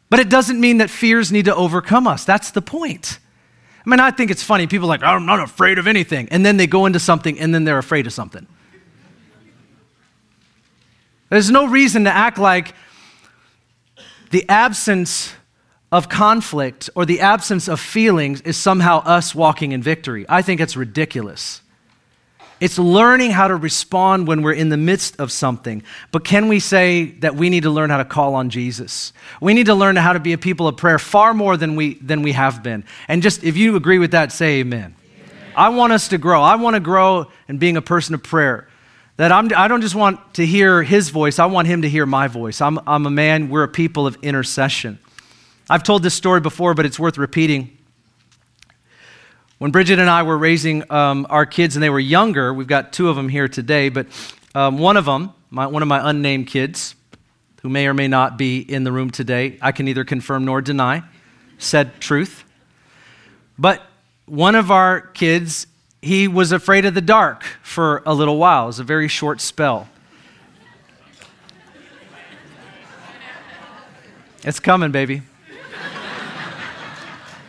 But 0.10 0.20
it 0.20 0.30
doesn't 0.30 0.60
mean 0.60 0.78
that 0.78 0.90
fears 0.90 1.32
need 1.32 1.46
to 1.46 1.56
overcome 1.56 2.08
us. 2.08 2.26
That's 2.26 2.52
the 2.52 2.62
point. 2.62 3.20
I 3.86 3.90
mean, 3.90 4.00
I 4.00 4.10
think 4.12 4.32
it's 4.32 4.42
funny. 4.42 4.66
People 4.66 4.88
like, 4.88 5.04
I'm 5.04 5.26
not 5.26 5.40
afraid 5.40 5.78
of 5.78 5.86
anything. 5.86 6.28
And 6.32 6.46
then 6.46 6.58
they 6.58 6.66
go 6.66 6.86
into 6.88 7.00
something 7.00 7.40
and 7.40 7.54
then 7.54 7.66
they're 7.66 7.78
afraid 7.78 8.08
of 8.08 8.14
something. 8.14 8.48
There's 11.30 11.52
no 11.52 11.68
reason 11.68 12.06
to 12.06 12.12
act 12.12 12.38
like 12.38 12.74
the 14.32 14.48
absence 14.50 15.34
of 15.92 16.10
conflict 16.10 16.90
or 16.96 17.06
the 17.06 17.22
absence 17.22 17.68
of 17.68 17.80
feelings 17.80 18.42
is 18.42 18.58
somehow 18.58 19.00
us 19.04 19.36
walking 19.36 19.72
in 19.72 19.84
victory. 19.84 20.26
I 20.28 20.42
think 20.42 20.62
it's 20.62 20.76
ridiculous. 20.76 21.62
It's 22.62 22.80
learning 22.80 23.32
how 23.32 23.50
to 23.50 23.56
respond 23.56 24.28
when 24.28 24.42
we're 24.42 24.54
in 24.54 24.70
the 24.70 24.78
midst 24.78 25.20
of 25.20 25.32
something. 25.32 25.84
But 26.12 26.24
can 26.24 26.48
we 26.48 26.60
say 26.60 27.06
that 27.20 27.36
we 27.36 27.50
need 27.50 27.64
to 27.64 27.70
learn 27.70 27.90
how 27.90 27.98
to 27.98 28.06
call 28.06 28.36
on 28.36 28.50
Jesus? 28.50 29.12
We 29.42 29.54
need 29.54 29.66
to 29.66 29.76
learn 29.76 29.98
how 29.98 30.14
to 30.14 30.22
be 30.22 30.32
a 30.32 30.38
people 30.38 30.68
of 30.68 30.78
prayer 30.78 30.98
far 30.98 31.34
more 31.34 31.58
than 31.58 31.76
we, 31.76 31.96
than 31.96 32.22
we 32.22 32.32
have 32.32 32.64
been. 32.64 32.86
And 33.10 33.22
just 33.22 33.44
if 33.44 33.58
you 33.58 33.76
agree 33.76 34.00
with 34.00 34.12
that, 34.12 34.32
say 34.32 34.62
amen. 34.62 34.96
amen. 34.96 35.54
I 35.56 35.70
want 35.70 35.92
us 35.92 36.08
to 36.10 36.18
grow. 36.18 36.42
I 36.42 36.56
want 36.56 36.76
to 36.76 36.80
grow 36.80 37.30
in 37.50 37.58
being 37.58 37.76
a 37.76 37.82
person 37.82 38.16
of 38.16 38.24
prayer. 38.24 38.70
That 39.18 39.32
I'm, 39.32 39.50
I 39.56 39.68
don't 39.68 39.82
just 39.82 39.96
want 39.96 40.36
to 40.36 40.46
hear 40.46 40.82
his 40.82 41.10
voice, 41.10 41.40
I 41.40 41.46
want 41.46 41.68
him 41.68 41.82
to 41.82 41.90
hear 41.90 42.06
my 42.06 42.28
voice. 42.28 42.62
I'm, 42.62 42.80
I'm 42.88 43.06
a 43.06 43.12
man, 43.12 43.50
we're 43.50 43.64
a 43.64 43.68
people 43.68 44.08
of 44.08 44.18
intercession. 44.22 45.00
I've 45.70 45.84
told 45.84 46.04
this 46.04 46.14
story 46.14 46.42
before, 46.42 46.74
but 46.74 46.86
it's 46.86 47.00
worth 47.00 47.18
repeating. 47.18 47.75
When 49.66 49.72
Bridget 49.72 49.98
and 49.98 50.08
I 50.08 50.22
were 50.22 50.38
raising 50.38 50.84
um, 50.92 51.26
our 51.28 51.48
kids 51.48 51.76
and 51.76 51.82
they 51.82 51.90
were 51.90 52.00
younger, 52.00 52.54
we've 52.54 52.68
got 52.68 52.94
two 52.94 53.10
of 53.10 53.16
them 53.16 53.28
here 53.28 53.48
today, 53.48 53.90
but 53.90 54.06
um, 54.54 54.78
one 54.78 54.96
of 54.96 55.06
them, 55.06 55.34
my, 55.50 55.66
one 55.66 55.82
of 55.82 55.88
my 55.88 56.08
unnamed 56.08 56.46
kids, 56.46 56.94
who 57.64 57.70
may 57.70 57.88
or 57.88 57.96
may 57.96 58.08
not 58.08 58.38
be 58.38 58.60
in 58.60 58.84
the 58.84 58.92
room 58.92 59.10
today, 59.10 59.58
I 59.64 59.72
can 59.72 59.88
neither 59.88 60.04
confirm 60.04 60.46
nor 60.46 60.62
deny, 60.62 61.02
said 61.58 62.00
truth. 62.00 62.44
But 63.58 63.82
one 64.28 64.54
of 64.54 64.70
our 64.70 65.02
kids 65.02 65.66
he 66.00 66.28
was 66.28 66.52
afraid 66.52 66.86
of 66.86 66.94
the 66.94 67.02
dark 67.02 67.42
for 67.64 68.04
a 68.06 68.14
little 68.14 68.38
while. 68.38 68.66
It 68.66 68.68
was 68.68 68.80
a 68.80 68.84
very 68.84 69.08
short 69.08 69.42
spell. 69.42 69.90
It's 74.44 74.60
coming, 74.60 74.92
baby. 74.92 75.24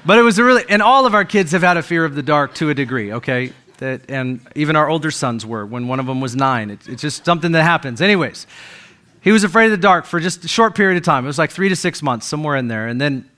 But 0.07 0.19
it 0.21 0.23
was 0.23 0.39
a 0.39 0.45
really, 0.45 0.65
and 0.69 0.81
all 0.81 1.05
of 1.05 1.15
our 1.15 1.25
kids 1.25 1.51
have 1.51 1.63
had 1.63 1.77
a 1.77 1.83
fear 1.83 2.05
of 2.05 2.15
the 2.15 2.23
dark 2.23 2.55
to 2.55 2.71
a 2.71 2.75
degree, 2.75 3.13
okay? 3.13 3.53
That, 3.79 4.09
and 4.09 4.41
even 4.55 4.77
our 4.77 4.89
older 4.89 5.11
sons 5.11 5.45
were 5.45 5.67
when 5.67 5.89
one 5.89 5.99
of 5.99 6.07
them 6.07 6.21
was 6.21 6.37
nine. 6.37 6.71
It, 6.71 6.89
it's 6.89 7.03
just 7.03 7.25
something 7.25 7.53
that 7.53 7.65
happens. 7.65 8.01
Anyways, 8.01 8.47
he 9.21 9.33
was 9.33 9.43
afraid 9.43 9.67
of 9.67 9.73
the 9.73 9.77
dark 9.77 10.07
for 10.07 10.21
just 10.21 10.45
a 10.45 10.49
short 10.49 10.77
period 10.77 10.97
of 10.97 11.03
time. 11.03 11.25
It 11.25 11.27
was 11.27 11.39
like 11.39 11.51
three 11.51 11.69
to 11.69 11.77
six 11.77 12.03
months, 12.03 12.25
somewhere 12.25 12.55
in 12.55 12.69
there. 12.69 12.87
And 12.87 13.01
then 13.01 13.29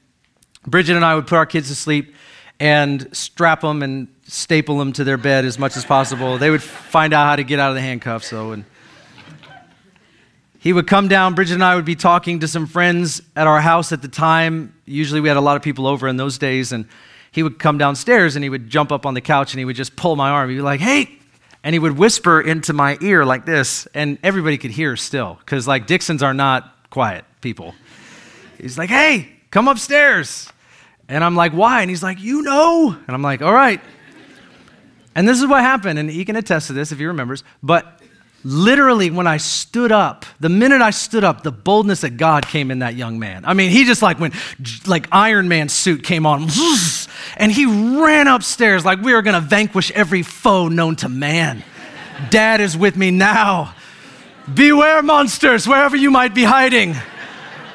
Bridget 0.66 0.94
and 0.94 1.04
I 1.04 1.14
would 1.14 1.26
put 1.26 1.36
our 1.36 1.46
kids 1.46 1.68
to 1.68 1.74
sleep 1.74 2.14
and 2.60 3.08
strap 3.16 3.62
them 3.62 3.82
and 3.82 4.08
staple 4.26 4.78
them 4.78 4.92
to 4.92 5.04
their 5.04 5.16
bed 5.16 5.46
as 5.46 5.58
much 5.58 5.74
as 5.76 5.86
possible. 5.86 6.36
They 6.36 6.50
would 6.50 6.62
find 6.62 7.14
out 7.14 7.24
how 7.24 7.36
to 7.36 7.44
get 7.44 7.58
out 7.58 7.70
of 7.70 7.76
the 7.76 7.80
handcuffs, 7.80 8.28
though. 8.28 8.52
And 8.52 8.66
he 10.68 10.74
would 10.74 10.86
come 10.86 11.08
down. 11.08 11.34
Bridget 11.34 11.54
and 11.54 11.64
I 11.64 11.76
would 11.76 11.86
be 11.86 11.96
talking 11.96 12.40
to 12.40 12.46
some 12.46 12.66
friends 12.66 13.22
at 13.34 13.46
our 13.46 13.58
house 13.58 13.90
at 13.90 14.02
the 14.02 14.08
time. 14.08 14.74
Usually, 14.84 15.18
we 15.18 15.28
had 15.28 15.38
a 15.38 15.40
lot 15.40 15.56
of 15.56 15.62
people 15.62 15.86
over 15.86 16.06
in 16.06 16.18
those 16.18 16.36
days, 16.36 16.72
and 16.72 16.84
he 17.32 17.42
would 17.42 17.58
come 17.58 17.78
downstairs 17.78 18.36
and 18.36 18.42
he 18.42 18.50
would 18.50 18.68
jump 18.68 18.92
up 18.92 19.06
on 19.06 19.14
the 19.14 19.22
couch 19.22 19.54
and 19.54 19.60
he 19.60 19.64
would 19.64 19.76
just 19.76 19.96
pull 19.96 20.14
my 20.14 20.28
arm. 20.28 20.50
He'd 20.50 20.56
be 20.56 20.60
like, 20.60 20.80
"Hey!" 20.80 21.08
And 21.64 21.74
he 21.74 21.78
would 21.78 21.96
whisper 21.96 22.38
into 22.38 22.74
my 22.74 22.98
ear 23.00 23.24
like 23.24 23.46
this, 23.46 23.88
and 23.94 24.18
everybody 24.22 24.58
could 24.58 24.72
hear 24.72 24.94
still, 24.94 25.38
because 25.40 25.66
like 25.66 25.86
Dixons 25.86 26.22
are 26.22 26.34
not 26.34 26.90
quiet 26.90 27.24
people. 27.40 27.74
He's 28.60 28.76
like, 28.76 28.90
"Hey, 28.90 29.30
come 29.50 29.68
upstairs." 29.68 30.52
And 31.08 31.24
I'm 31.24 31.34
like, 31.34 31.52
why? 31.52 31.80
And 31.80 31.88
he's 31.88 32.02
like, 32.02 32.20
you 32.20 32.42
know. 32.42 32.90
And 32.90 33.14
I'm 33.16 33.22
like, 33.22 33.40
all 33.40 33.54
right. 33.54 33.80
And 35.14 35.26
this 35.26 35.40
is 35.40 35.46
what 35.46 35.62
happened, 35.62 35.98
and 35.98 36.10
he 36.10 36.26
can 36.26 36.36
attest 36.36 36.66
to 36.66 36.74
this 36.74 36.92
if 36.92 36.98
he 36.98 37.06
remembers. 37.06 37.42
But 37.62 37.97
literally, 38.44 39.10
when 39.10 39.26
I 39.26 39.36
stood 39.36 39.92
up, 39.92 40.24
the 40.40 40.48
minute 40.48 40.80
I 40.80 40.90
stood 40.90 41.24
up, 41.24 41.42
the 41.42 41.52
boldness 41.52 42.04
of 42.04 42.16
God 42.16 42.46
came 42.46 42.70
in 42.70 42.80
that 42.80 42.94
young 42.94 43.18
man. 43.18 43.44
I 43.44 43.54
mean, 43.54 43.70
he 43.70 43.84
just 43.84 44.02
like 44.02 44.20
went, 44.20 44.34
like 44.86 45.08
Iron 45.12 45.48
Man 45.48 45.68
suit 45.68 46.02
came 46.04 46.26
on, 46.26 46.48
and 47.36 47.52
he 47.52 47.66
ran 48.00 48.28
upstairs 48.28 48.84
like 48.84 49.00
we 49.00 49.12
are 49.12 49.22
going 49.22 49.34
to 49.34 49.46
vanquish 49.46 49.90
every 49.92 50.22
foe 50.22 50.68
known 50.68 50.96
to 50.96 51.08
man. 51.08 51.64
Dad 52.30 52.60
is 52.60 52.76
with 52.76 52.96
me 52.96 53.10
now. 53.10 53.74
Beware, 54.52 55.02
monsters, 55.02 55.68
wherever 55.68 55.96
you 55.96 56.10
might 56.10 56.34
be 56.34 56.44
hiding. 56.44 56.94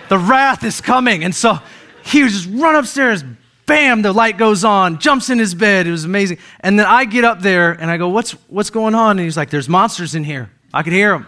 The 0.10 0.18
wrath 0.18 0.64
is 0.64 0.82
coming. 0.82 1.24
And 1.24 1.34
so 1.34 1.60
he 2.04 2.24
would 2.24 2.32
just 2.32 2.50
run 2.50 2.76
upstairs, 2.76 3.24
bam, 3.66 4.02
the 4.02 4.14
light 4.14 4.38
goes 4.38 4.64
on, 4.64 5.00
jumps 5.00 5.30
in 5.30 5.40
his 5.40 5.56
bed. 5.56 5.88
It 5.88 5.92
was 5.92 6.06
amazing. 6.06 6.38
And 6.60 6.78
then 6.78 6.86
I 6.86 7.06
get 7.06 7.24
up 7.24 7.42
there 7.42 7.72
and 7.72 7.90
I 7.90 7.98
go, 7.98 8.10
What's, 8.10 8.32
what's 8.48 8.70
going 8.70 8.96
on? 8.96 9.12
And 9.12 9.22
he's 9.22 9.38
like, 9.38 9.50
There's 9.50 9.70
monsters 9.70 10.16
in 10.16 10.24
here. 10.24 10.52
I 10.74 10.84
could 10.84 10.94
hear 10.94 11.12
them. 11.12 11.28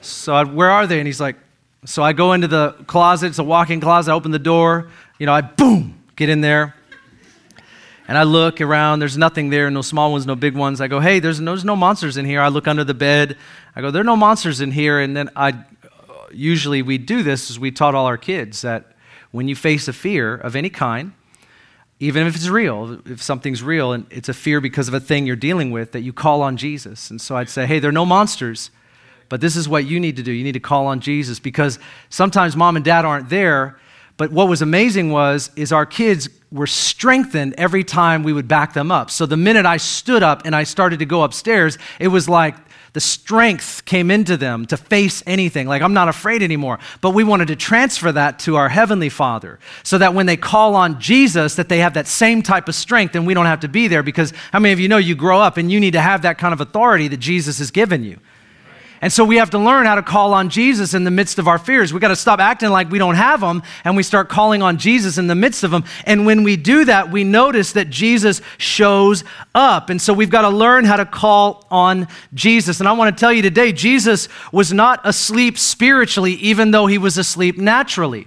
So 0.00 0.34
I, 0.34 0.44
where 0.44 0.70
are 0.70 0.86
they? 0.86 0.98
And 0.98 1.06
he's 1.06 1.20
like, 1.20 1.36
So 1.84 2.02
I 2.02 2.12
go 2.12 2.32
into 2.32 2.48
the 2.48 2.72
closet. 2.86 3.28
It's 3.28 3.38
a 3.38 3.44
walk 3.44 3.70
in 3.70 3.80
closet. 3.80 4.12
I 4.12 4.14
open 4.14 4.30
the 4.30 4.38
door. 4.38 4.90
You 5.18 5.26
know, 5.26 5.32
I 5.32 5.40
boom, 5.40 6.02
get 6.16 6.28
in 6.28 6.40
there. 6.40 6.74
And 8.06 8.18
I 8.18 8.24
look 8.24 8.60
around. 8.60 8.98
There's 8.98 9.16
nothing 9.16 9.48
there. 9.48 9.70
No 9.70 9.80
small 9.80 10.12
ones, 10.12 10.26
no 10.26 10.34
big 10.34 10.54
ones. 10.54 10.80
I 10.80 10.88
go, 10.88 11.00
Hey, 11.00 11.20
there's 11.20 11.40
no, 11.40 11.52
there's 11.52 11.64
no 11.64 11.76
monsters 11.76 12.16
in 12.16 12.26
here. 12.26 12.40
I 12.40 12.48
look 12.48 12.68
under 12.68 12.84
the 12.84 12.94
bed. 12.94 13.38
I 13.74 13.80
go, 13.80 13.90
There 13.90 14.02
are 14.02 14.04
no 14.04 14.16
monsters 14.16 14.60
in 14.60 14.70
here. 14.70 15.00
And 15.00 15.16
then 15.16 15.30
I 15.34 15.64
usually 16.34 16.82
we 16.82 16.98
do 16.98 17.22
this 17.22 17.50
as 17.50 17.58
we 17.58 17.70
taught 17.70 17.94
all 17.94 18.06
our 18.06 18.18
kids 18.18 18.62
that 18.62 18.93
when 19.34 19.48
you 19.48 19.56
face 19.56 19.88
a 19.88 19.92
fear 19.92 20.36
of 20.36 20.54
any 20.54 20.70
kind, 20.70 21.10
even 21.98 22.24
if 22.24 22.36
it's 22.36 22.46
real, 22.46 23.00
if 23.04 23.20
something's 23.20 23.64
real 23.64 23.92
and 23.92 24.06
it's 24.08 24.28
a 24.28 24.32
fear 24.32 24.60
because 24.60 24.86
of 24.86 24.94
a 24.94 25.00
thing 25.00 25.26
you're 25.26 25.34
dealing 25.34 25.72
with, 25.72 25.90
that 25.90 26.02
you 26.02 26.12
call 26.12 26.40
on 26.40 26.56
Jesus. 26.56 27.10
And 27.10 27.20
so 27.20 27.36
I'd 27.36 27.48
say, 27.48 27.66
hey, 27.66 27.80
there 27.80 27.88
are 27.88 27.92
no 27.92 28.06
monsters, 28.06 28.70
but 29.28 29.40
this 29.40 29.56
is 29.56 29.68
what 29.68 29.86
you 29.86 29.98
need 29.98 30.14
to 30.18 30.22
do. 30.22 30.30
You 30.30 30.44
need 30.44 30.52
to 30.52 30.60
call 30.60 30.86
on 30.86 31.00
Jesus 31.00 31.40
because 31.40 31.80
sometimes 32.10 32.54
mom 32.54 32.76
and 32.76 32.84
dad 32.84 33.04
aren't 33.04 33.28
there. 33.28 33.76
But 34.18 34.30
what 34.30 34.46
was 34.46 34.62
amazing 34.62 35.10
was 35.10 35.50
is 35.56 35.72
our 35.72 35.84
kids 35.84 36.28
were 36.52 36.68
strengthened 36.68 37.56
every 37.58 37.82
time 37.82 38.22
we 38.22 38.32
would 38.32 38.46
back 38.46 38.72
them 38.72 38.92
up. 38.92 39.10
So 39.10 39.26
the 39.26 39.36
minute 39.36 39.66
I 39.66 39.78
stood 39.78 40.22
up 40.22 40.42
and 40.46 40.54
I 40.54 40.62
started 40.62 41.00
to 41.00 41.06
go 41.06 41.24
upstairs, 41.24 41.76
it 41.98 42.06
was 42.06 42.28
like 42.28 42.54
the 42.94 43.00
strength 43.00 43.84
came 43.84 44.08
into 44.08 44.36
them 44.36 44.66
to 44.66 44.76
face 44.76 45.22
anything. 45.26 45.66
Like, 45.66 45.82
I'm 45.82 45.94
not 45.94 46.08
afraid 46.08 46.44
anymore. 46.44 46.78
But 47.00 47.10
we 47.10 47.24
wanted 47.24 47.48
to 47.48 47.56
transfer 47.56 48.12
that 48.12 48.38
to 48.40 48.54
our 48.54 48.68
Heavenly 48.68 49.08
Father 49.08 49.58
so 49.82 49.98
that 49.98 50.14
when 50.14 50.26
they 50.26 50.36
call 50.36 50.76
on 50.76 51.00
Jesus, 51.00 51.56
that 51.56 51.68
they 51.68 51.78
have 51.78 51.94
that 51.94 52.06
same 52.06 52.40
type 52.40 52.68
of 52.68 52.74
strength 52.76 53.16
and 53.16 53.26
we 53.26 53.34
don't 53.34 53.46
have 53.46 53.60
to 53.60 53.68
be 53.68 53.88
there 53.88 54.04
because 54.04 54.32
how 54.52 54.60
many 54.60 54.72
of 54.72 54.78
you 54.78 54.86
know 54.86 54.96
you 54.96 55.16
grow 55.16 55.40
up 55.40 55.56
and 55.56 55.72
you 55.72 55.80
need 55.80 55.94
to 55.94 56.00
have 56.00 56.22
that 56.22 56.38
kind 56.38 56.54
of 56.54 56.60
authority 56.60 57.08
that 57.08 57.16
Jesus 57.16 57.58
has 57.58 57.72
given 57.72 58.04
you? 58.04 58.20
And 59.04 59.12
so 59.12 59.22
we 59.22 59.36
have 59.36 59.50
to 59.50 59.58
learn 59.58 59.84
how 59.84 59.96
to 59.96 60.02
call 60.02 60.32
on 60.32 60.48
Jesus 60.48 60.94
in 60.94 61.04
the 61.04 61.10
midst 61.10 61.38
of 61.38 61.46
our 61.46 61.58
fears. 61.58 61.92
We 61.92 62.00
got 62.00 62.08
to 62.08 62.16
stop 62.16 62.40
acting 62.40 62.70
like 62.70 62.90
we 62.90 62.96
don't 62.96 63.16
have 63.16 63.42
them 63.42 63.62
and 63.84 63.98
we 63.98 64.02
start 64.02 64.30
calling 64.30 64.62
on 64.62 64.78
Jesus 64.78 65.18
in 65.18 65.26
the 65.26 65.34
midst 65.34 65.62
of 65.62 65.70
them. 65.70 65.84
And 66.06 66.24
when 66.24 66.42
we 66.42 66.56
do 66.56 66.86
that, 66.86 67.10
we 67.10 67.22
notice 67.22 67.72
that 67.72 67.90
Jesus 67.90 68.40
shows 68.56 69.22
up. 69.54 69.90
And 69.90 70.00
so 70.00 70.14
we've 70.14 70.30
got 70.30 70.40
to 70.40 70.48
learn 70.48 70.86
how 70.86 70.96
to 70.96 71.04
call 71.04 71.66
on 71.70 72.08
Jesus. 72.32 72.80
And 72.80 72.88
I 72.88 72.92
want 72.92 73.14
to 73.14 73.20
tell 73.20 73.30
you 73.30 73.42
today, 73.42 73.72
Jesus 73.72 74.26
was 74.52 74.72
not 74.72 75.02
asleep 75.04 75.58
spiritually, 75.58 76.32
even 76.36 76.70
though 76.70 76.86
he 76.86 76.96
was 76.96 77.18
asleep 77.18 77.58
naturally. 77.58 78.26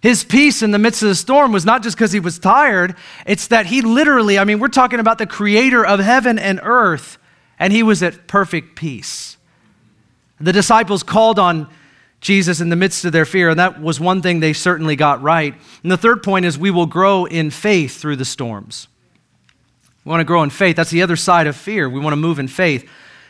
His 0.00 0.24
peace 0.24 0.62
in 0.62 0.70
the 0.70 0.78
midst 0.78 1.02
of 1.02 1.10
the 1.10 1.14
storm 1.14 1.52
was 1.52 1.66
not 1.66 1.82
just 1.82 1.98
because 1.98 2.12
he 2.12 2.20
was 2.20 2.38
tired, 2.38 2.96
it's 3.26 3.48
that 3.48 3.66
he 3.66 3.82
literally, 3.82 4.38
I 4.38 4.44
mean, 4.44 4.58
we're 4.58 4.68
talking 4.68 5.00
about 5.00 5.18
the 5.18 5.26
creator 5.26 5.84
of 5.84 6.00
heaven 6.00 6.38
and 6.38 6.60
earth, 6.62 7.18
and 7.58 7.74
he 7.74 7.82
was 7.82 8.02
at 8.02 8.26
perfect 8.26 8.74
peace. 8.74 9.35
The 10.40 10.52
disciples 10.52 11.02
called 11.02 11.38
on 11.38 11.68
Jesus 12.20 12.60
in 12.60 12.68
the 12.68 12.76
midst 12.76 13.04
of 13.04 13.12
their 13.12 13.24
fear, 13.24 13.50
and 13.50 13.58
that 13.58 13.80
was 13.80 14.00
one 14.00 14.22
thing 14.22 14.40
they 14.40 14.52
certainly 14.52 14.96
got 14.96 15.22
right. 15.22 15.54
And 15.82 15.92
the 15.92 15.96
third 15.96 16.22
point 16.22 16.44
is 16.44 16.58
we 16.58 16.70
will 16.70 16.86
grow 16.86 17.24
in 17.24 17.50
faith 17.50 17.98
through 17.98 18.16
the 18.16 18.24
storms. 18.24 18.88
We 20.04 20.10
want 20.10 20.20
to 20.20 20.24
grow 20.24 20.42
in 20.42 20.50
faith. 20.50 20.76
That's 20.76 20.90
the 20.90 21.02
other 21.02 21.16
side 21.16 21.46
of 21.46 21.56
fear. 21.56 21.88
We 21.88 22.00
want 22.00 22.12
to 22.12 22.16
move 22.16 22.38
in 22.38 22.48
faith. 22.48 22.88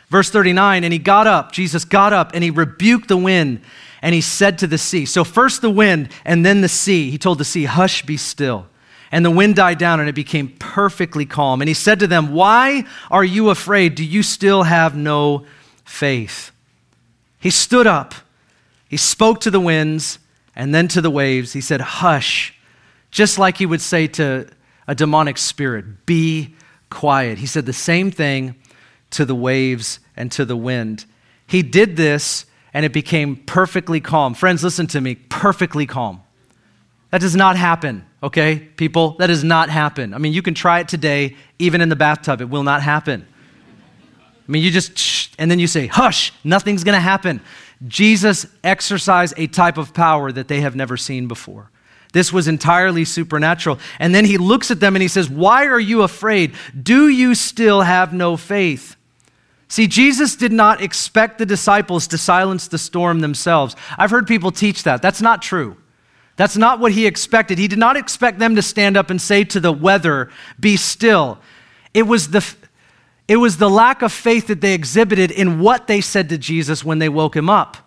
Verse 0.09 0.29
39 0.29 0.83
And 0.83 0.93
he 0.93 0.99
got 0.99 1.27
up, 1.27 1.51
Jesus 1.51 1.85
got 1.85 2.13
up, 2.13 2.31
and 2.33 2.43
he 2.43 2.49
rebuked 2.49 3.07
the 3.07 3.17
wind, 3.17 3.61
and 4.01 4.13
he 4.13 4.21
said 4.21 4.59
to 4.59 4.67
the 4.67 4.77
sea. 4.77 5.05
So, 5.05 5.23
first 5.23 5.61
the 5.61 5.69
wind, 5.69 6.09
and 6.23 6.45
then 6.45 6.61
the 6.61 6.69
sea. 6.69 7.09
He 7.09 7.17
told 7.17 7.37
the 7.37 7.45
sea, 7.45 7.65
Hush, 7.65 8.05
be 8.05 8.17
still. 8.17 8.67
And 9.11 9.23
the 9.23 9.31
wind 9.31 9.55
died 9.55 9.77
down, 9.77 9.99
and 9.99 10.09
it 10.09 10.15
became 10.15 10.49
perfectly 10.59 11.25
calm. 11.25 11.61
And 11.61 11.67
he 11.67 11.73
said 11.73 11.99
to 11.99 12.07
them, 12.07 12.33
Why 12.33 12.83
are 13.09 13.23
you 13.23 13.49
afraid? 13.49 13.95
Do 13.95 14.03
you 14.03 14.21
still 14.21 14.63
have 14.63 14.95
no 14.95 15.45
faith? 15.85 16.51
He 17.39 17.49
stood 17.49 17.87
up, 17.87 18.13
he 18.89 18.97
spoke 18.97 19.41
to 19.41 19.51
the 19.51 19.59
winds 19.59 20.19
and 20.55 20.73
then 20.73 20.87
to 20.89 21.01
the 21.01 21.11
waves. 21.11 21.53
He 21.53 21.61
said, 21.61 21.81
Hush, 21.81 22.53
just 23.11 23.37
like 23.37 23.57
he 23.57 23.65
would 23.65 23.81
say 23.81 24.07
to 24.07 24.47
a 24.87 24.95
demonic 24.95 25.37
spirit, 25.37 26.05
Be 26.05 26.55
quiet. 26.89 27.37
He 27.37 27.45
said 27.45 27.65
the 27.65 27.73
same 27.73 28.11
thing 28.11 28.55
to 29.11 29.25
the 29.25 29.35
waves 29.35 29.99
and 30.15 30.31
to 30.31 30.45
the 30.45 30.57
wind. 30.57 31.05
He 31.45 31.61
did 31.61 31.95
this 31.95 32.45
and 32.73 32.85
it 32.85 32.93
became 32.93 33.35
perfectly 33.35 34.01
calm. 34.01 34.33
Friends, 34.33 34.63
listen 34.63 34.87
to 34.87 35.01
me 35.01 35.15
perfectly 35.15 35.85
calm. 35.85 36.21
That 37.11 37.21
does 37.21 37.35
not 37.35 37.55
happen, 37.55 38.05
okay, 38.21 38.59
people? 38.59 39.11
That 39.11 39.27
does 39.27 39.43
not 39.43 39.69
happen. 39.69 40.13
I 40.13 40.17
mean, 40.17 40.33
you 40.33 40.41
can 40.41 40.53
try 40.53 40.79
it 40.81 40.89
today, 40.89 41.35
even 41.57 41.79
in 41.79 41.89
the 41.89 41.95
bathtub, 41.95 42.41
it 42.41 42.49
will 42.49 42.63
not 42.63 42.81
happen. 42.81 43.25
I 44.47 44.51
mean, 44.51 44.63
you 44.63 44.71
just, 44.71 45.35
and 45.37 45.51
then 45.51 45.59
you 45.59 45.67
say, 45.67 45.87
hush, 45.87 46.31
nothing's 46.43 46.83
going 46.83 46.95
to 46.95 47.01
happen. 47.01 47.41
Jesus 47.85 48.45
exercised 48.63 49.33
a 49.37 49.47
type 49.47 49.77
of 49.77 49.93
power 49.93 50.31
that 50.31 50.47
they 50.47 50.61
have 50.61 50.75
never 50.75 50.95
seen 50.95 51.27
before. 51.27 51.69
This 52.13 52.31
was 52.31 52.47
entirely 52.47 53.03
supernatural. 53.03 53.79
And 53.99 54.15
then 54.15 54.25
he 54.25 54.37
looks 54.37 54.71
at 54.71 54.79
them 54.79 54.95
and 54.95 55.01
he 55.01 55.09
says, 55.09 55.29
Why 55.29 55.65
are 55.65 55.79
you 55.79 56.03
afraid? 56.03 56.55
Do 56.81 57.09
you 57.09 57.35
still 57.35 57.81
have 57.81 58.13
no 58.13 58.37
faith? 58.37 58.95
See, 59.67 59.87
Jesus 59.87 60.37
did 60.37 60.53
not 60.53 60.81
expect 60.81 61.37
the 61.37 61.45
disciples 61.45 62.07
to 62.07 62.17
silence 62.17 62.69
the 62.69 62.77
storm 62.77 63.19
themselves. 63.19 63.75
I've 63.97 64.11
heard 64.11 64.25
people 64.25 64.51
teach 64.51 64.83
that. 64.83 65.01
That's 65.01 65.21
not 65.21 65.41
true. 65.41 65.75
That's 66.37 66.55
not 66.55 66.79
what 66.79 66.93
he 66.93 67.05
expected. 67.05 67.57
He 67.57 67.67
did 67.67 67.79
not 67.79 67.97
expect 67.97 68.39
them 68.39 68.55
to 68.55 68.61
stand 68.61 68.95
up 68.95 69.09
and 69.09 69.21
say 69.21 69.43
to 69.43 69.59
the 69.59 69.73
weather, 69.73 70.31
Be 70.59 70.77
still. 70.77 71.39
It 71.93 72.03
was 72.03 72.29
the, 72.29 72.45
It 73.27 73.37
was 73.37 73.57
the 73.57 73.69
lack 73.69 74.01
of 74.01 74.13
faith 74.13 74.47
that 74.47 74.61
they 74.61 74.73
exhibited 74.73 75.31
in 75.31 75.59
what 75.59 75.87
they 75.87 75.99
said 76.01 76.29
to 76.29 76.37
Jesus 76.37 76.83
when 76.83 76.99
they 76.99 77.09
woke 77.09 77.35
him 77.35 77.49
up. 77.49 77.77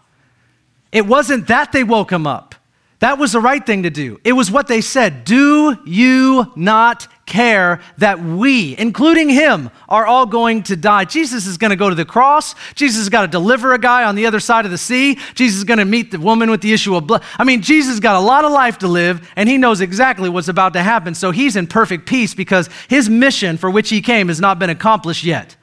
It 0.93 1.07
wasn't 1.07 1.47
that 1.47 1.73
they 1.73 1.85
woke 1.85 2.13
him 2.13 2.27
up. 2.27 2.55
That 3.01 3.17
was 3.19 3.33
the 3.33 3.41
right 3.41 3.65
thing 3.65 3.85
to 3.85 3.91
do. 3.91 4.21
It 4.25 4.35
was 4.35 4.51
what 4.51 4.69
they 4.69 4.83
said. 4.83 5.25
Do 5.25 5.79
you 5.87 6.53
not 6.55 7.09
care 7.25 7.81
that 7.97 8.21
we, 8.21 8.77
including 8.77 9.31
him, 9.31 9.71
are 9.89 10.05
all 10.05 10.27
going 10.27 10.65
to 10.65 10.77
die? 10.77 11.07
Jesus 11.07 11.47
is 11.47 11.57
going 11.57 11.71
to 11.71 11.77
go 11.77 11.89
to 11.89 11.95
the 11.95 12.05
cross. 12.05 12.55
Jesus 12.75 12.99
has 12.99 13.09
got 13.09 13.23
to 13.23 13.29
deliver 13.29 13.73
a 13.73 13.79
guy 13.79 14.05
on 14.05 14.17
the 14.17 14.27
other 14.27 14.39
side 14.39 14.67
of 14.67 14.71
the 14.71 14.77
sea. 14.77 15.19
Jesus 15.35 15.57
is 15.57 15.65
going 15.65 15.79
to 15.79 15.87
meet 15.87 16.11
the 16.11 16.21
woman 16.21 16.51
with 16.51 16.61
the 16.61 16.75
issue 16.75 16.95
of 16.95 17.07
blood. 17.07 17.23
I 17.39 17.45
mean, 17.45 17.63
Jesus 17.63 18.01
got 18.01 18.17
a 18.17 18.21
lot 18.21 18.45
of 18.45 18.53
life 18.53 18.77
to 18.79 18.89
live, 18.89 19.27
and 19.35 19.49
he 19.49 19.57
knows 19.57 19.81
exactly 19.81 20.29
what's 20.29 20.49
about 20.49 20.75
to 20.75 20.83
happen. 20.83 21.15
So 21.15 21.31
he's 21.31 21.57
in 21.57 21.69
perfect 21.69 22.05
peace 22.05 22.35
because 22.35 22.69
his 22.89 23.09
mission 23.09 23.57
for 23.57 23.71
which 23.71 23.89
he 23.89 24.03
came 24.03 24.29
has 24.29 24.43
not 24.43 24.59
been 24.59 24.71
accomplished 24.71 25.25
yet. 25.25 25.57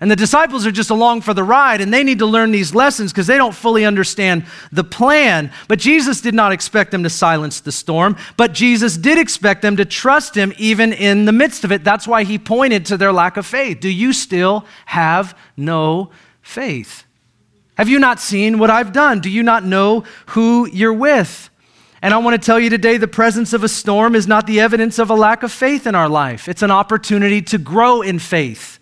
And 0.00 0.08
the 0.08 0.16
disciples 0.16 0.64
are 0.64 0.70
just 0.70 0.90
along 0.90 1.22
for 1.22 1.34
the 1.34 1.42
ride, 1.42 1.80
and 1.80 1.92
they 1.92 2.04
need 2.04 2.20
to 2.20 2.26
learn 2.26 2.52
these 2.52 2.72
lessons 2.72 3.12
because 3.12 3.26
they 3.26 3.36
don't 3.36 3.54
fully 3.54 3.84
understand 3.84 4.44
the 4.70 4.84
plan. 4.84 5.50
But 5.66 5.80
Jesus 5.80 6.20
did 6.20 6.34
not 6.34 6.52
expect 6.52 6.92
them 6.92 7.02
to 7.02 7.10
silence 7.10 7.60
the 7.60 7.72
storm, 7.72 8.16
but 8.36 8.52
Jesus 8.52 8.96
did 8.96 9.18
expect 9.18 9.60
them 9.60 9.76
to 9.76 9.84
trust 9.84 10.36
him 10.36 10.52
even 10.56 10.92
in 10.92 11.24
the 11.24 11.32
midst 11.32 11.64
of 11.64 11.72
it. 11.72 11.82
That's 11.82 12.06
why 12.06 12.22
he 12.22 12.38
pointed 12.38 12.86
to 12.86 12.96
their 12.96 13.12
lack 13.12 13.36
of 13.36 13.44
faith. 13.44 13.80
Do 13.80 13.88
you 13.88 14.12
still 14.12 14.64
have 14.86 15.36
no 15.56 16.10
faith? 16.42 17.04
Have 17.76 17.88
you 17.88 17.98
not 17.98 18.20
seen 18.20 18.58
what 18.58 18.70
I've 18.70 18.92
done? 18.92 19.18
Do 19.18 19.30
you 19.30 19.42
not 19.42 19.64
know 19.64 20.04
who 20.26 20.68
you're 20.68 20.92
with? 20.92 21.50
And 22.02 22.14
I 22.14 22.18
want 22.18 22.40
to 22.40 22.46
tell 22.46 22.60
you 22.60 22.70
today 22.70 22.98
the 22.98 23.08
presence 23.08 23.52
of 23.52 23.64
a 23.64 23.68
storm 23.68 24.14
is 24.14 24.28
not 24.28 24.46
the 24.46 24.60
evidence 24.60 25.00
of 25.00 25.10
a 25.10 25.14
lack 25.14 25.42
of 25.42 25.50
faith 25.50 25.88
in 25.88 25.96
our 25.96 26.08
life, 26.08 26.48
it's 26.48 26.62
an 26.62 26.70
opportunity 26.70 27.42
to 27.42 27.58
grow 27.58 28.00
in 28.00 28.20
faith. 28.20 28.77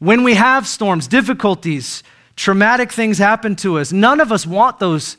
When 0.00 0.24
we 0.24 0.34
have 0.34 0.66
storms, 0.66 1.06
difficulties, 1.06 2.02
traumatic 2.34 2.90
things 2.90 3.18
happen 3.18 3.54
to 3.56 3.78
us, 3.78 3.92
none 3.92 4.18
of 4.18 4.32
us 4.32 4.46
want 4.46 4.78
those 4.78 5.18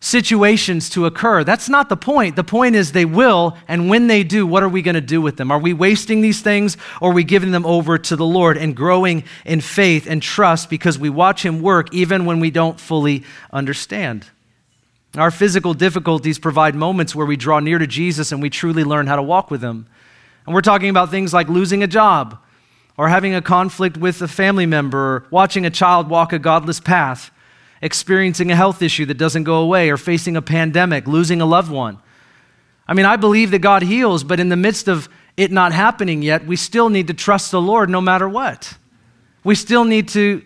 situations 0.00 0.90
to 0.90 1.06
occur. 1.06 1.44
That's 1.44 1.68
not 1.68 1.88
the 1.88 1.96
point. 1.96 2.34
The 2.34 2.44
point 2.44 2.74
is 2.74 2.90
they 2.90 3.04
will, 3.04 3.56
and 3.68 3.88
when 3.88 4.08
they 4.08 4.24
do, 4.24 4.44
what 4.44 4.64
are 4.64 4.68
we 4.68 4.82
going 4.82 4.96
to 4.96 5.00
do 5.00 5.20
with 5.20 5.36
them? 5.36 5.52
Are 5.52 5.58
we 5.58 5.72
wasting 5.72 6.20
these 6.20 6.40
things 6.40 6.76
or 7.00 7.10
are 7.10 7.14
we 7.14 7.22
giving 7.22 7.52
them 7.52 7.64
over 7.64 7.96
to 7.96 8.16
the 8.16 8.24
Lord 8.24 8.56
and 8.56 8.74
growing 8.74 9.22
in 9.44 9.60
faith 9.60 10.08
and 10.08 10.20
trust 10.20 10.68
because 10.68 10.98
we 10.98 11.10
watch 11.10 11.44
Him 11.44 11.62
work 11.62 11.92
even 11.94 12.24
when 12.24 12.40
we 12.40 12.50
don't 12.50 12.78
fully 12.78 13.22
understand? 13.52 14.26
Our 15.16 15.30
physical 15.30 15.74
difficulties 15.74 16.40
provide 16.40 16.74
moments 16.74 17.14
where 17.14 17.26
we 17.26 17.36
draw 17.36 17.60
near 17.60 17.78
to 17.78 17.86
Jesus 17.86 18.30
and 18.32 18.42
we 18.42 18.50
truly 18.50 18.84
learn 18.84 19.06
how 19.06 19.16
to 19.16 19.22
walk 19.22 19.48
with 19.50 19.62
Him. 19.62 19.86
And 20.44 20.54
we're 20.54 20.60
talking 20.60 20.90
about 20.90 21.10
things 21.10 21.32
like 21.32 21.48
losing 21.48 21.84
a 21.84 21.88
job 21.88 22.38
or 22.98 23.08
having 23.08 23.34
a 23.34 23.40
conflict 23.40 23.96
with 23.96 24.20
a 24.20 24.28
family 24.28 24.66
member, 24.66 25.24
watching 25.30 25.64
a 25.64 25.70
child 25.70 26.10
walk 26.10 26.32
a 26.32 26.38
godless 26.38 26.80
path, 26.80 27.30
experiencing 27.80 28.50
a 28.50 28.56
health 28.56 28.82
issue 28.82 29.06
that 29.06 29.16
doesn't 29.16 29.44
go 29.44 29.62
away, 29.62 29.88
or 29.88 29.96
facing 29.96 30.36
a 30.36 30.42
pandemic, 30.42 31.06
losing 31.06 31.40
a 31.40 31.46
loved 31.46 31.70
one. 31.70 31.98
I 32.88 32.94
mean, 32.94 33.06
I 33.06 33.16
believe 33.16 33.52
that 33.52 33.60
God 33.60 33.82
heals, 33.82 34.24
but 34.24 34.40
in 34.40 34.48
the 34.48 34.56
midst 34.56 34.88
of 34.88 35.08
it 35.36 35.52
not 35.52 35.72
happening 35.72 36.22
yet, 36.22 36.44
we 36.44 36.56
still 36.56 36.90
need 36.90 37.06
to 37.06 37.14
trust 37.14 37.52
the 37.52 37.60
Lord 37.60 37.88
no 37.88 38.00
matter 38.00 38.28
what. 38.28 38.76
We 39.44 39.54
still 39.54 39.84
need 39.84 40.08
to 40.08 40.42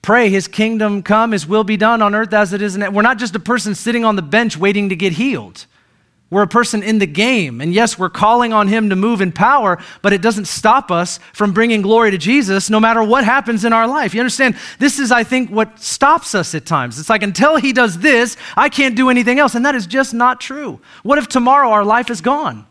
pray 0.00 0.30
his 0.30 0.46
kingdom 0.46 1.02
come, 1.02 1.32
his 1.32 1.48
will 1.48 1.64
be 1.64 1.76
done 1.76 2.02
on 2.02 2.14
earth 2.14 2.32
as 2.32 2.52
it 2.52 2.62
is 2.62 2.76
in 2.76 2.82
heaven. 2.82 2.94
We're 2.94 3.02
not 3.02 3.18
just 3.18 3.34
a 3.34 3.40
person 3.40 3.74
sitting 3.74 4.04
on 4.04 4.14
the 4.14 4.22
bench 4.22 4.56
waiting 4.56 4.90
to 4.90 4.96
get 4.96 5.14
healed. 5.14 5.66
We're 6.28 6.42
a 6.42 6.48
person 6.48 6.82
in 6.82 6.98
the 6.98 7.06
game. 7.06 7.60
And 7.60 7.72
yes, 7.72 7.96
we're 7.96 8.10
calling 8.10 8.52
on 8.52 8.66
Him 8.66 8.90
to 8.90 8.96
move 8.96 9.20
in 9.20 9.30
power, 9.30 9.78
but 10.02 10.12
it 10.12 10.22
doesn't 10.22 10.46
stop 10.46 10.90
us 10.90 11.20
from 11.32 11.52
bringing 11.52 11.82
glory 11.82 12.10
to 12.10 12.18
Jesus 12.18 12.68
no 12.68 12.80
matter 12.80 13.02
what 13.02 13.24
happens 13.24 13.64
in 13.64 13.72
our 13.72 13.86
life. 13.86 14.12
You 14.12 14.20
understand? 14.20 14.56
This 14.80 14.98
is, 14.98 15.12
I 15.12 15.22
think, 15.22 15.50
what 15.50 15.78
stops 15.78 16.34
us 16.34 16.54
at 16.54 16.66
times. 16.66 16.98
It's 16.98 17.08
like 17.08 17.22
until 17.22 17.56
He 17.56 17.72
does 17.72 18.00
this, 18.00 18.36
I 18.56 18.68
can't 18.68 18.96
do 18.96 19.08
anything 19.08 19.38
else. 19.38 19.54
And 19.54 19.64
that 19.64 19.76
is 19.76 19.86
just 19.86 20.14
not 20.14 20.40
true. 20.40 20.80
What 21.04 21.18
if 21.18 21.28
tomorrow 21.28 21.70
our 21.70 21.84
life 21.84 22.10
is 22.10 22.20
gone? 22.20 22.66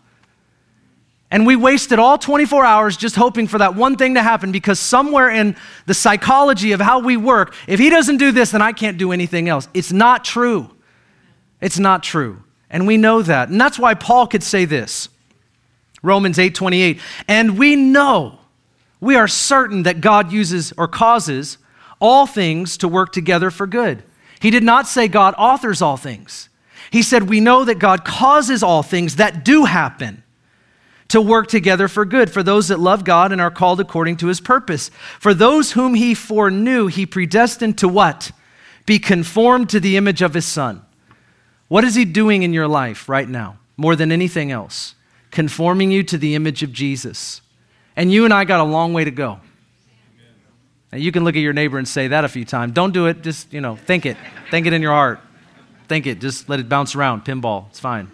And 1.32 1.48
we 1.48 1.56
wasted 1.56 1.98
all 1.98 2.18
24 2.18 2.66
hours 2.66 2.98
just 2.98 3.16
hoping 3.16 3.48
for 3.48 3.58
that 3.58 3.76
one 3.76 3.96
thing 3.96 4.16
to 4.16 4.22
happen 4.22 4.52
because 4.52 4.80
somewhere 4.80 5.30
in 5.30 5.56
the 5.86 5.94
psychology 5.94 6.74
of 6.74 6.82
how 6.82 7.00
we 7.00 7.16
work, 7.16 7.56
if 7.68 7.80
He 7.80 7.90
doesn't 7.90 8.18
do 8.18 8.34
this, 8.34 8.52
then 8.52 8.62
I 8.62 8.74
can't 8.74 8.98
do 8.98 9.14
anything 9.14 9.48
else. 9.48 9.70
It's 9.74 9.94
not 9.94 10.26
true. 10.26 10.70
It's 11.62 11.80
not 11.80 12.04
true. 12.04 12.44
And 12.70 12.88
we 12.88 12.98
know 12.98 13.22
that. 13.22 13.50
And 13.50 13.60
that's 13.60 13.80
why 13.80 13.94
Paul 13.94 14.28
could 14.28 14.44
say 14.44 14.66
this. 14.66 15.10
Romans 16.02 16.38
8:28. 16.38 17.00
And 17.28 17.58
we 17.58 17.76
know, 17.76 18.40
we 19.00 19.16
are 19.16 19.28
certain 19.28 19.84
that 19.84 20.02
God 20.02 20.32
uses 20.32 20.74
or 20.78 20.88
causes 20.88 21.58
all 22.00 22.26
things 22.26 22.78
to 22.78 22.88
work 22.88 23.12
together 23.12 23.50
for 23.50 23.68
good. 23.68 24.04
He 24.40 24.52
did 24.52 24.64
not 24.64 24.88
say 24.88 25.08
God 25.08 25.34
authors 25.38 25.82
all 25.82 25.98
things. 25.98 26.50
He 26.92 27.02
said 27.02 27.30
we 27.30 27.40
know 27.40 27.66
that 27.66 27.80
God 27.80 28.06
causes 28.06 28.62
all 28.62 28.84
things 28.84 29.16
that 29.16 29.44
do 29.44 29.66
happen 29.66 30.24
to 31.08 31.22
work 31.22 31.48
together 31.48 31.88
for 31.88 32.06
good 32.06 32.32
for 32.32 32.44
those 32.44 32.68
that 32.68 32.80
love 32.80 33.04
God 33.04 33.32
and 33.32 33.40
are 33.40 33.52
called 33.52 33.80
according 33.80 34.18
to 34.18 34.28
his 34.28 34.42
purpose. 34.42 34.90
For 35.20 35.34
those 35.34 35.72
whom 35.72 35.94
he 35.94 36.14
foreknew, 36.14 36.88
he 36.88 37.06
predestined 37.06 37.78
to 37.80 37.88
what? 37.88 38.32
Be 38.86 39.00
conformed 39.00 39.70
to 39.70 39.80
the 39.80 39.98
image 39.98 40.22
of 40.22 40.34
his 40.34 40.46
son 40.46 40.85
what 41.68 41.84
is 41.84 41.96
He 41.96 42.06
doing 42.06 42.44
in 42.44 42.54
your 42.54 42.68
life 42.68 43.10
right 43.10 43.28
now, 43.28 43.58
more 43.78 43.96
than 43.96 44.12
anything 44.12 44.52
else? 44.52 44.96
Conforming 45.32 45.92
you 45.92 46.04
to 46.04 46.18
the 46.18 46.36
image 46.36 46.64
of 46.64 46.72
Jesus. 46.72 47.42
And 47.96 48.12
you 48.12 48.26
and 48.26 48.34
I 48.34 48.46
got 48.46 48.60
a 48.60 48.64
long 48.64 48.94
way 48.94 49.04
to 49.04 49.12
go. 49.12 49.40
And 50.92 51.02
you 51.02 51.12
can 51.12 51.24
look 51.24 51.36
at 51.36 51.40
your 51.40 51.54
neighbor 51.54 51.78
and 51.78 51.88
say 51.88 52.08
that 52.10 52.24
a 52.24 52.30
few 52.30 52.46
times. 52.46 52.74
Don't 52.74 52.94
do 52.94 53.08
it, 53.08 53.22
just, 53.22 53.52
you 53.52 53.62
know, 53.62 53.76
think 53.76 54.06
it. 54.06 54.18
Think 54.50 54.68
it 54.68 54.74
in 54.74 54.82
your 54.82 54.94
heart. 54.94 55.20
Think 55.88 56.08
it, 56.08 56.22
just 56.22 56.48
let 56.48 56.60
it 56.60 56.70
bounce 56.70 56.96
around. 56.96 57.26
Pinball, 57.26 57.68
it's 57.70 57.80
fine. 57.80 58.10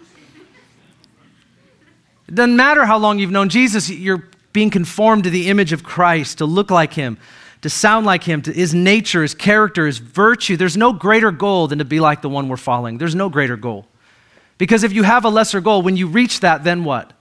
It 2.28 2.34
doesn't 2.34 2.56
matter 2.56 2.84
how 2.84 2.98
long 2.98 3.18
you've 3.18 3.30
known 3.30 3.48
Jesus, 3.48 3.88
you're 3.90 4.28
being 4.52 4.70
conformed 4.70 5.24
to 5.24 5.30
the 5.30 5.48
image 5.48 5.72
of 5.72 5.82
Christ, 5.82 6.38
to 6.38 6.46
look 6.46 6.70
like 6.70 6.92
Him 6.94 7.18
to 7.62 7.70
sound 7.70 8.04
like 8.04 8.24
him, 8.24 8.42
to 8.42 8.52
his 8.52 8.74
nature, 8.74 9.22
his 9.22 9.34
character, 9.34 9.86
his 9.86 9.98
virtue. 9.98 10.56
There's 10.56 10.76
no 10.76 10.92
greater 10.92 11.30
goal 11.30 11.68
than 11.68 11.78
to 11.78 11.84
be 11.84 12.00
like 12.00 12.20
the 12.20 12.28
one 12.28 12.48
we're 12.48 12.56
following. 12.56 12.98
There's 12.98 13.14
no 13.14 13.28
greater 13.28 13.56
goal. 13.56 13.86
Because 14.58 14.84
if 14.84 14.92
you 14.92 15.04
have 15.04 15.24
a 15.24 15.28
lesser 15.28 15.60
goal, 15.60 15.82
when 15.82 15.96
you 15.96 16.06
reach 16.06 16.40
that, 16.40 16.64
then 16.64 16.84
what? 16.84 17.12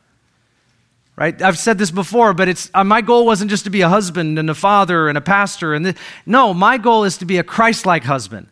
Right? 1.16 1.39
I've 1.42 1.58
said 1.58 1.78
this 1.78 1.92
before, 1.92 2.34
but 2.34 2.48
it's 2.48 2.72
uh, 2.74 2.84
my 2.84 3.02
goal 3.02 3.26
wasn't 3.26 3.52
just 3.52 3.66
to 3.66 3.70
be 3.70 3.82
a 3.82 3.89
husband 3.89 4.39
and 4.39 4.50
a 4.50 4.56
father 4.56 5.08
and 5.08 5.18
a 5.18 5.22
pastor 5.22 5.74
and 5.76 5.96
no, 6.26 6.54
my 6.54 6.78
goal 6.78 7.04
is 7.04 7.18
to 7.20 7.26
be 7.26 7.38
a 7.38 7.44
Christ-like 7.44 8.04
husband, 8.04 8.48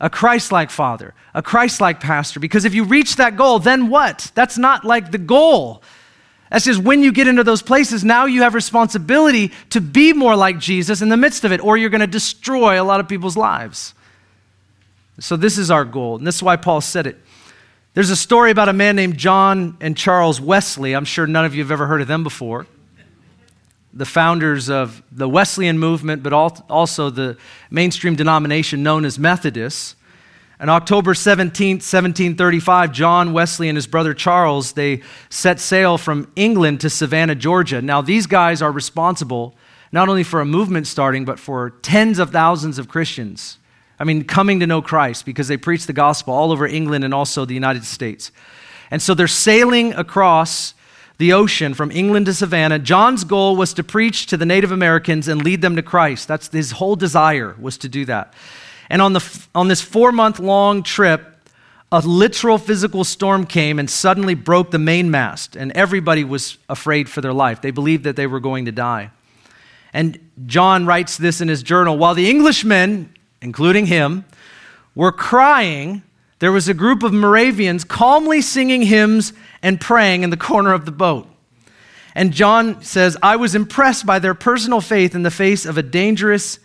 a 0.00 0.08
Christ-like 0.08 0.70
father, 0.70 1.14
a 1.34 1.42
Christ-like 1.42 1.98
pastor 2.00 2.38
because 2.38 2.64
if 2.64 2.74
you 2.74 2.84
reach 2.84 3.16
that 3.16 3.36
goal, 3.36 3.58
then 3.58 3.88
what? 3.88 4.30
That's 4.34 4.58
not 4.58 4.84
like 4.84 5.10
the 5.10 5.18
goal. 5.18 5.82
That's 6.52 6.66
just 6.66 6.82
when 6.82 7.02
you 7.02 7.12
get 7.12 7.26
into 7.28 7.42
those 7.44 7.62
places, 7.62 8.04
now 8.04 8.26
you 8.26 8.42
have 8.42 8.52
responsibility 8.52 9.52
to 9.70 9.80
be 9.80 10.12
more 10.12 10.36
like 10.36 10.58
Jesus 10.58 11.00
in 11.00 11.08
the 11.08 11.16
midst 11.16 11.44
of 11.44 11.52
it, 11.52 11.64
or 11.64 11.78
you're 11.78 11.88
going 11.88 12.02
to 12.02 12.06
destroy 12.06 12.80
a 12.80 12.84
lot 12.84 13.00
of 13.00 13.08
people's 13.08 13.38
lives. 13.38 13.94
So, 15.18 15.34
this 15.38 15.56
is 15.56 15.70
our 15.70 15.86
goal, 15.86 16.16
and 16.16 16.26
this 16.26 16.36
is 16.36 16.42
why 16.42 16.56
Paul 16.56 16.82
said 16.82 17.06
it. 17.06 17.18
There's 17.94 18.10
a 18.10 18.16
story 18.16 18.50
about 18.50 18.68
a 18.68 18.74
man 18.74 18.96
named 18.96 19.16
John 19.16 19.78
and 19.80 19.96
Charles 19.96 20.42
Wesley. 20.42 20.94
I'm 20.94 21.06
sure 21.06 21.26
none 21.26 21.46
of 21.46 21.54
you 21.54 21.62
have 21.62 21.70
ever 21.70 21.86
heard 21.86 22.02
of 22.02 22.08
them 22.08 22.22
before. 22.22 22.66
The 23.94 24.06
founders 24.06 24.68
of 24.68 25.02
the 25.10 25.30
Wesleyan 25.30 25.78
movement, 25.78 26.22
but 26.22 26.34
also 26.34 27.08
the 27.08 27.38
mainstream 27.70 28.14
denomination 28.14 28.82
known 28.82 29.06
as 29.06 29.18
Methodists. 29.18 29.96
On 30.62 30.68
October 30.68 31.12
17, 31.12 31.78
1735, 31.78 32.92
John 32.92 33.32
Wesley 33.32 33.68
and 33.68 33.74
his 33.74 33.88
brother 33.88 34.14
Charles, 34.14 34.74
they 34.74 35.02
set 35.28 35.58
sail 35.58 35.98
from 35.98 36.30
England 36.36 36.82
to 36.82 36.88
Savannah, 36.88 37.34
Georgia. 37.34 37.82
Now, 37.82 38.00
these 38.00 38.28
guys 38.28 38.62
are 38.62 38.70
responsible 38.70 39.56
not 39.90 40.08
only 40.08 40.22
for 40.22 40.40
a 40.40 40.44
movement 40.44 40.86
starting, 40.86 41.24
but 41.24 41.40
for 41.40 41.70
tens 41.82 42.20
of 42.20 42.30
thousands 42.30 42.78
of 42.78 42.88
Christians. 42.88 43.58
I 43.98 44.04
mean, 44.04 44.22
coming 44.22 44.60
to 44.60 44.66
know 44.68 44.80
Christ 44.80 45.26
because 45.26 45.48
they 45.48 45.56
preach 45.56 45.86
the 45.86 45.92
gospel 45.92 46.32
all 46.32 46.52
over 46.52 46.64
England 46.64 47.04
and 47.04 47.12
also 47.12 47.44
the 47.44 47.54
United 47.54 47.84
States. 47.84 48.30
And 48.88 49.02
so 49.02 49.14
they're 49.14 49.26
sailing 49.26 49.92
across 49.94 50.74
the 51.18 51.32
ocean 51.32 51.74
from 51.74 51.90
England 51.90 52.26
to 52.26 52.34
Savannah. 52.34 52.78
John's 52.78 53.24
goal 53.24 53.56
was 53.56 53.74
to 53.74 53.82
preach 53.82 54.26
to 54.26 54.36
the 54.36 54.46
Native 54.46 54.70
Americans 54.70 55.26
and 55.26 55.42
lead 55.42 55.60
them 55.60 55.74
to 55.74 55.82
Christ. 55.82 56.28
That's 56.28 56.46
his 56.52 56.70
whole 56.70 56.94
desire 56.94 57.56
was 57.60 57.76
to 57.78 57.88
do 57.88 58.04
that. 58.04 58.32
And 58.92 59.00
on, 59.00 59.14
the, 59.14 59.46
on 59.54 59.68
this 59.68 59.80
four 59.80 60.12
month 60.12 60.38
long 60.38 60.82
trip, 60.82 61.26
a 61.90 62.00
literal 62.00 62.58
physical 62.58 63.04
storm 63.04 63.46
came 63.46 63.78
and 63.78 63.88
suddenly 63.88 64.34
broke 64.34 64.70
the 64.70 64.78
mainmast, 64.78 65.56
and 65.56 65.72
everybody 65.72 66.24
was 66.24 66.58
afraid 66.68 67.08
for 67.08 67.22
their 67.22 67.32
life. 67.32 67.62
They 67.62 67.70
believed 67.70 68.04
that 68.04 68.16
they 68.16 68.26
were 68.26 68.38
going 68.38 68.66
to 68.66 68.72
die. 68.72 69.10
And 69.94 70.18
John 70.44 70.84
writes 70.84 71.16
this 71.16 71.40
in 71.40 71.48
his 71.48 71.62
journal 71.62 71.96
while 71.96 72.14
the 72.14 72.28
Englishmen, 72.28 73.14
including 73.40 73.86
him, 73.86 74.26
were 74.94 75.12
crying, 75.12 76.02
there 76.40 76.52
was 76.52 76.68
a 76.68 76.74
group 76.74 77.02
of 77.02 77.14
Moravians 77.14 77.84
calmly 77.84 78.42
singing 78.42 78.82
hymns 78.82 79.32
and 79.62 79.80
praying 79.80 80.22
in 80.22 80.28
the 80.28 80.36
corner 80.36 80.74
of 80.74 80.84
the 80.84 80.92
boat. 80.92 81.26
And 82.14 82.34
John 82.34 82.82
says, 82.82 83.16
I 83.22 83.36
was 83.36 83.54
impressed 83.54 84.04
by 84.04 84.18
their 84.18 84.34
personal 84.34 84.82
faith 84.82 85.14
in 85.14 85.22
the 85.22 85.30
face 85.30 85.64
of 85.64 85.78
a 85.78 85.82
dangerous, 85.82 86.58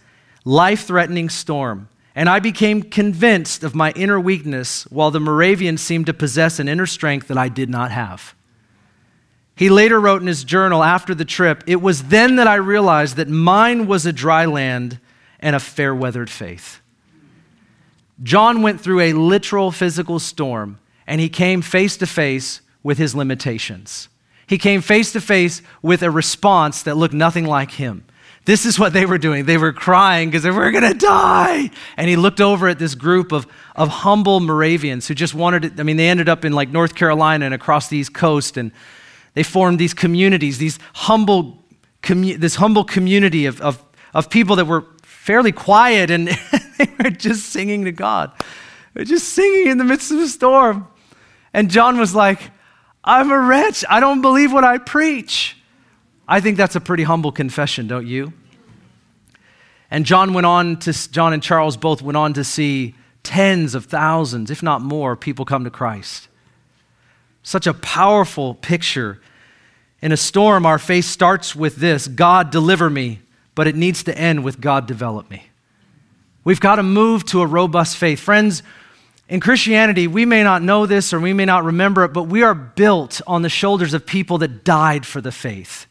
life 0.43 0.87
threatening 0.87 1.29
storm. 1.29 1.87
And 2.17 2.27
I 2.27 2.39
became 2.39 2.81
convinced 2.81 3.63
of 3.63 3.75
my 3.75 3.91
inner 3.91 4.19
weakness, 4.19 4.85
while 4.85 5.11
the 5.11 5.19
Moravian 5.19 5.77
seemed 5.77 6.07
to 6.07 6.15
possess 6.15 6.57
an 6.57 6.67
inner 6.67 6.87
strength 6.87 7.27
that 7.27 7.37
I 7.37 7.47
did 7.47 7.69
not 7.69 7.91
have. 7.91 8.33
He 9.55 9.69
later 9.69 9.99
wrote 9.99 10.21
in 10.21 10.27
his 10.27 10.43
journal 10.43 10.83
after 10.83 11.13
the 11.13 11.25
trip, 11.25 11.63
It 11.67 11.79
was 11.79 12.05
then 12.05 12.37
that 12.37 12.47
I 12.47 12.55
realized 12.55 13.17
that 13.17 13.29
mine 13.29 13.85
was 13.85 14.07
a 14.07 14.11
dry 14.11 14.45
land 14.45 14.99
and 15.39 15.55
a 15.55 15.59
fair 15.59 15.93
weathered 15.93 16.31
faith. 16.31 16.81
John 18.23 18.63
went 18.63 18.81
through 18.81 19.01
a 19.01 19.13
literal 19.13 19.71
physical 19.71 20.17
storm, 20.17 20.79
and 21.05 21.21
he 21.21 21.29
came 21.29 21.61
face 21.61 21.97
to 21.97 22.07
face 22.07 22.61
with 22.81 22.97
his 22.97 23.13
limitations. 23.13 24.09
He 24.47 24.57
came 24.57 24.81
face 24.81 25.11
to 25.11 25.21
face 25.21 25.61
with 25.83 26.01
a 26.01 26.09
response 26.09 26.81
that 26.81 26.97
looked 26.97 27.13
nothing 27.13 27.45
like 27.45 27.73
him. 27.73 28.05
This 28.47 28.65
is 28.65 28.79
what 28.79 28.93
they 28.93 29.05
were 29.05 29.17
doing. 29.17 29.43
They 29.43 29.57
were 29.57 29.73
crying 29.73 30.29
because 30.29 30.43
they 30.43 30.51
were 30.51 30.71
going 30.71 30.89
to 30.89 30.97
die. 30.97 31.69
And 31.97 32.07
he 32.07 32.15
looked 32.15 32.39
over 32.39 32.69
at 32.69 32.79
this 32.79 32.95
group 32.95 33.33
of, 33.33 33.45
of 33.75 33.89
humble 33.89 34.39
Moravians 34.39 35.05
who 35.05 35.15
just 35.15 35.35
wanted 35.35 35.65
it. 35.65 35.79
I 35.81 35.83
mean, 35.83 35.97
they 35.97 36.07
ended 36.07 36.29
up 36.29 36.45
in 36.45 36.53
like 36.53 36.69
North 36.69 36.95
Carolina 36.95 37.43
and 37.43 37.53
across 37.53 37.89
the 37.89 37.97
East 37.97 38.13
Coast, 38.13 38.55
and 38.55 38.71
they 39.33 39.43
formed 39.43 39.79
these 39.79 39.93
communities, 39.93 40.59
these 40.59 40.79
humble, 40.93 41.61
commu- 42.01 42.39
this 42.39 42.55
humble 42.55 42.85
community 42.85 43.47
of, 43.47 43.59
of, 43.59 43.83
of 44.13 44.29
people 44.29 44.55
that 44.55 44.65
were 44.65 44.85
fairly 45.03 45.51
quiet 45.51 46.09
and 46.09 46.29
they 46.77 46.89
were 47.03 47.09
just 47.09 47.47
singing 47.47 47.83
to 47.83 47.91
God. 47.91 48.31
They 48.93 49.01
were 49.01 49.05
just 49.05 49.27
singing 49.27 49.67
in 49.67 49.77
the 49.77 49.83
midst 49.83 50.09
of 50.09 50.19
a 50.19 50.27
storm. 50.29 50.87
And 51.53 51.69
John 51.69 51.99
was 51.99 52.15
like, 52.15 52.39
I'm 53.03 53.29
a 53.29 53.39
wretch. 53.41 53.83
I 53.89 53.99
don't 53.99 54.21
believe 54.21 54.53
what 54.53 54.63
I 54.63 54.77
preach. 54.77 55.56
I 56.27 56.41
think 56.41 56.57
that's 56.57 56.75
a 56.75 56.81
pretty 56.81 57.03
humble 57.03 57.31
confession, 57.31 57.87
don't 57.87 58.05
you? 58.05 58.33
And 59.89 60.05
John 60.05 60.33
went 60.33 60.45
on 60.45 60.77
to, 60.79 61.11
John 61.11 61.33
and 61.33 61.41
Charles 61.41 61.77
both 61.77 62.01
went 62.01 62.17
on 62.17 62.33
to 62.33 62.43
see 62.43 62.95
tens 63.23 63.75
of 63.75 63.85
thousands, 63.85 64.51
if 64.51 64.61
not 64.61 64.81
more, 64.81 65.15
people 65.15 65.45
come 65.45 65.63
to 65.63 65.69
Christ. 65.69 66.27
Such 67.43 67.67
a 67.67 67.73
powerful 67.73 68.55
picture. 68.55 69.21
In 70.01 70.11
a 70.11 70.17
storm, 70.17 70.65
our 70.65 70.77
faith 70.77 71.05
starts 71.05 71.55
with 71.55 71.77
this 71.77 72.07
God, 72.07 72.51
deliver 72.51 72.89
me, 72.89 73.21
but 73.55 73.67
it 73.67 73.75
needs 73.75 74.03
to 74.03 74.17
end 74.17 74.43
with 74.43 74.59
God, 74.59 74.85
develop 74.85 75.29
me. 75.29 75.47
We've 76.43 76.59
got 76.59 76.75
to 76.75 76.83
move 76.83 77.25
to 77.25 77.41
a 77.41 77.45
robust 77.45 77.97
faith. 77.97 78.19
Friends, 78.19 78.63
in 79.29 79.39
Christianity, 79.39 80.07
we 80.07 80.25
may 80.25 80.43
not 80.43 80.61
know 80.61 80.85
this 80.85 81.13
or 81.13 81.19
we 81.19 81.33
may 81.33 81.45
not 81.45 81.63
remember 81.63 82.03
it, 82.05 82.13
but 82.13 82.23
we 82.23 82.43
are 82.43 82.53
built 82.53 83.21
on 83.27 83.41
the 83.41 83.49
shoulders 83.49 83.93
of 83.93 84.05
people 84.05 84.37
that 84.37 84.63
died 84.63 85.05
for 85.05 85.19
the 85.19 85.31
faith. 85.31 85.86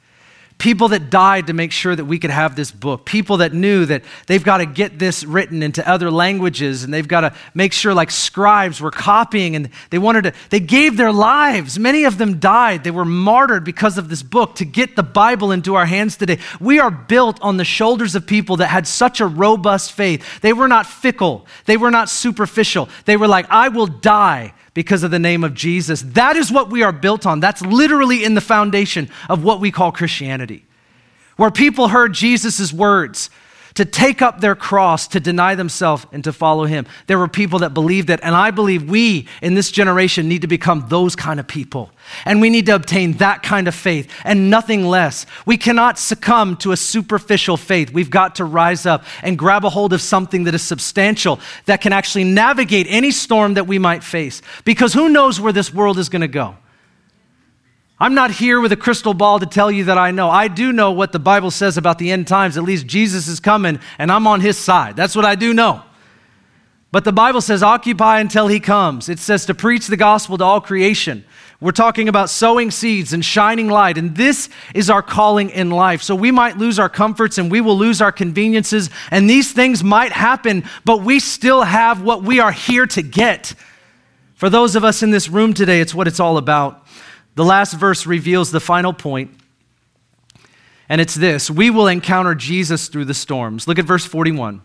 People 0.59 0.89
that 0.89 1.11
died 1.11 1.49
to 1.49 1.53
make 1.53 1.71
sure 1.71 1.95
that 1.95 2.07
we 2.07 2.19
could 2.19 2.31
have 2.31 2.57
this 2.57 2.71
book. 2.71 3.05
People 3.05 3.39
that 3.39 3.53
knew 3.53 3.85
that 3.85 4.03
they've 4.27 4.43
got 4.43 4.59
to 4.59 4.67
get 4.67 4.99
this 4.99 5.23
written 5.23 5.63
into 5.63 5.87
other 5.87 6.11
languages 6.11 6.83
and 6.83 6.95
they've 6.95 7.07
got 7.07 7.21
to 7.21 7.35
make 7.53 7.75
sure, 7.75 7.93
like 7.93 8.11
scribes 8.11 8.81
were 8.81 8.91
copying 8.91 9.55
and 9.55 9.69
they 9.91 9.99
wanted 9.99 10.25
to, 10.25 10.33
they 10.49 10.61
gave 10.61 10.97
their 10.97 11.13
lives. 11.13 11.79
Many 11.79 12.05
of 12.05 12.17
them 12.17 12.41
died. 12.41 12.85
They 12.85 12.91
were 12.91 13.05
martyred 13.05 13.65
because 13.65 13.99
of 13.99 14.09
this 14.09 14.23
book 14.23 14.55
to 14.57 14.65
get 14.65 14.97
the 14.97 15.03
Bible 15.03 15.53
into 15.53 15.75
our 15.75 15.87
hands 15.87 16.17
today. 16.17 16.39
We 16.59 16.79
are 16.79 16.91
built 16.91 17.39
on 17.43 17.59
the 17.59 17.65
shoulders 17.65 18.15
of 18.15 18.27
people 18.27 18.57
that 18.57 18.69
had 18.69 18.87
such 18.87 19.21
a 19.21 19.27
robust 19.27 19.93
faith. 19.93 20.41
They 20.41 20.55
were 20.55 20.69
not 20.69 20.87
fickle, 20.87 21.47
they 21.67 21.77
were 21.77 21.91
not 21.91 22.09
superficial. 22.09 22.89
They 23.05 23.19
were 23.19 23.29
like, 23.29 23.47
I 23.51 23.69
will 23.69 23.87
die 23.87 24.55
because 24.77 25.03
of 25.03 25.11
the 25.11 25.19
name 25.19 25.43
of 25.43 25.55
Jesus. 25.55 26.03
That 26.03 26.37
is 26.37 26.53
what 26.53 26.69
we 26.69 26.83
are 26.83 26.93
built 26.93 27.25
on. 27.25 27.41
That's 27.41 27.63
literally 27.63 28.23
in 28.23 28.35
the 28.35 28.43
foundation 28.43 29.09
of 29.27 29.43
what 29.43 29.59
we 29.59 29.71
call 29.71 29.91
Christianity. 29.91 30.67
Where 31.39 31.51
people 31.51 31.89
heard 31.89 32.13
Jesus' 32.13 32.75
words 32.75 33.31
to 33.77 33.85
take 33.85 34.21
up 34.21 34.41
their 34.41 34.55
cross, 34.55 35.07
to 35.09 35.21
deny 35.21 35.55
themselves, 35.55 36.07
and 36.13 36.25
to 36.25 36.33
follow 36.33 36.65
him. 36.65 36.87
There 37.07 37.19
were 37.19 37.29
people 37.29 37.61
that 37.61 37.73
believed 37.73 38.11
it, 38.11 38.21
and 38.23 38.35
I 38.35 38.51
believe 38.51 38.91
we 38.91 39.29
in 39.41 39.55
this 39.55 39.71
generation 39.71 40.29
need 40.29 40.43
to 40.43 40.49
become 40.49 40.87
those 40.89 41.15
kind 41.15 41.39
of 41.39 41.47
people. 41.47 41.91
And 42.25 42.41
we 42.41 42.51
need 42.51 42.67
to 42.67 42.75
obtain 42.75 43.15
that 43.15 43.43
kind 43.43 43.69
of 43.69 43.75
faith 43.75 44.11
and 44.25 44.51
nothing 44.51 44.85
less. 44.87 45.27
We 45.45 45.57
cannot 45.57 45.99
succumb 45.99 46.57
to 46.59 46.73
a 46.73 46.77
superficial 46.77 47.57
faith. 47.57 47.93
We've 47.93 48.11
got 48.11 48.37
to 48.37 48.45
rise 48.45 48.87
up 48.87 49.05
and 49.23 49.39
grab 49.39 49.65
a 49.65 49.71
hold 49.71 49.93
of 49.93 50.01
something 50.01 50.45
that 50.45 50.55
is 50.55 50.63
substantial, 50.63 51.41
that 51.67 51.81
can 51.81 51.93
actually 51.93 52.25
navigate 52.25 52.87
any 52.89 53.11
storm 53.11 53.55
that 53.55 53.67
we 53.67 53.79
might 53.79 54.03
face. 54.03 54.43
Because 54.65 54.93
who 54.95 55.09
knows 55.09 55.41
where 55.41 55.53
this 55.53 55.73
world 55.73 55.99
is 55.99 56.09
going 56.09 56.23
to 56.23 56.29
go? 56.29 56.57
I'm 57.99 58.15
not 58.15 58.31
here 58.31 58.61
with 58.61 58.73
a 58.73 58.77
crystal 58.77 59.15
ball 59.15 59.39
to 59.41 59.47
tell 59.47 59.71
you 59.71 59.85
that 59.85 59.97
I 59.97 60.11
know. 60.11 60.29
I 60.29 60.49
do 60.49 60.73
know 60.73 60.93
what 60.93 61.13
the 61.13 61.19
Bible 61.19 61.51
says 61.51 61.79
about 61.79 61.99
the 61.99 62.11
end 62.11 62.27
times. 62.29 62.59
At 62.59 62.65
least 62.65 62.87
Jesus 62.87 63.27
is 63.27 63.41
coming 63.41 63.81
and 63.99 64.13
I'm 64.13 64.27
on 64.27 64.41
his 64.41 64.59
side. 64.59 64.97
That's 64.97 65.17
what 65.17 65.25
I 65.25 65.35
do 65.35 65.55
know. 65.55 65.83
But 66.93 67.05
the 67.05 67.13
Bible 67.13 67.41
says, 67.41 67.63
occupy 67.63 68.21
until 68.21 68.49
he 68.49 68.61
comes. 68.61 69.09
It 69.09 69.19
says 69.19 69.47
to 69.47 69.55
preach 69.55 69.87
the 69.87 69.97
gospel 69.97 70.39
to 70.39 70.45
all 70.45 70.61
creation. 70.61 71.25
We're 71.61 71.73
talking 71.73 72.09
about 72.09 72.29
sowing 72.29 72.71
seeds 72.71 73.15
and 73.15 73.25
shining 73.25 73.69
light, 73.69 73.97
and 73.97 74.15
this 74.15 74.51
is 74.75 74.91
our 74.91 75.03
calling 75.03 75.49
in 75.51 75.71
life. 75.71 76.03
So 76.03 76.15
we 76.15 76.31
might 76.31 76.59
lose 76.59 76.79
our 76.79 76.91
comforts 76.91 77.39
and 77.39 77.51
we 77.51 77.63
will 77.63 77.79
lose 77.79 78.03
our 78.03 78.13
conveniences, 78.13 78.91
and 79.11 79.29
these 79.29 79.53
things 79.53 79.83
might 79.83 80.13
happen, 80.13 80.65
but 80.85 81.03
we 81.03 81.19
still 81.19 81.63
have 81.63 82.03
what 82.03 82.23
we 82.23 82.41
are 82.41 82.53
here 82.53 82.87
to 82.89 83.03
get. 83.03 83.55
For 84.35 84.51
those 84.51 84.77
of 84.77 84.85
us 84.85 85.03
in 85.03 85.11
this 85.11 85.31
room 85.31 85.55
today, 85.55 85.81
it's 85.81 85.95
what 85.95 86.07
it's 86.07 86.21
all 86.21 86.37
about. 86.37 86.86
The 87.37 87.45
last 87.45 87.75
verse 87.75 88.05
reveals 88.07 88.51
the 88.51 88.61
final 88.61 88.93
point, 88.93 89.31
and 90.89 91.01
it's 91.01 91.15
this 91.15 91.49
We 91.51 91.71
will 91.71 91.87
encounter 91.87 92.35
Jesus 92.35 92.89
through 92.89 93.05
the 93.05 93.15
storms. 93.15 93.69
Look 93.69 93.79
at 93.79 93.85
verse 93.85 94.05
41. 94.05 94.61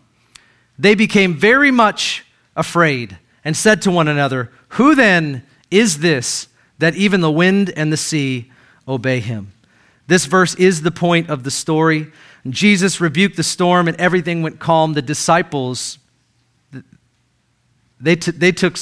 They 0.78 0.96
became 0.96 1.34
very 1.34 1.70
much 1.70 2.24
afraid 2.56 3.18
and 3.44 3.56
said 3.56 3.82
to 3.82 3.90
one 3.92 4.08
another, 4.08 4.50
Who 4.70 4.96
then 4.96 5.44
is 5.70 5.98
this? 5.98 6.48
that 6.82 6.96
even 6.96 7.20
the 7.20 7.30
wind 7.30 7.72
and 7.76 7.92
the 7.92 7.96
sea 7.96 8.50
obey 8.88 9.20
him. 9.20 9.52
This 10.08 10.26
verse 10.26 10.56
is 10.56 10.82
the 10.82 10.90
point 10.90 11.30
of 11.30 11.44
the 11.44 11.50
story. 11.50 12.10
Jesus 12.50 13.00
rebuked 13.00 13.36
the 13.36 13.44
storm 13.44 13.86
and 13.86 13.96
everything 13.98 14.42
went 14.42 14.58
calm. 14.58 14.94
The 14.94 15.00
disciples, 15.00 16.00
they, 18.00 18.16
t- 18.16 18.32
they 18.32 18.50
took, 18.50 18.76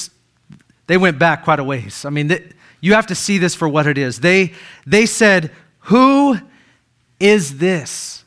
they 0.87 0.97
went 0.97 1.19
back 1.19 1.43
quite 1.43 1.59
a 1.59 1.63
ways. 1.63 2.03
I 2.03 2.09
mean, 2.09 2.27
they, 2.27 2.49
you 2.81 2.93
have 2.95 3.07
to 3.07 3.15
see 3.15 3.37
this 3.37 3.55
for 3.55 3.69
what 3.69 3.87
it 3.87 3.97
is. 3.97 4.19
They, 4.19 4.53
they 4.85 5.05
said, 5.05 5.51
Who 5.81 6.37
is 7.19 7.59
this? 7.59 8.25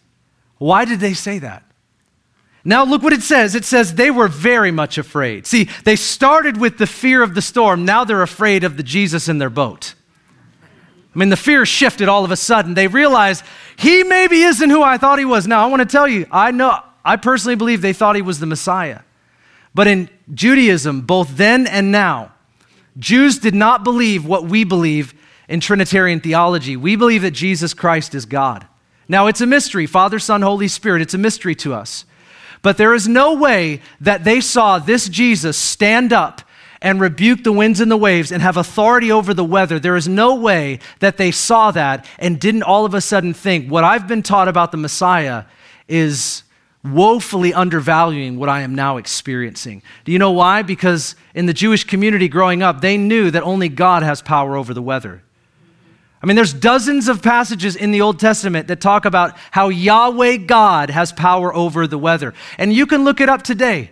Why 0.58 0.84
did 0.84 1.00
they 1.00 1.14
say 1.14 1.40
that? 1.40 1.64
Now, 2.64 2.84
look 2.84 3.02
what 3.02 3.12
it 3.12 3.22
says. 3.22 3.54
It 3.54 3.66
says 3.66 3.94
they 3.94 4.10
were 4.10 4.28
very 4.28 4.70
much 4.70 4.96
afraid. 4.96 5.46
See, 5.46 5.68
they 5.84 5.96
started 5.96 6.56
with 6.56 6.78
the 6.78 6.86
fear 6.86 7.22
of 7.22 7.34
the 7.34 7.42
storm. 7.42 7.84
Now 7.84 8.04
they're 8.04 8.22
afraid 8.22 8.64
of 8.64 8.78
the 8.78 8.82
Jesus 8.82 9.28
in 9.28 9.36
their 9.38 9.50
boat. 9.50 9.94
I 11.14 11.18
mean, 11.18 11.28
the 11.28 11.36
fear 11.36 11.66
shifted 11.66 12.08
all 12.08 12.24
of 12.24 12.30
a 12.30 12.36
sudden. 12.36 12.74
They 12.74 12.88
realized 12.88 13.44
he 13.76 14.02
maybe 14.02 14.42
isn't 14.42 14.70
who 14.70 14.82
I 14.82 14.96
thought 14.96 15.18
he 15.18 15.24
was. 15.24 15.46
Now, 15.46 15.62
I 15.62 15.66
want 15.66 15.80
to 15.80 15.86
tell 15.86 16.08
you, 16.08 16.26
I 16.30 16.50
know, 16.50 16.78
I 17.04 17.16
personally 17.16 17.54
believe 17.54 17.82
they 17.82 17.92
thought 17.92 18.16
he 18.16 18.22
was 18.22 18.40
the 18.40 18.46
Messiah. 18.46 19.00
But 19.74 19.86
in 19.86 20.08
Judaism, 20.32 21.02
both 21.02 21.36
then 21.36 21.66
and 21.66 21.92
now, 21.92 22.33
Jews 22.98 23.38
did 23.38 23.54
not 23.54 23.84
believe 23.84 24.24
what 24.24 24.44
we 24.44 24.64
believe 24.64 25.14
in 25.48 25.60
Trinitarian 25.60 26.20
theology. 26.20 26.76
We 26.76 26.96
believe 26.96 27.22
that 27.22 27.32
Jesus 27.32 27.74
Christ 27.74 28.14
is 28.14 28.24
God. 28.24 28.66
Now, 29.08 29.26
it's 29.26 29.40
a 29.40 29.46
mystery 29.46 29.86
Father, 29.86 30.18
Son, 30.18 30.42
Holy 30.42 30.68
Spirit. 30.68 31.02
It's 31.02 31.14
a 31.14 31.18
mystery 31.18 31.54
to 31.56 31.74
us. 31.74 32.04
But 32.62 32.78
there 32.78 32.94
is 32.94 33.06
no 33.06 33.34
way 33.34 33.82
that 34.00 34.24
they 34.24 34.40
saw 34.40 34.78
this 34.78 35.08
Jesus 35.08 35.58
stand 35.58 36.12
up 36.12 36.40
and 36.80 37.00
rebuke 37.00 37.44
the 37.44 37.52
winds 37.52 37.80
and 37.80 37.90
the 37.90 37.96
waves 37.96 38.32
and 38.32 38.42
have 38.42 38.56
authority 38.56 39.10
over 39.10 39.34
the 39.34 39.44
weather. 39.44 39.78
There 39.78 39.96
is 39.96 40.08
no 40.08 40.34
way 40.34 40.78
that 41.00 41.16
they 41.16 41.30
saw 41.30 41.70
that 41.72 42.06
and 42.18 42.40
didn't 42.40 42.62
all 42.62 42.84
of 42.84 42.94
a 42.94 43.00
sudden 43.00 43.34
think, 43.34 43.70
what 43.70 43.84
I've 43.84 44.08
been 44.08 44.22
taught 44.22 44.48
about 44.48 44.70
the 44.70 44.78
Messiah 44.78 45.44
is 45.88 46.42
woefully 46.84 47.54
undervaluing 47.54 48.38
what 48.38 48.48
I 48.48 48.60
am 48.60 48.74
now 48.74 48.98
experiencing. 48.98 49.82
Do 50.04 50.12
you 50.12 50.18
know 50.18 50.32
why? 50.32 50.62
Because 50.62 51.16
in 51.34 51.46
the 51.46 51.54
Jewish 51.54 51.84
community 51.84 52.28
growing 52.28 52.62
up, 52.62 52.82
they 52.82 52.98
knew 52.98 53.30
that 53.30 53.42
only 53.42 53.68
God 53.68 54.02
has 54.02 54.20
power 54.20 54.56
over 54.56 54.74
the 54.74 54.82
weather. 54.82 55.22
I 56.22 56.26
mean, 56.26 56.36
there's 56.36 56.54
dozens 56.54 57.08
of 57.08 57.22
passages 57.22 57.76
in 57.76 57.90
the 57.90 58.00
Old 58.00 58.18
Testament 58.18 58.68
that 58.68 58.80
talk 58.80 59.04
about 59.04 59.36
how 59.50 59.68
Yahweh 59.68 60.38
God 60.38 60.90
has 60.90 61.12
power 61.12 61.54
over 61.54 61.86
the 61.86 61.98
weather. 61.98 62.32
And 62.58 62.72
you 62.72 62.86
can 62.86 63.04
look 63.04 63.20
it 63.20 63.28
up 63.28 63.42
today. 63.42 63.90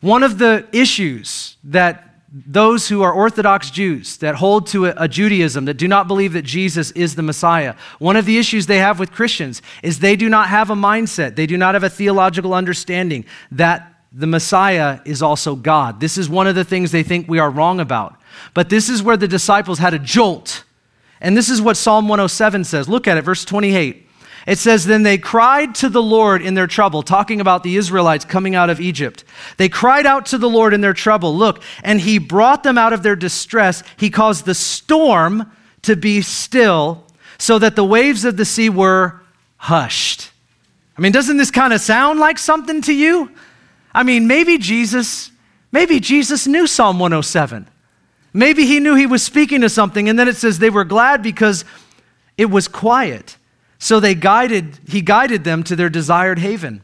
One 0.00 0.22
of 0.22 0.38
the 0.38 0.66
issues 0.72 1.56
that 1.64 2.07
those 2.30 2.88
who 2.88 3.02
are 3.02 3.12
Orthodox 3.12 3.70
Jews 3.70 4.18
that 4.18 4.34
hold 4.34 4.66
to 4.68 4.86
a, 4.86 5.08
Judaism 5.08 5.64
that 5.64 5.74
do 5.74 5.88
not 5.88 6.06
believe 6.06 6.34
that 6.34 6.42
Jesus 6.42 6.90
is 6.90 7.14
the 7.14 7.22
Messiah, 7.22 7.74
one 7.98 8.16
of 8.16 8.26
the 8.26 8.38
issues 8.38 8.66
they 8.66 8.78
have 8.78 8.98
with 8.98 9.12
Christians 9.12 9.62
is 9.82 10.00
they 10.00 10.14
do 10.14 10.28
not 10.28 10.48
have 10.48 10.68
a 10.68 10.74
mindset, 10.74 11.36
they 11.36 11.46
do 11.46 11.56
not 11.56 11.74
have 11.74 11.84
a 11.84 11.90
theological 11.90 12.52
understanding 12.52 13.24
that 13.50 13.94
the 14.12 14.26
Messiah 14.26 15.00
is 15.04 15.22
also 15.22 15.54
God. 15.56 16.00
This 16.00 16.18
is 16.18 16.28
one 16.28 16.46
of 16.46 16.54
the 16.54 16.64
things 16.64 16.92
they 16.92 17.02
think 17.02 17.28
we 17.28 17.38
are 17.38 17.50
wrong 17.50 17.80
about. 17.80 18.16
But 18.52 18.68
this 18.68 18.88
is 18.88 19.02
where 19.02 19.16
the 19.16 19.28
disciples 19.28 19.78
had 19.78 19.94
a 19.94 19.98
jolt 19.98 20.64
And 21.20 21.36
this 21.36 21.48
is 21.48 21.60
what 21.60 21.76
Psalm 21.76 22.08
107 22.08 22.64
says. 22.64 22.88
Look 22.88 23.08
at 23.08 23.16
it, 23.16 23.22
verse 23.22 23.44
28. 23.44 24.07
It 24.48 24.56
says, 24.58 24.86
Then 24.86 25.02
they 25.02 25.18
cried 25.18 25.74
to 25.76 25.90
the 25.90 26.02
Lord 26.02 26.40
in 26.40 26.54
their 26.54 26.66
trouble, 26.66 27.02
talking 27.02 27.38
about 27.38 27.62
the 27.62 27.76
Israelites 27.76 28.24
coming 28.24 28.54
out 28.54 28.70
of 28.70 28.80
Egypt. 28.80 29.22
They 29.58 29.68
cried 29.68 30.06
out 30.06 30.24
to 30.26 30.38
the 30.38 30.48
Lord 30.48 30.72
in 30.72 30.80
their 30.80 30.94
trouble. 30.94 31.36
Look, 31.36 31.62
and 31.84 32.00
he 32.00 32.16
brought 32.16 32.62
them 32.62 32.78
out 32.78 32.94
of 32.94 33.02
their 33.02 33.14
distress. 33.14 33.82
He 33.98 34.08
caused 34.08 34.46
the 34.46 34.54
storm 34.54 35.52
to 35.82 35.96
be 35.96 36.22
still, 36.22 37.04
so 37.36 37.58
that 37.58 37.76
the 37.76 37.84
waves 37.84 38.24
of 38.24 38.38
the 38.38 38.46
sea 38.46 38.70
were 38.70 39.20
hushed. 39.58 40.30
I 40.96 41.02
mean, 41.02 41.12
doesn't 41.12 41.36
this 41.36 41.50
kind 41.50 41.74
of 41.74 41.82
sound 41.82 42.18
like 42.18 42.38
something 42.38 42.80
to 42.82 42.94
you? 42.94 43.30
I 43.92 44.02
mean, 44.02 44.26
maybe 44.26 44.56
Jesus, 44.56 45.30
maybe 45.72 46.00
Jesus 46.00 46.46
knew 46.46 46.66
Psalm 46.66 46.98
107. 46.98 47.68
Maybe 48.32 48.64
he 48.64 48.80
knew 48.80 48.94
he 48.94 49.06
was 49.06 49.22
speaking 49.22 49.60
to 49.60 49.68
something, 49.68 50.08
and 50.08 50.18
then 50.18 50.26
it 50.26 50.36
says 50.36 50.58
they 50.58 50.70
were 50.70 50.84
glad 50.84 51.22
because 51.22 51.66
it 52.38 52.46
was 52.46 52.66
quiet. 52.66 53.36
So 53.78 54.00
they 54.00 54.14
guided, 54.14 54.78
he 54.88 55.00
guided 55.00 55.44
them 55.44 55.62
to 55.64 55.76
their 55.76 55.88
desired 55.88 56.40
haven. 56.40 56.82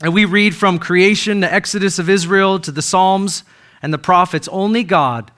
And 0.00 0.12
we 0.12 0.24
read 0.24 0.54
from 0.54 0.78
creation, 0.78 1.40
the 1.40 1.52
Exodus 1.52 1.98
of 1.98 2.10
Israel, 2.10 2.58
to 2.60 2.70
the 2.70 2.82
Psalms 2.82 3.44
and 3.80 3.92
the 3.92 3.98
prophets 3.98 4.48
only 4.48 4.84
God, 4.84 5.30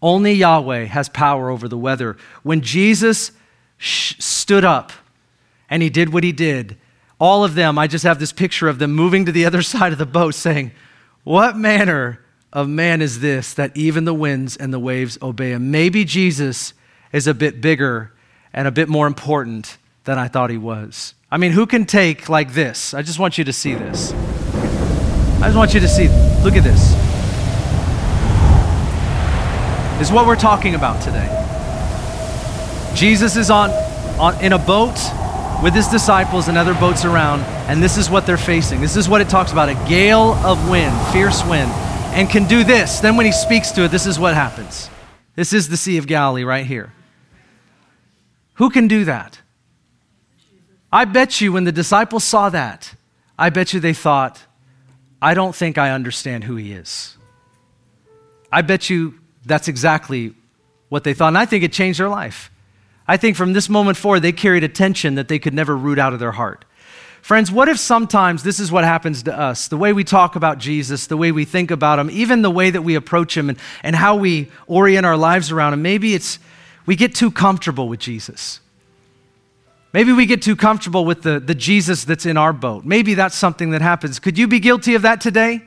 only 0.00 0.32
Yahweh 0.32 0.84
has 0.84 1.08
power 1.08 1.50
over 1.50 1.68
the 1.68 1.78
weather. 1.78 2.16
When 2.42 2.62
Jesus 2.62 3.32
sh- 3.76 4.14
stood 4.18 4.64
up 4.64 4.92
and 5.68 5.82
he 5.82 5.90
did 5.90 6.12
what 6.12 6.24
he 6.24 6.32
did, 6.32 6.78
all 7.18 7.44
of 7.44 7.54
them, 7.54 7.78
I 7.78 7.86
just 7.86 8.04
have 8.04 8.18
this 8.18 8.32
picture 8.32 8.68
of 8.68 8.78
them 8.78 8.92
moving 8.92 9.26
to 9.26 9.32
the 9.32 9.44
other 9.44 9.62
side 9.62 9.92
of 9.92 9.98
the 9.98 10.06
boat 10.06 10.34
saying, 10.34 10.72
What 11.24 11.56
manner 11.56 12.20
of 12.52 12.68
man 12.68 13.02
is 13.02 13.20
this 13.20 13.52
that 13.54 13.76
even 13.76 14.04
the 14.04 14.14
winds 14.14 14.56
and 14.56 14.72
the 14.72 14.78
waves 14.78 15.18
obey 15.20 15.52
him? 15.52 15.70
Maybe 15.70 16.04
Jesus 16.04 16.72
is 17.12 17.26
a 17.26 17.34
bit 17.34 17.60
bigger 17.60 18.12
and 18.52 18.68
a 18.68 18.72
bit 18.72 18.88
more 18.88 19.06
important 19.06 19.76
than 20.06 20.18
I 20.18 20.28
thought 20.28 20.50
he 20.50 20.56
was. 20.56 21.14
I 21.30 21.36
mean, 21.36 21.52
who 21.52 21.66
can 21.66 21.84
take 21.84 22.28
like 22.28 22.52
this? 22.52 22.94
I 22.94 23.02
just 23.02 23.18
want 23.18 23.36
you 23.36 23.44
to 23.44 23.52
see 23.52 23.74
this. 23.74 24.12
I 24.12 25.48
just 25.48 25.56
want 25.56 25.74
you 25.74 25.80
to 25.80 25.88
see. 25.88 26.08
Look 26.42 26.54
at 26.54 26.64
this. 26.64 26.94
Is 30.00 30.12
what 30.12 30.26
we're 30.26 30.36
talking 30.36 30.74
about 30.74 31.02
today. 31.02 31.26
Jesus 32.94 33.36
is 33.36 33.50
on, 33.50 33.70
on 34.18 34.42
in 34.42 34.52
a 34.52 34.58
boat 34.58 34.96
with 35.62 35.74
his 35.74 35.88
disciples 35.88 36.48
and 36.48 36.56
other 36.56 36.74
boats 36.74 37.04
around, 37.04 37.40
and 37.68 37.82
this 37.82 37.96
is 37.96 38.08
what 38.08 38.26
they're 38.26 38.36
facing. 38.36 38.80
This 38.80 38.96
is 38.96 39.08
what 39.08 39.20
it 39.20 39.28
talks 39.28 39.52
about 39.52 39.68
a 39.68 39.74
gale 39.88 40.34
of 40.44 40.70
wind, 40.70 40.94
fierce 41.12 41.44
wind, 41.46 41.70
and 42.14 42.30
can 42.30 42.46
do 42.46 42.62
this. 42.62 43.00
Then, 43.00 43.16
when 43.16 43.26
he 43.26 43.32
speaks 43.32 43.72
to 43.72 43.84
it, 43.84 43.90
this 43.90 44.06
is 44.06 44.18
what 44.18 44.34
happens. 44.34 44.88
This 45.34 45.52
is 45.52 45.68
the 45.68 45.76
Sea 45.76 45.98
of 45.98 46.06
Galilee 46.06 46.44
right 46.44 46.64
here. 46.64 46.92
Who 48.54 48.70
can 48.70 48.86
do 48.86 49.04
that? 49.06 49.40
I 50.96 51.04
bet 51.04 51.42
you 51.42 51.52
when 51.52 51.64
the 51.64 51.72
disciples 51.72 52.24
saw 52.24 52.48
that, 52.48 52.94
I 53.38 53.50
bet 53.50 53.74
you 53.74 53.80
they 53.80 53.92
thought, 53.92 54.42
I 55.20 55.34
don't 55.34 55.54
think 55.54 55.76
I 55.76 55.90
understand 55.90 56.44
who 56.44 56.56
he 56.56 56.72
is. 56.72 57.18
I 58.50 58.62
bet 58.62 58.88
you 58.88 59.20
that's 59.44 59.68
exactly 59.68 60.32
what 60.88 61.04
they 61.04 61.12
thought. 61.12 61.28
And 61.28 61.36
I 61.36 61.44
think 61.44 61.64
it 61.64 61.72
changed 61.74 62.00
their 62.00 62.08
life. 62.08 62.50
I 63.06 63.18
think 63.18 63.36
from 63.36 63.52
this 63.52 63.68
moment 63.68 63.98
forward, 63.98 64.20
they 64.20 64.32
carried 64.32 64.64
a 64.64 64.70
tension 64.70 65.16
that 65.16 65.28
they 65.28 65.38
could 65.38 65.52
never 65.52 65.76
root 65.76 65.98
out 65.98 66.14
of 66.14 66.18
their 66.18 66.32
heart. 66.32 66.64
Friends, 67.20 67.52
what 67.52 67.68
if 67.68 67.78
sometimes 67.78 68.42
this 68.42 68.58
is 68.58 68.72
what 68.72 68.84
happens 68.84 69.24
to 69.24 69.38
us? 69.38 69.68
The 69.68 69.76
way 69.76 69.92
we 69.92 70.02
talk 70.02 70.34
about 70.34 70.56
Jesus, 70.56 71.08
the 71.08 71.18
way 71.18 71.30
we 71.30 71.44
think 71.44 71.70
about 71.70 71.98
him, 71.98 72.08
even 72.10 72.40
the 72.40 72.50
way 72.50 72.70
that 72.70 72.80
we 72.80 72.94
approach 72.94 73.36
him 73.36 73.50
and, 73.50 73.58
and 73.82 73.94
how 73.94 74.16
we 74.16 74.48
orient 74.66 75.04
our 75.04 75.18
lives 75.18 75.52
around 75.52 75.74
him, 75.74 75.82
maybe 75.82 76.14
it's 76.14 76.38
we 76.86 76.96
get 76.96 77.14
too 77.14 77.30
comfortable 77.30 77.86
with 77.86 78.00
Jesus. 78.00 78.60
Maybe 79.92 80.12
we 80.12 80.26
get 80.26 80.42
too 80.42 80.56
comfortable 80.56 81.04
with 81.04 81.22
the, 81.22 81.40
the 81.40 81.54
Jesus 81.54 82.04
that's 82.04 82.26
in 82.26 82.36
our 82.36 82.52
boat. 82.52 82.84
Maybe 82.84 83.14
that's 83.14 83.36
something 83.36 83.70
that 83.70 83.82
happens. 83.82 84.18
Could 84.18 84.36
you 84.36 84.46
be 84.46 84.60
guilty 84.60 84.94
of 84.94 85.02
that 85.02 85.20
today? 85.20 85.62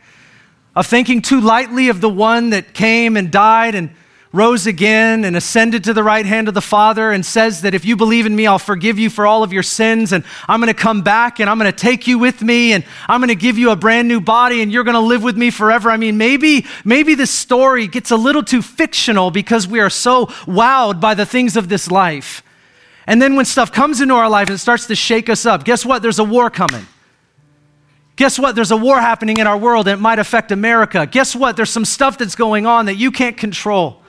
Of 0.76 0.86
thinking 0.88 1.22
too 1.22 1.42
lightly 1.42 1.90
of 1.90 2.00
the 2.00 2.10
one 2.10 2.52
that 2.52 2.74
came 2.74 3.18
and 3.18 3.32
died 3.32 3.76
and 3.76 3.90
rose 4.32 4.68
again 4.68 5.26
and 5.26 5.36
ascended 5.36 5.84
to 5.86 5.94
the 5.94 6.04
right 6.04 6.26
hand 6.26 6.48
of 6.48 6.54
the 6.54 6.62
Father 6.62 7.12
and 7.12 7.26
says 7.26 7.62
that 7.62 7.74
if 7.74 7.84
you 7.84 7.96
believe 7.96 8.28
in 8.28 8.36
me, 8.36 8.46
I'll 8.46 8.60
forgive 8.60 9.00
you 9.00 9.10
for 9.10 9.26
all 9.26 9.42
of 9.42 9.52
your 9.52 9.64
sins 9.64 10.14
and 10.14 10.24
I'm 10.48 10.60
going 10.60 10.72
to 10.72 10.80
come 10.80 11.02
back 11.02 11.40
and 11.40 11.50
I'm 11.50 11.58
going 11.58 11.72
to 11.72 11.78
take 11.78 12.06
you 12.06 12.20
with 12.20 12.44
me 12.44 12.74
and 12.74 12.86
I'm 13.08 13.22
going 13.22 13.30
to 13.30 13.36
give 13.36 13.58
you 13.58 13.72
a 13.72 13.76
brand 13.76 14.08
new 14.08 14.22
body 14.22 14.62
and 14.62 14.72
you're 14.72 14.84
going 14.84 14.94
to 14.94 15.00
live 15.00 15.24
with 15.24 15.36
me 15.36 15.50
forever. 15.50 15.90
I 15.90 15.98
mean, 15.98 16.18
maybe, 16.18 16.68
maybe 16.86 17.16
this 17.16 17.32
story 17.32 17.88
gets 17.88 18.12
a 18.12 18.18
little 18.18 18.44
too 18.44 18.62
fictional 18.62 19.32
because 19.32 19.68
we 19.68 19.80
are 19.80 19.90
so 19.90 20.28
wowed 20.46 21.02
by 21.02 21.16
the 21.16 21.26
things 21.26 21.58
of 21.58 21.68
this 21.68 21.90
life. 21.90 22.44
And 23.10 23.20
then 23.20 23.36
when 23.36 23.46
stuff 23.46 23.72
comes 23.72 24.02
into 24.02 24.14
our 24.14 24.30
life 24.30 24.50
and 24.50 24.60
starts 24.60 24.86
to 24.86 24.96
shake 24.96 25.30
us 25.30 25.44
up, 25.48 25.66
guess 25.66 25.84
what? 25.84 26.04
There's 26.04 26.20
a 26.20 26.24
war 26.24 26.52
coming. 26.52 26.86
Guess 28.18 28.38
what? 28.38 28.54
There's 28.54 28.70
a 28.70 28.78
war 28.78 29.02
happening 29.02 29.38
in 29.38 29.48
our 29.48 29.58
world 29.58 29.88
and 29.88 29.98
it 29.98 30.02
might 30.02 30.20
affect 30.20 30.52
America. 30.52 31.08
Guess 31.08 31.36
what? 31.36 31.56
There's 31.56 31.72
some 31.72 31.86
stuff 31.86 32.20
that's 32.20 32.36
going 32.36 32.68
on 32.68 32.86
that 32.86 32.98
you 32.98 33.10
can't 33.10 33.36
control. 33.36 34.04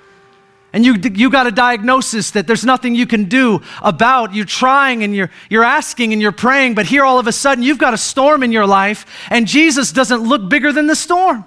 And 0.75 0.85
you, 0.85 0.97
you 1.15 1.31
got 1.31 1.47
a 1.47 1.51
diagnosis 1.51 2.33
that 2.33 2.47
there's 2.47 2.63
nothing 2.63 2.95
you 2.95 3.07
can 3.07 3.25
do 3.25 3.63
about. 3.81 4.35
You're 4.35 4.45
trying 4.45 5.03
and 5.03 5.17
you're, 5.17 5.31
you're 5.49 5.65
asking 5.65 6.13
and 6.13 6.21
you're 6.21 6.31
praying, 6.31 6.75
but 6.75 6.85
here 6.85 7.03
all 7.03 7.19
of 7.19 7.27
a 7.27 7.33
sudden 7.33 7.65
you've 7.65 7.79
got 7.79 7.95
a 7.95 7.99
storm 7.99 8.43
in 8.43 8.53
your 8.53 8.67
life, 8.67 9.07
and 9.31 9.47
Jesus 9.47 9.93
doesn't 9.93 10.23
look 10.23 10.51
bigger 10.51 10.73
than 10.73 10.87
the 10.87 10.95
storm. 10.95 11.47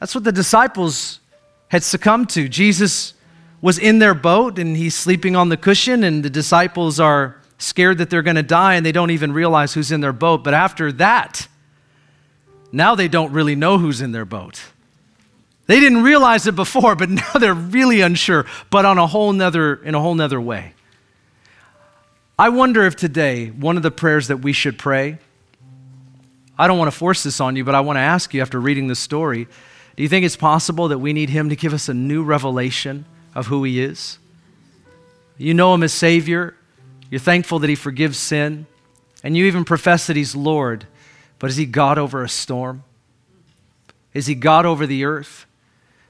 That's 0.00 0.14
what 0.14 0.24
the 0.24 0.32
disciples 0.32 1.20
had 1.68 1.82
succumbed 1.82 2.30
to. 2.30 2.48
Jesus 2.48 3.12
was 3.60 3.78
in 3.78 3.98
their 3.98 4.14
boat 4.14 4.58
and 4.58 4.76
he's 4.76 4.94
sleeping 4.94 5.36
on 5.36 5.48
the 5.48 5.56
cushion, 5.56 6.04
and 6.04 6.22
the 6.24 6.30
disciples 6.30 7.00
are 7.00 7.40
scared 7.58 7.98
that 7.98 8.08
they're 8.08 8.22
going 8.22 8.36
to 8.36 8.42
die 8.42 8.74
and 8.74 8.86
they 8.86 8.92
don't 8.92 9.10
even 9.10 9.32
realize 9.32 9.74
who's 9.74 9.90
in 9.90 10.00
their 10.00 10.12
boat. 10.12 10.44
But 10.44 10.54
after 10.54 10.92
that, 10.92 11.48
now 12.70 12.94
they 12.94 13.08
don't 13.08 13.32
really 13.32 13.56
know 13.56 13.78
who's 13.78 14.00
in 14.00 14.12
their 14.12 14.24
boat. 14.24 14.62
They 15.66 15.80
didn't 15.80 16.02
realize 16.02 16.46
it 16.46 16.54
before, 16.54 16.94
but 16.94 17.10
now 17.10 17.32
they're 17.34 17.54
really 17.54 18.00
unsure, 18.00 18.46
but 18.70 18.84
on 18.84 18.98
a 18.98 19.06
whole 19.06 19.32
nother, 19.32 19.74
in 19.74 19.94
a 19.94 20.00
whole 20.00 20.14
nother 20.14 20.40
way. 20.40 20.74
I 22.38 22.50
wonder 22.50 22.84
if 22.84 22.94
today, 22.94 23.48
one 23.48 23.76
of 23.76 23.82
the 23.82 23.90
prayers 23.90 24.28
that 24.28 24.38
we 24.38 24.52
should 24.52 24.78
pray, 24.78 25.18
I 26.56 26.68
don't 26.68 26.78
want 26.78 26.90
to 26.90 26.96
force 26.96 27.24
this 27.24 27.40
on 27.40 27.56
you, 27.56 27.64
but 27.64 27.74
I 27.74 27.80
want 27.80 27.96
to 27.96 28.00
ask 28.00 28.32
you 28.32 28.40
after 28.40 28.60
reading 28.60 28.86
this 28.86 29.00
story, 29.00 29.48
do 29.96 30.02
you 30.04 30.08
think 30.08 30.24
it's 30.24 30.36
possible 30.36 30.88
that 30.88 30.98
we 30.98 31.12
need 31.12 31.30
Him 31.30 31.48
to 31.48 31.56
give 31.56 31.74
us 31.74 31.88
a 31.88 31.94
new 31.94 32.22
revelation 32.22 33.04
of 33.38 33.46
who 33.46 33.64
He 33.64 33.80
is? 33.80 34.18
You 35.36 35.54
know 35.54 35.74
Him 35.74 35.82
as 35.82 35.92
Savior, 35.92 36.54
you're 37.10 37.20
thankful 37.20 37.58
that 37.60 37.70
He 37.70 37.76
forgives 37.76 38.18
sin, 38.18 38.66
and 39.22 39.36
you 39.36 39.46
even 39.46 39.64
profess 39.64 40.06
that 40.08 40.16
He's 40.16 40.34
Lord, 40.36 40.86
but 41.38 41.50
is 41.50 41.56
He 41.56 41.66
God 41.66 41.98
over 41.98 42.22
a 42.22 42.28
storm? 42.28 42.84
Is 44.12 44.26
He 44.26 44.34
God 44.34 44.66
over 44.66 44.86
the 44.86 45.04
earth? 45.04 45.46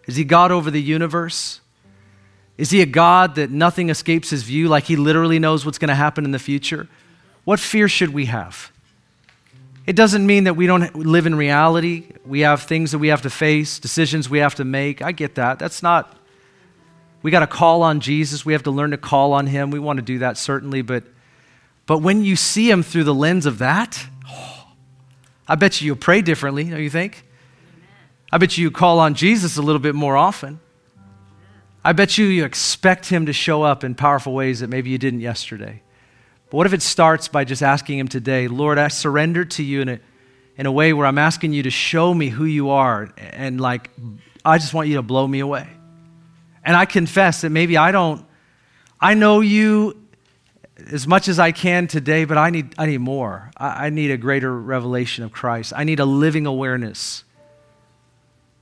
Is 0.09 0.16
he 0.16 0.24
God 0.24 0.51
over 0.51 0.70
the 0.70 0.81
universe? 0.81 1.61
Is 2.57 2.70
he 2.70 2.81
a 2.81 2.87
God 2.87 3.37
that 3.37 3.51
nothing 3.51 3.91
escapes 3.91 4.31
his 4.31 4.43
view, 4.43 4.66
like 4.66 4.85
he 4.85 4.97
literally 4.97 5.39
knows 5.39 5.64
what's 5.64 5.79
going 5.79 5.91
to 5.91 5.95
happen 5.95 6.24
in 6.24 6.33
the 6.33 6.39
future? 6.39 6.89
What 7.45 7.61
fear 7.61 7.89
should 7.89 8.14
we 8.14 8.24
have? 8.24 8.72
It 9.87 9.95
doesn't 9.97 10.26
mean 10.26 10.45
that 10.45 10.55
we 10.55 10.66
don't 10.66 10.95
live 10.97 11.26
in 11.26 11.35
reality. 11.35 12.07
We 12.24 12.41
have 12.41 12.62
things 12.62 12.91
that 12.93 12.99
we 12.99 13.09
have 13.09 13.22
to 13.22 13.31
face, 13.31 13.79
decisions 13.79 14.31
we 14.31 14.39
have 14.39 14.55
to 14.57 14.64
make. 14.64 15.03
I 15.03 15.12
get 15.12 15.35
that. 15.37 15.59
That's 15.59 15.83
not, 15.83 16.16
we 17.23 17.31
got 17.31 17.41
to 17.41 17.47
call 17.47 17.83
on 17.83 18.01
Jesus. 18.01 18.45
We 18.45 18.53
have 18.53 18.62
to 18.64 18.71
learn 18.71 18.93
to 18.93 18.97
call 18.97 19.33
on 19.33 19.47
him. 19.47 19.71
We 19.71 19.79
want 19.79 19.99
to 19.99 20.03
do 20.03 20.21
that, 20.21 20.39
certainly. 20.39 20.83
But, 20.83 21.05
but 21.87 21.99
when 21.99 22.23
you 22.23 22.37
see 22.37 22.71
him 22.71 22.83
through 22.83 23.05
the 23.05 23.14
lens 23.14 23.47
of 23.47 23.59
that, 23.59 24.07
oh, 24.31 24.66
I 25.47 25.57
bet 25.57 25.81
you 25.81 25.87
you'll 25.87 25.97
pray 25.97 26.23
differently, 26.23 26.64
don't 26.64 26.83
you 26.83 26.91
think? 26.91 27.25
I 28.31 28.39
bet 28.39 28.59
you 28.59 28.62
you 28.62 28.71
call 28.71 28.99
on 28.99 29.14
Jesus 29.14 29.57
a 29.57 29.62
little 29.62 29.81
bit 29.81 29.95
more 29.95 30.16
often. 30.16 30.61
I 31.85 31.93
bet 31.93 32.19
you 32.19 32.27
you 32.27 32.45
expect 32.45 33.07
him 33.07 33.27
to 33.27 33.33
show 33.33 33.62
up 33.62 33.83
in 33.83 33.95
powerful 33.95 34.35
ways 34.35 34.61
that 34.61 34.69
maybe 34.69 34.91
you 34.91 34.99
didn't 34.99 35.21
yesterday. 35.21 35.83
But 36.51 36.57
what 36.59 36.66
if 36.66 36.73
it 36.73 36.83
starts 36.83 37.29
by 37.29 37.45
just 37.45 37.62
asking 37.62 37.99
him 37.99 38.09
today, 38.09 38.49
Lord, 38.49 38.79
I 38.79 38.89
surrender 38.89 39.45
to 39.47 39.62
you 39.62 39.81
in 39.81 39.89
a, 39.89 40.01
in 40.57 40.66
a 40.66 40.73
way 40.73 40.93
where 40.93 41.07
I'm 41.07 41.19
asking 41.19 41.53
you 41.53 41.62
to 41.62 41.71
show 41.71 42.12
me 42.12 42.29
who 42.29 42.45
you 42.45 42.71
are, 42.71 43.12
and 43.16 43.61
like, 43.61 43.91
I 44.45 44.59
just 44.59 44.75
want 44.75 44.89
you 44.89 44.97
to 44.97 45.03
blow 45.03 45.27
me 45.27 45.41
away. 45.41 45.69
And 46.69 46.77
I 46.77 46.85
confess 46.85 47.41
that 47.41 47.51
maybe 47.51 47.77
I 47.77 47.91
don't, 47.91 48.25
I 49.01 49.14
know 49.14 49.41
you 49.41 49.97
as 50.93 51.09
much 51.09 51.27
as 51.27 51.39
I 51.39 51.51
can 51.51 51.89
today, 51.89 52.27
but 52.27 52.37
I 52.37 52.51
need, 52.51 52.75
I 52.77 52.85
need 52.85 52.99
more. 52.99 53.51
I, 53.57 53.87
I 53.87 53.91
need 53.91 54.11
a 54.11 54.16
greater 54.16 54.57
revelation 54.57 55.25
of 55.25 55.33
Christ. 55.33 55.73
I 55.75 55.85
need 55.85 55.99
a 55.99 56.05
living 56.05 56.47
awareness 56.47 57.25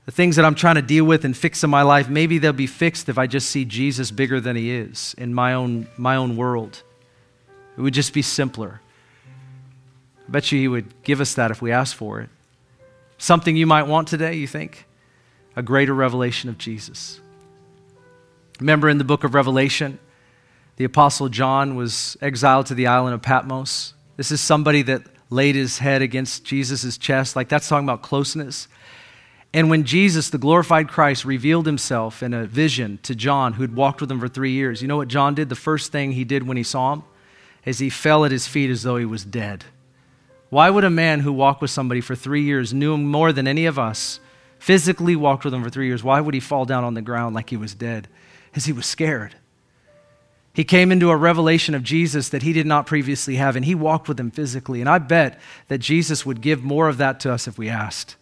the 0.06 0.12
things 0.12 0.36
that 0.36 0.44
I'm 0.44 0.54
trying 0.54 0.76
to 0.76 0.82
deal 0.82 1.04
with 1.04 1.24
and 1.24 1.36
fix 1.36 1.64
in 1.64 1.70
my 1.70 1.82
life, 1.82 2.08
maybe 2.08 2.38
they'll 2.38 2.52
be 2.52 2.68
fixed 2.68 3.08
if 3.08 3.18
I 3.18 3.26
just 3.26 3.50
see 3.50 3.64
Jesus 3.64 4.12
bigger 4.12 4.40
than 4.40 4.54
he 4.54 4.70
is 4.70 5.14
in 5.18 5.34
my 5.34 5.52
own, 5.52 5.88
my 5.96 6.14
own 6.14 6.36
world. 6.36 6.82
It 7.76 7.80
would 7.80 7.92
just 7.92 8.14
be 8.14 8.22
simpler. 8.22 8.80
I 10.26 10.30
bet 10.30 10.52
you 10.52 10.60
he 10.60 10.68
would 10.68 11.02
give 11.02 11.20
us 11.20 11.34
that 11.34 11.50
if 11.50 11.60
we 11.60 11.72
ask 11.72 11.94
for 11.94 12.20
it. 12.20 12.30
Something 13.18 13.56
you 13.56 13.66
might 13.66 13.88
want 13.88 14.06
today, 14.06 14.34
you 14.34 14.46
think? 14.46 14.86
A 15.56 15.62
greater 15.62 15.92
revelation 15.92 16.48
of 16.48 16.56
Jesus. 16.56 17.20
Remember 18.60 18.88
in 18.88 18.98
the 18.98 19.04
book 19.04 19.24
of 19.24 19.34
Revelation, 19.34 19.98
The 20.76 20.84
Apostle 20.84 21.28
John 21.28 21.76
was 21.76 22.16
exiled 22.20 22.66
to 22.66 22.74
the 22.74 22.86
island 22.86 23.14
of 23.14 23.22
Patmos. 23.22 23.94
This 24.16 24.30
is 24.30 24.40
somebody 24.40 24.82
that 24.82 25.02
laid 25.28 25.54
his 25.54 25.78
head 25.78 26.02
against 26.02 26.44
Jesus' 26.44 26.96
chest. 26.96 27.36
Like 27.36 27.48
that's 27.48 27.68
talking 27.68 27.86
about 27.86 28.02
closeness. 28.02 28.68
And 29.52 29.70
when 29.70 29.84
Jesus, 29.84 30.30
the 30.30 30.38
glorified 30.38 30.88
Christ, 30.88 31.24
revealed 31.24 31.66
himself 31.66 32.22
in 32.22 32.34
a 32.34 32.46
vision 32.46 32.98
to 33.02 33.14
John, 33.14 33.54
who'd 33.54 33.74
walked 33.74 34.00
with 34.00 34.10
him 34.10 34.20
for 34.20 34.28
three 34.28 34.52
years, 34.52 34.82
you 34.82 34.88
know 34.88 34.96
what 34.96 35.08
John 35.08 35.34
did? 35.34 35.48
The 35.48 35.54
first 35.54 35.92
thing 35.92 36.12
he 36.12 36.24
did 36.24 36.46
when 36.46 36.56
he 36.56 36.62
saw 36.62 36.94
him 36.94 37.02
is 37.64 37.78
he 37.78 37.90
fell 37.90 38.24
at 38.24 38.32
his 38.32 38.46
feet 38.46 38.70
as 38.70 38.82
though 38.82 38.96
he 38.96 39.04
was 39.04 39.24
dead. 39.24 39.64
Why 40.50 40.70
would 40.70 40.84
a 40.84 40.90
man 40.90 41.20
who 41.20 41.32
walked 41.32 41.60
with 41.60 41.70
somebody 41.70 42.00
for 42.00 42.14
three 42.14 42.42
years, 42.42 42.72
knew 42.72 42.94
him 42.94 43.04
more 43.04 43.32
than 43.32 43.48
any 43.48 43.66
of 43.66 43.78
us, 43.78 44.20
physically 44.58 45.16
walked 45.16 45.44
with 45.44 45.52
him 45.52 45.62
for 45.62 45.70
three 45.70 45.86
years, 45.86 46.04
why 46.04 46.20
would 46.20 46.34
he 46.34 46.40
fall 46.40 46.64
down 46.64 46.84
on 46.84 46.94
the 46.94 47.02
ground 47.02 47.34
like 47.34 47.50
he 47.50 47.56
was 47.56 47.74
dead? 47.74 48.08
Because 48.56 48.64
he 48.64 48.72
was 48.72 48.86
scared. 48.86 49.34
He 50.54 50.64
came 50.64 50.90
into 50.90 51.10
a 51.10 51.16
revelation 51.16 51.74
of 51.74 51.82
Jesus 51.82 52.30
that 52.30 52.42
he 52.42 52.54
did 52.54 52.64
not 52.64 52.86
previously 52.86 53.36
have, 53.36 53.54
and 53.54 53.66
he 53.66 53.74
walked 53.74 54.08
with 54.08 54.18
him 54.18 54.30
physically. 54.30 54.80
And 54.80 54.88
I 54.88 54.96
bet 54.96 55.38
that 55.68 55.76
Jesus 55.76 56.24
would 56.24 56.40
give 56.40 56.64
more 56.64 56.88
of 56.88 56.96
that 56.96 57.20
to 57.20 57.32
us 57.34 57.46
if 57.46 57.58
we 57.58 57.68
asked. 57.68 58.16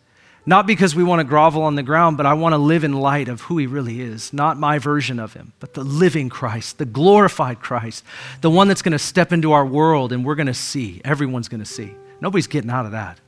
Not 0.45 0.67
because 0.67 0.93
we 0.93 1.05
want 1.05 1.21
to 1.21 1.25
grovel 1.25 1.63
on 1.63 1.77
the 1.77 1.85
ground, 1.85 2.17
but 2.17 2.27
I 2.27 2.35
want 2.35 2.53
to 2.53 2.57
live 2.57 2.83
in 2.83 2.95
light 2.95 3.29
of 3.29 3.43
who 3.43 3.59
he 3.59 3.69
really 3.69 4.01
is. 4.01 4.33
Not 4.33 4.59
my 4.59 4.81
version 4.81 5.21
of 5.21 5.35
him, 5.35 5.53
but 5.61 5.75
the 5.75 5.85
living 5.85 6.31
Christ, 6.31 6.79
the 6.79 6.85
glorified 6.85 7.61
Christ, 7.61 8.03
the 8.41 8.51
one 8.51 8.67
that's 8.67 8.83
going 8.83 8.91
to 8.91 8.99
step 8.99 9.33
into 9.33 9.53
our 9.53 9.65
world 9.65 10.13
and 10.13 10.25
we're 10.25 10.35
going 10.35 10.49
to 10.49 10.53
see. 10.53 11.01
Everyone's 11.05 11.49
going 11.49 11.63
to 11.63 11.65
see. 11.65 11.95
Nobody's 12.21 12.49
getting 12.49 12.71
out 12.71 12.87
of 12.87 12.91
that. 12.91 13.21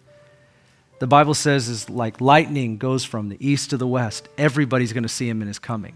The 0.98 1.06
Bible 1.06 1.34
says 1.34 1.68
is 1.68 1.88
like 1.88 2.20
lightning 2.20 2.78
goes 2.78 3.04
from 3.04 3.28
the 3.28 3.36
east 3.38 3.70
to 3.70 3.76
the 3.76 3.86
west. 3.86 4.28
Everybody's 4.36 4.92
going 4.92 5.04
to 5.04 5.08
see 5.08 5.28
him 5.28 5.40
in 5.40 5.46
his 5.46 5.60
coming. 5.60 5.94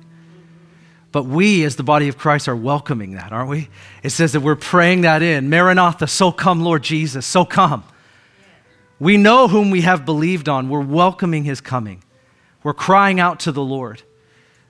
But 1.13 1.25
we, 1.25 1.65
as 1.65 1.77
the 1.77 1.83
body 1.83 2.09
of 2.09 2.17
Christ, 2.17 2.49
are 2.49 2.55
welcoming 2.55 3.13
that, 3.13 3.33
aren't 3.33 3.51
we? 3.51 3.69
It 4.03 4.11
says 4.11 4.33
that 4.33 4.41
we're 4.41 4.55
praying 4.55 5.01
that 5.01 5.23
in. 5.23 5.51
Maranatha, 5.51 6.07
so 6.07 6.31
come, 6.31 6.63
Lord 6.63 6.83
Jesus, 6.83 7.27
so 7.27 7.45
come. 7.45 7.85
We 9.01 9.17
know 9.17 9.49
whom 9.49 9.71
we 9.71 9.81
have 9.81 10.05
believed 10.05 10.49
on. 10.49 10.69
We're 10.69 10.81
welcoming 10.81 11.45
his 11.45 11.61
coming. 11.61 12.03
We're 12.63 12.75
crying 12.75 13.19
out 13.19 13.41
to 13.41 13.53
the 13.53 13.63
Lord 13.63 14.03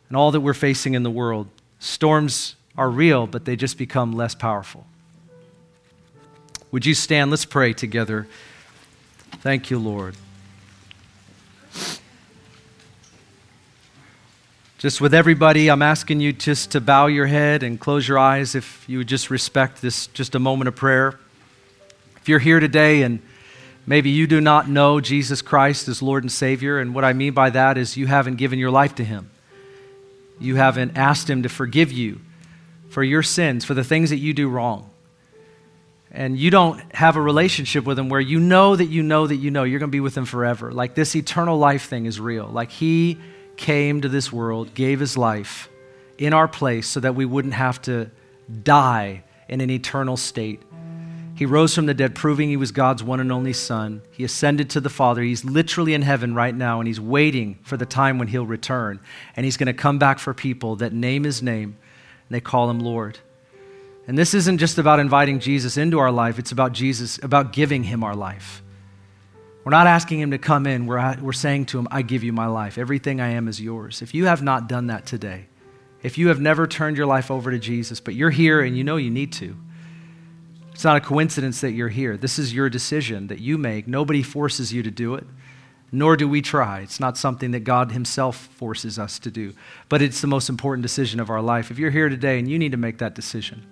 and 0.08 0.16
all 0.16 0.30
that 0.30 0.40
we're 0.40 0.54
facing 0.54 0.94
in 0.94 1.02
the 1.02 1.10
world. 1.10 1.48
Storms 1.78 2.54
are 2.76 2.88
real, 2.88 3.26
but 3.26 3.44
they 3.44 3.56
just 3.56 3.76
become 3.76 4.12
less 4.12 4.34
powerful. 4.34 4.86
Would 6.70 6.86
you 6.86 6.94
stand? 6.94 7.30
Let's 7.30 7.44
pray 7.44 7.72
together. 7.72 8.28
Thank 9.40 9.70
you, 9.70 9.78
Lord. 9.78 10.14
Just 14.80 15.00
with 15.00 15.14
everybody, 15.14 15.70
I'm 15.70 15.82
asking 15.82 16.18
you 16.18 16.32
just 16.32 16.72
to 16.72 16.80
bow 16.80 17.06
your 17.06 17.26
head 17.26 17.62
and 17.62 17.78
close 17.78 18.08
your 18.08 18.18
eyes 18.18 18.56
if 18.56 18.84
you 18.88 18.98
would 18.98 19.06
just 19.06 19.30
respect 19.30 19.80
this, 19.80 20.08
just 20.08 20.34
a 20.34 20.40
moment 20.40 20.66
of 20.66 20.74
prayer. 20.74 21.20
If 22.16 22.28
you're 22.28 22.40
here 22.40 22.58
today 22.58 23.02
and 23.02 23.20
Maybe 23.90 24.10
you 24.10 24.28
do 24.28 24.40
not 24.40 24.68
know 24.68 25.00
Jesus 25.00 25.42
Christ 25.42 25.88
as 25.88 26.00
Lord 26.00 26.22
and 26.22 26.30
Savior, 26.30 26.78
and 26.78 26.94
what 26.94 27.04
I 27.04 27.12
mean 27.12 27.32
by 27.32 27.50
that 27.50 27.78
is 27.78 27.96
you 27.96 28.06
haven't 28.06 28.36
given 28.36 28.58
your 28.58 28.70
life 28.70 28.94
to 28.94 29.04
Him. 29.04 29.30
You 30.38 30.56
haven't 30.56 30.96
asked 30.96 31.28
Him 31.28 31.42
to 31.42 31.48
forgive 31.48 31.90
you 31.90 32.20
for 32.88 33.02
your 33.02 33.24
sins, 33.24 33.64
for 33.64 33.74
the 33.74 33.82
things 33.82 34.10
that 34.10 34.18
you 34.18 34.32
do 34.32 34.48
wrong. 34.48 34.90
And 36.12 36.38
you 36.38 36.50
don't 36.50 36.80
have 36.94 37.16
a 37.16 37.20
relationship 37.20 37.84
with 37.84 37.98
Him 37.98 38.08
where 38.08 38.20
you 38.20 38.38
know 38.38 38.76
that 38.76 38.84
you 38.86 39.02
know 39.02 39.26
that 39.26 39.36
you 39.36 39.50
know 39.50 39.64
you're 39.64 39.80
going 39.80 39.90
to 39.90 39.92
be 39.92 39.98
with 39.98 40.16
Him 40.16 40.24
forever. 40.24 40.72
Like 40.72 40.94
this 40.94 41.16
eternal 41.16 41.58
life 41.58 41.88
thing 41.88 42.06
is 42.06 42.20
real. 42.20 42.46
Like 42.46 42.70
He 42.70 43.18
came 43.60 44.00
to 44.00 44.08
this 44.08 44.32
world, 44.32 44.74
gave 44.74 45.00
His 45.00 45.16
life 45.16 45.68
in 46.18 46.32
our 46.32 46.48
place 46.48 46.86
so 46.86 47.00
that 47.00 47.14
we 47.14 47.24
wouldn't 47.24 47.54
have 47.54 47.80
to 47.82 48.10
die 48.62 49.22
in 49.48 49.60
an 49.60 49.70
eternal 49.70 50.16
state 50.16 50.60
he 51.40 51.46
rose 51.46 51.74
from 51.74 51.86
the 51.86 51.94
dead, 51.94 52.14
proving 52.14 52.50
he 52.50 52.58
was 52.58 52.70
God's 52.70 53.02
one 53.02 53.18
and 53.18 53.32
only 53.32 53.54
Son. 53.54 54.02
He 54.10 54.24
ascended 54.24 54.68
to 54.68 54.80
the 54.80 54.90
Father. 54.90 55.22
He's 55.22 55.42
literally 55.42 55.94
in 55.94 56.02
heaven 56.02 56.34
right 56.34 56.54
now, 56.54 56.80
and 56.80 56.86
he's 56.86 57.00
waiting 57.00 57.58
for 57.62 57.78
the 57.78 57.86
time 57.86 58.18
when 58.18 58.28
he'll 58.28 58.44
return. 58.44 59.00
And 59.34 59.46
he's 59.46 59.56
going 59.56 59.68
to 59.68 59.72
come 59.72 59.98
back 59.98 60.18
for 60.18 60.34
people 60.34 60.76
that 60.76 60.92
name 60.92 61.24
his 61.24 61.42
name, 61.42 61.78
and 62.28 62.28
they 62.28 62.42
call 62.42 62.68
him 62.68 62.78
Lord. 62.78 63.20
And 64.06 64.18
this 64.18 64.34
isn't 64.34 64.58
just 64.58 64.76
about 64.76 65.00
inviting 65.00 65.40
Jesus 65.40 65.78
into 65.78 65.98
our 65.98 66.12
life, 66.12 66.38
it's 66.38 66.52
about 66.52 66.74
Jesus, 66.74 67.18
about 67.22 67.54
giving 67.54 67.84
him 67.84 68.04
our 68.04 68.14
life. 68.14 68.62
We're 69.64 69.70
not 69.70 69.86
asking 69.86 70.20
him 70.20 70.30
to 70.30 70.38
come 70.38 70.66
in, 70.66 70.86
we're, 70.86 71.16
we're 71.20 71.32
saying 71.32 71.66
to 71.66 71.78
him, 71.78 71.88
I 71.90 72.02
give 72.02 72.24
you 72.24 72.32
my 72.32 72.46
life. 72.46 72.78
Everything 72.78 73.20
I 73.20 73.28
am 73.30 73.46
is 73.46 73.60
yours. 73.60 74.00
If 74.00 74.14
you 74.14 74.24
have 74.26 74.42
not 74.42 74.68
done 74.68 74.86
that 74.86 75.04
today, 75.04 75.46
if 76.02 76.16
you 76.16 76.28
have 76.28 76.40
never 76.40 76.66
turned 76.66 76.96
your 76.96 77.06
life 77.06 77.30
over 77.30 77.50
to 77.50 77.58
Jesus, 77.58 78.00
but 78.00 78.14
you're 78.14 78.30
here 78.30 78.62
and 78.62 78.76
you 78.76 78.84
know 78.84 78.96
you 78.96 79.10
need 79.10 79.32
to, 79.34 79.54
it's 80.72 80.84
not 80.84 80.96
a 80.96 81.00
coincidence 81.00 81.60
that 81.60 81.72
you're 81.72 81.90
here. 81.90 82.16
This 82.16 82.38
is 82.38 82.54
your 82.54 82.70
decision 82.70 83.26
that 83.26 83.38
you 83.38 83.58
make. 83.58 83.86
Nobody 83.86 84.22
forces 84.22 84.72
you 84.72 84.82
to 84.82 84.90
do 84.90 85.14
it, 85.14 85.26
nor 85.92 86.16
do 86.16 86.26
we 86.26 86.40
try. 86.40 86.80
It's 86.80 87.00
not 87.00 87.18
something 87.18 87.50
that 87.50 87.60
God 87.60 87.92
Himself 87.92 88.36
forces 88.36 88.98
us 88.98 89.18
to 89.18 89.30
do, 89.30 89.52
but 89.90 90.00
it's 90.00 90.22
the 90.22 90.26
most 90.26 90.48
important 90.48 90.82
decision 90.82 91.20
of 91.20 91.28
our 91.28 91.42
life. 91.42 91.70
If 91.70 91.78
you're 91.78 91.90
here 91.90 92.08
today 92.08 92.38
and 92.38 92.48
you 92.48 92.58
need 92.58 92.72
to 92.72 92.78
make 92.78 92.96
that 92.96 93.14
decision, 93.14 93.66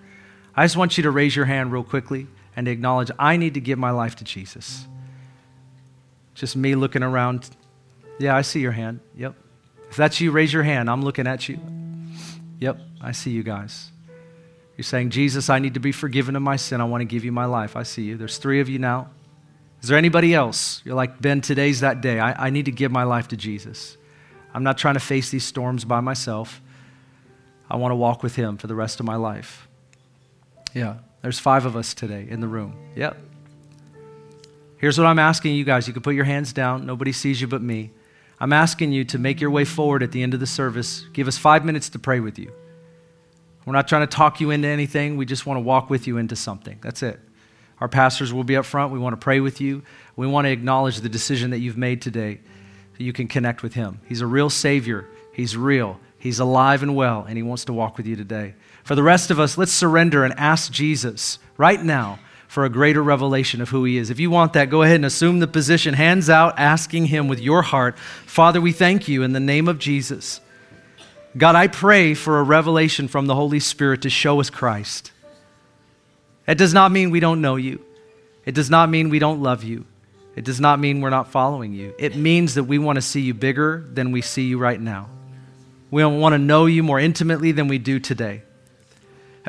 I 0.55 0.65
just 0.65 0.77
want 0.77 0.97
you 0.97 1.03
to 1.03 1.09
raise 1.09 1.35
your 1.35 1.45
hand 1.45 1.71
real 1.71 1.83
quickly 1.83 2.27
and 2.55 2.67
acknowledge 2.67 3.09
I 3.17 3.37
need 3.37 3.55
to 3.55 3.61
give 3.61 3.79
my 3.79 3.89
life 3.89 4.15
to 4.17 4.23
Jesus. 4.23 4.85
Just 6.39 6.55
me 6.55 6.73
looking 6.73 7.03
around. 7.03 7.49
Yeah, 8.17 8.33
I 8.33 8.43
see 8.43 8.61
your 8.61 8.71
hand. 8.71 9.01
Yep. 9.17 9.35
If 9.89 9.97
that's 9.97 10.21
you, 10.21 10.31
raise 10.31 10.53
your 10.53 10.63
hand. 10.63 10.89
I'm 10.89 11.01
looking 11.01 11.27
at 11.27 11.49
you. 11.49 11.59
Yep, 12.61 12.79
I 13.01 13.11
see 13.11 13.31
you 13.31 13.43
guys. 13.43 13.91
You're 14.77 14.85
saying, 14.85 15.09
Jesus, 15.09 15.49
I 15.49 15.59
need 15.59 15.73
to 15.73 15.81
be 15.81 15.91
forgiven 15.91 16.37
of 16.37 16.41
my 16.41 16.55
sin. 16.55 16.79
I 16.79 16.85
want 16.85 17.01
to 17.01 17.05
give 17.05 17.25
you 17.25 17.33
my 17.33 17.43
life. 17.43 17.75
I 17.75 17.83
see 17.83 18.03
you. 18.03 18.15
There's 18.15 18.37
three 18.37 18.61
of 18.61 18.69
you 18.69 18.79
now. 18.79 19.09
Is 19.81 19.89
there 19.89 19.97
anybody 19.97 20.33
else? 20.33 20.81
You're 20.85 20.95
like, 20.95 21.21
Ben, 21.21 21.41
today's 21.41 21.81
that 21.81 21.99
day. 21.99 22.21
I, 22.21 22.47
I 22.47 22.49
need 22.51 22.65
to 22.65 22.71
give 22.71 22.89
my 22.89 23.03
life 23.03 23.27
to 23.29 23.37
Jesus. 23.37 23.97
I'm 24.53 24.63
not 24.63 24.77
trying 24.77 24.93
to 24.93 25.01
face 25.01 25.31
these 25.31 25.43
storms 25.43 25.83
by 25.83 25.99
myself. 25.99 26.61
I 27.69 27.75
want 27.75 27.91
to 27.91 27.97
walk 27.97 28.23
with 28.23 28.37
Him 28.37 28.55
for 28.55 28.67
the 28.67 28.75
rest 28.75 29.01
of 29.01 29.05
my 29.05 29.17
life. 29.17 29.67
Yeah, 30.73 30.99
there's 31.21 31.39
five 31.39 31.65
of 31.65 31.75
us 31.75 31.93
today 31.93 32.25
in 32.29 32.39
the 32.39 32.47
room. 32.47 32.77
Yep. 32.95 33.28
Here's 34.79 34.97
what 34.97 35.07
I'm 35.07 35.19
asking 35.19 35.55
you 35.55 35.65
guys. 35.65 35.87
You 35.87 35.93
can 35.93 36.01
put 36.01 36.15
your 36.15 36.25
hands 36.25 36.53
down. 36.53 36.85
Nobody 36.85 37.11
sees 37.11 37.41
you 37.41 37.47
but 37.47 37.61
me. 37.61 37.91
I'm 38.39 38.53
asking 38.53 38.93
you 38.93 39.03
to 39.05 39.19
make 39.19 39.41
your 39.41 39.51
way 39.51 39.65
forward 39.65 40.01
at 40.01 40.13
the 40.13 40.23
end 40.23 40.33
of 40.33 40.39
the 40.39 40.47
service. 40.47 41.05
Give 41.11 41.27
us 41.27 41.37
five 41.37 41.65
minutes 41.65 41.89
to 41.89 41.99
pray 41.99 42.21
with 42.21 42.39
you. 42.39 42.53
We're 43.65 43.73
not 43.73 43.89
trying 43.89 44.07
to 44.07 44.15
talk 44.15 44.39
you 44.39 44.51
into 44.51 44.69
anything. 44.69 45.17
We 45.17 45.25
just 45.25 45.45
want 45.45 45.57
to 45.57 45.61
walk 45.61 45.89
with 45.89 46.07
you 46.07 46.17
into 46.17 46.37
something. 46.37 46.79
That's 46.81 47.03
it. 47.03 47.19
Our 47.81 47.89
pastors 47.89 48.33
will 48.33 48.45
be 48.45 48.55
up 48.55 48.65
front. 48.65 48.93
We 48.93 48.99
want 48.99 49.13
to 49.13 49.23
pray 49.23 49.41
with 49.41 49.59
you. 49.59 49.83
We 50.15 50.27
want 50.27 50.45
to 50.45 50.51
acknowledge 50.51 51.01
the 51.01 51.09
decision 51.09 51.51
that 51.51 51.59
you've 51.59 51.77
made 51.77 52.01
today 52.01 52.39
so 52.97 53.03
you 53.03 53.11
can 53.11 53.27
connect 53.27 53.61
with 53.61 53.73
Him. 53.73 53.99
He's 54.07 54.21
a 54.21 54.27
real 54.27 54.49
Savior. 54.49 55.07
He's 55.33 55.57
real. 55.57 55.99
He's 56.17 56.39
alive 56.39 56.83
and 56.83 56.95
well, 56.95 57.25
and 57.27 57.37
He 57.37 57.43
wants 57.43 57.65
to 57.65 57.73
walk 57.73 57.97
with 57.97 58.07
you 58.07 58.15
today. 58.15 58.55
For 58.83 58.95
the 58.95 59.03
rest 59.03 59.29
of 59.29 59.39
us, 59.39 59.57
let's 59.57 59.71
surrender 59.71 60.23
and 60.23 60.33
ask 60.37 60.71
Jesus 60.71 61.39
right 61.57 61.83
now 61.83 62.19
for 62.49 62.65
a 62.65 62.69
greater 62.69 63.03
revelation 63.03 63.61
of 63.61 63.69
who 63.69 63.85
He 63.85 63.97
is. 63.97 64.09
If 64.09 64.19
you 64.19 64.31
want 64.31 64.53
that, 64.53 64.71
go 64.71 64.81
ahead 64.81 64.95
and 64.95 65.05
assume 65.05 65.37
the 65.37 65.47
position, 65.47 65.93
hands 65.93 66.31
out, 66.31 66.57
asking 66.57 67.05
Him 67.05 67.27
with 67.27 67.39
your 67.39 67.61
heart 67.61 67.97
Father, 68.25 68.59
we 68.59 68.71
thank 68.71 69.07
you 69.07 69.23
in 69.23 69.31
the 69.31 69.39
name 69.39 69.67
of 69.67 69.79
Jesus 69.79 70.41
God, 71.37 71.55
I 71.55 71.67
pray 71.67 72.15
for 72.15 72.39
a 72.39 72.43
revelation 72.43 73.07
from 73.07 73.27
the 73.27 73.35
Holy 73.35 73.59
Spirit 73.59 74.01
to 74.01 74.09
show 74.09 74.39
us 74.39 74.49
Christ. 74.49 75.11
It 76.47 76.57
does 76.57 76.73
not 76.73 76.91
mean 76.91 77.11
we 77.11 77.19
don't 77.19 77.39
know 77.39 77.55
you. 77.55 77.85
It 78.45 78.55
does 78.55 78.71
not 78.71 78.89
mean 78.89 79.09
we 79.09 79.19
don't 79.19 79.43
love 79.43 79.63
you. 79.63 79.85
It 80.35 80.43
does 80.43 80.59
not 80.59 80.79
mean 80.79 81.01
we're 81.01 81.11
not 81.11 81.31
following 81.31 81.73
you. 81.73 81.93
It 81.99 82.15
means 82.15 82.55
that 82.55 82.63
we 82.63 82.79
want 82.79 82.95
to 82.95 83.01
see 83.01 83.21
you 83.21 83.35
bigger 83.35 83.87
than 83.93 84.11
we 84.11 84.21
see 84.23 84.45
you 84.45 84.57
right 84.57 84.81
now. 84.81 85.09
We 85.91 86.03
want 86.03 86.33
to 86.33 86.39
know 86.39 86.65
you 86.65 86.81
more 86.81 86.99
intimately 86.99 87.51
than 87.51 87.67
we 87.67 87.77
do 87.77 87.99
today. 87.99 88.41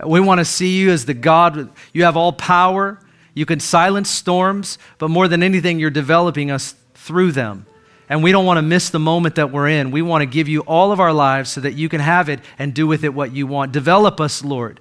We 0.07 0.21
want 0.21 0.39
to 0.39 0.45
see 0.45 0.79
you 0.79 0.91
as 0.91 1.07
the 1.07 1.15
God, 1.15 1.71
you 1.93 2.05
have 2.05 2.17
all 2.17 2.33
power, 2.33 2.99
you 3.35 3.47
can 3.47 3.61
silence 3.61 4.11
storms, 4.11 4.79
but 4.99 5.09
more 5.09 5.29
than 5.29 5.43
anything, 5.43 5.79
you're 5.79 5.91
developing 5.91 6.51
us 6.51 6.75
through 6.95 7.33
them. 7.33 7.67
And 8.09 8.25
we 8.25 8.33
don't 8.33 8.45
want 8.45 8.59
to 8.59 8.63
miss 8.63 8.91
the 8.91 8.99
moment 8.99 9.37
that 9.37 9.53
we're 9.53 9.69
in. 9.69 9.93
We 9.93 10.03
want 10.03 10.23
to 10.23 10.27
give 10.27 10.49
you 10.49 10.61
all 10.63 10.91
of 10.91 10.99
our 10.99 11.13
lives 11.13 11.51
so 11.51 11.61
that 11.61 11.75
you 11.75 11.89
can 11.89 12.01
have 12.01 12.29
it 12.29 12.41
and 12.59 12.75
do 12.75 12.87
with 12.87 13.05
it 13.05 13.15
what 13.15 13.33
you 13.33 13.47
want. 13.47 13.73
Develop 13.73 14.21
us, 14.21 14.45
Lord. 14.45 14.81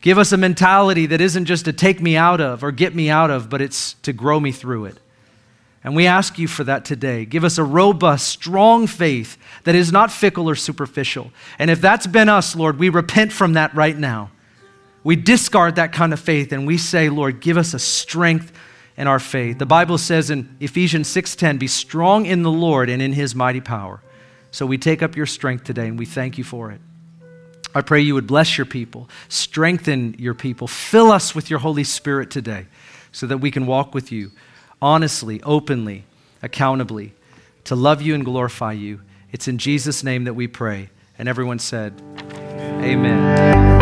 Give 0.00 0.18
us 0.18 0.32
a 0.32 0.36
mentality 0.36 1.06
that 1.06 1.20
isn't 1.20 1.44
just 1.44 1.64
to 1.64 1.72
take 1.72 2.00
me 2.00 2.16
out 2.16 2.40
of 2.40 2.64
or 2.64 2.72
get 2.72 2.94
me 2.94 3.08
out 3.08 3.30
of, 3.30 3.48
but 3.48 3.60
it's 3.60 3.94
to 4.02 4.12
grow 4.12 4.38
me 4.38 4.52
through 4.52 4.86
it. 4.86 4.98
And 5.84 5.96
we 5.96 6.06
ask 6.06 6.38
you 6.38 6.48
for 6.48 6.64
that 6.64 6.84
today. 6.84 7.24
Give 7.24 7.44
us 7.44 7.56
a 7.56 7.64
robust, 7.64 8.28
strong 8.28 8.86
faith 8.86 9.36
that 9.64 9.74
is 9.74 9.90
not 9.90 10.12
fickle 10.12 10.48
or 10.48 10.54
superficial. 10.54 11.32
And 11.58 11.70
if 11.70 11.80
that's 11.80 12.06
been 12.06 12.28
us, 12.28 12.54
Lord, 12.54 12.78
we 12.78 12.88
repent 12.88 13.32
from 13.32 13.52
that 13.54 13.74
right 13.74 13.96
now. 13.96 14.30
We 15.04 15.16
discard 15.16 15.76
that 15.76 15.92
kind 15.92 16.12
of 16.12 16.20
faith 16.20 16.52
and 16.52 16.66
we 16.66 16.78
say, 16.78 17.08
Lord, 17.08 17.40
give 17.40 17.56
us 17.56 17.74
a 17.74 17.78
strength 17.78 18.52
in 18.96 19.06
our 19.06 19.18
faith. 19.18 19.58
The 19.58 19.66
Bible 19.66 19.98
says 19.98 20.30
in 20.30 20.56
Ephesians 20.60 21.08
6:10, 21.08 21.58
"Be 21.58 21.66
strong 21.66 22.26
in 22.26 22.42
the 22.42 22.50
Lord 22.50 22.88
and 22.88 23.02
in 23.02 23.14
his 23.14 23.34
mighty 23.34 23.60
power." 23.60 24.00
So 24.50 24.66
we 24.66 24.78
take 24.78 25.02
up 25.02 25.16
your 25.16 25.26
strength 25.26 25.64
today 25.64 25.88
and 25.88 25.98
we 25.98 26.04
thank 26.04 26.38
you 26.38 26.44
for 26.44 26.70
it. 26.70 26.80
I 27.74 27.80
pray 27.80 28.00
you 28.00 28.14
would 28.14 28.26
bless 28.26 28.58
your 28.58 28.66
people, 28.66 29.08
strengthen 29.28 30.14
your 30.18 30.34
people, 30.34 30.68
fill 30.68 31.10
us 31.10 31.34
with 31.34 31.48
your 31.48 31.60
Holy 31.60 31.84
Spirit 31.84 32.30
today 32.30 32.66
so 33.12 33.26
that 33.26 33.38
we 33.38 33.50
can 33.50 33.66
walk 33.66 33.94
with 33.94 34.12
you 34.12 34.30
honestly, 34.82 35.40
openly, 35.42 36.04
accountably, 36.42 37.14
to 37.64 37.76
love 37.76 38.02
you 38.02 38.14
and 38.14 38.24
glorify 38.24 38.72
you. 38.72 39.00
It's 39.30 39.48
in 39.48 39.56
Jesus' 39.56 40.04
name 40.04 40.24
that 40.24 40.34
we 40.34 40.48
pray. 40.48 40.90
And 41.18 41.28
everyone 41.28 41.60
said, 41.60 42.02
Amen. 42.82 43.81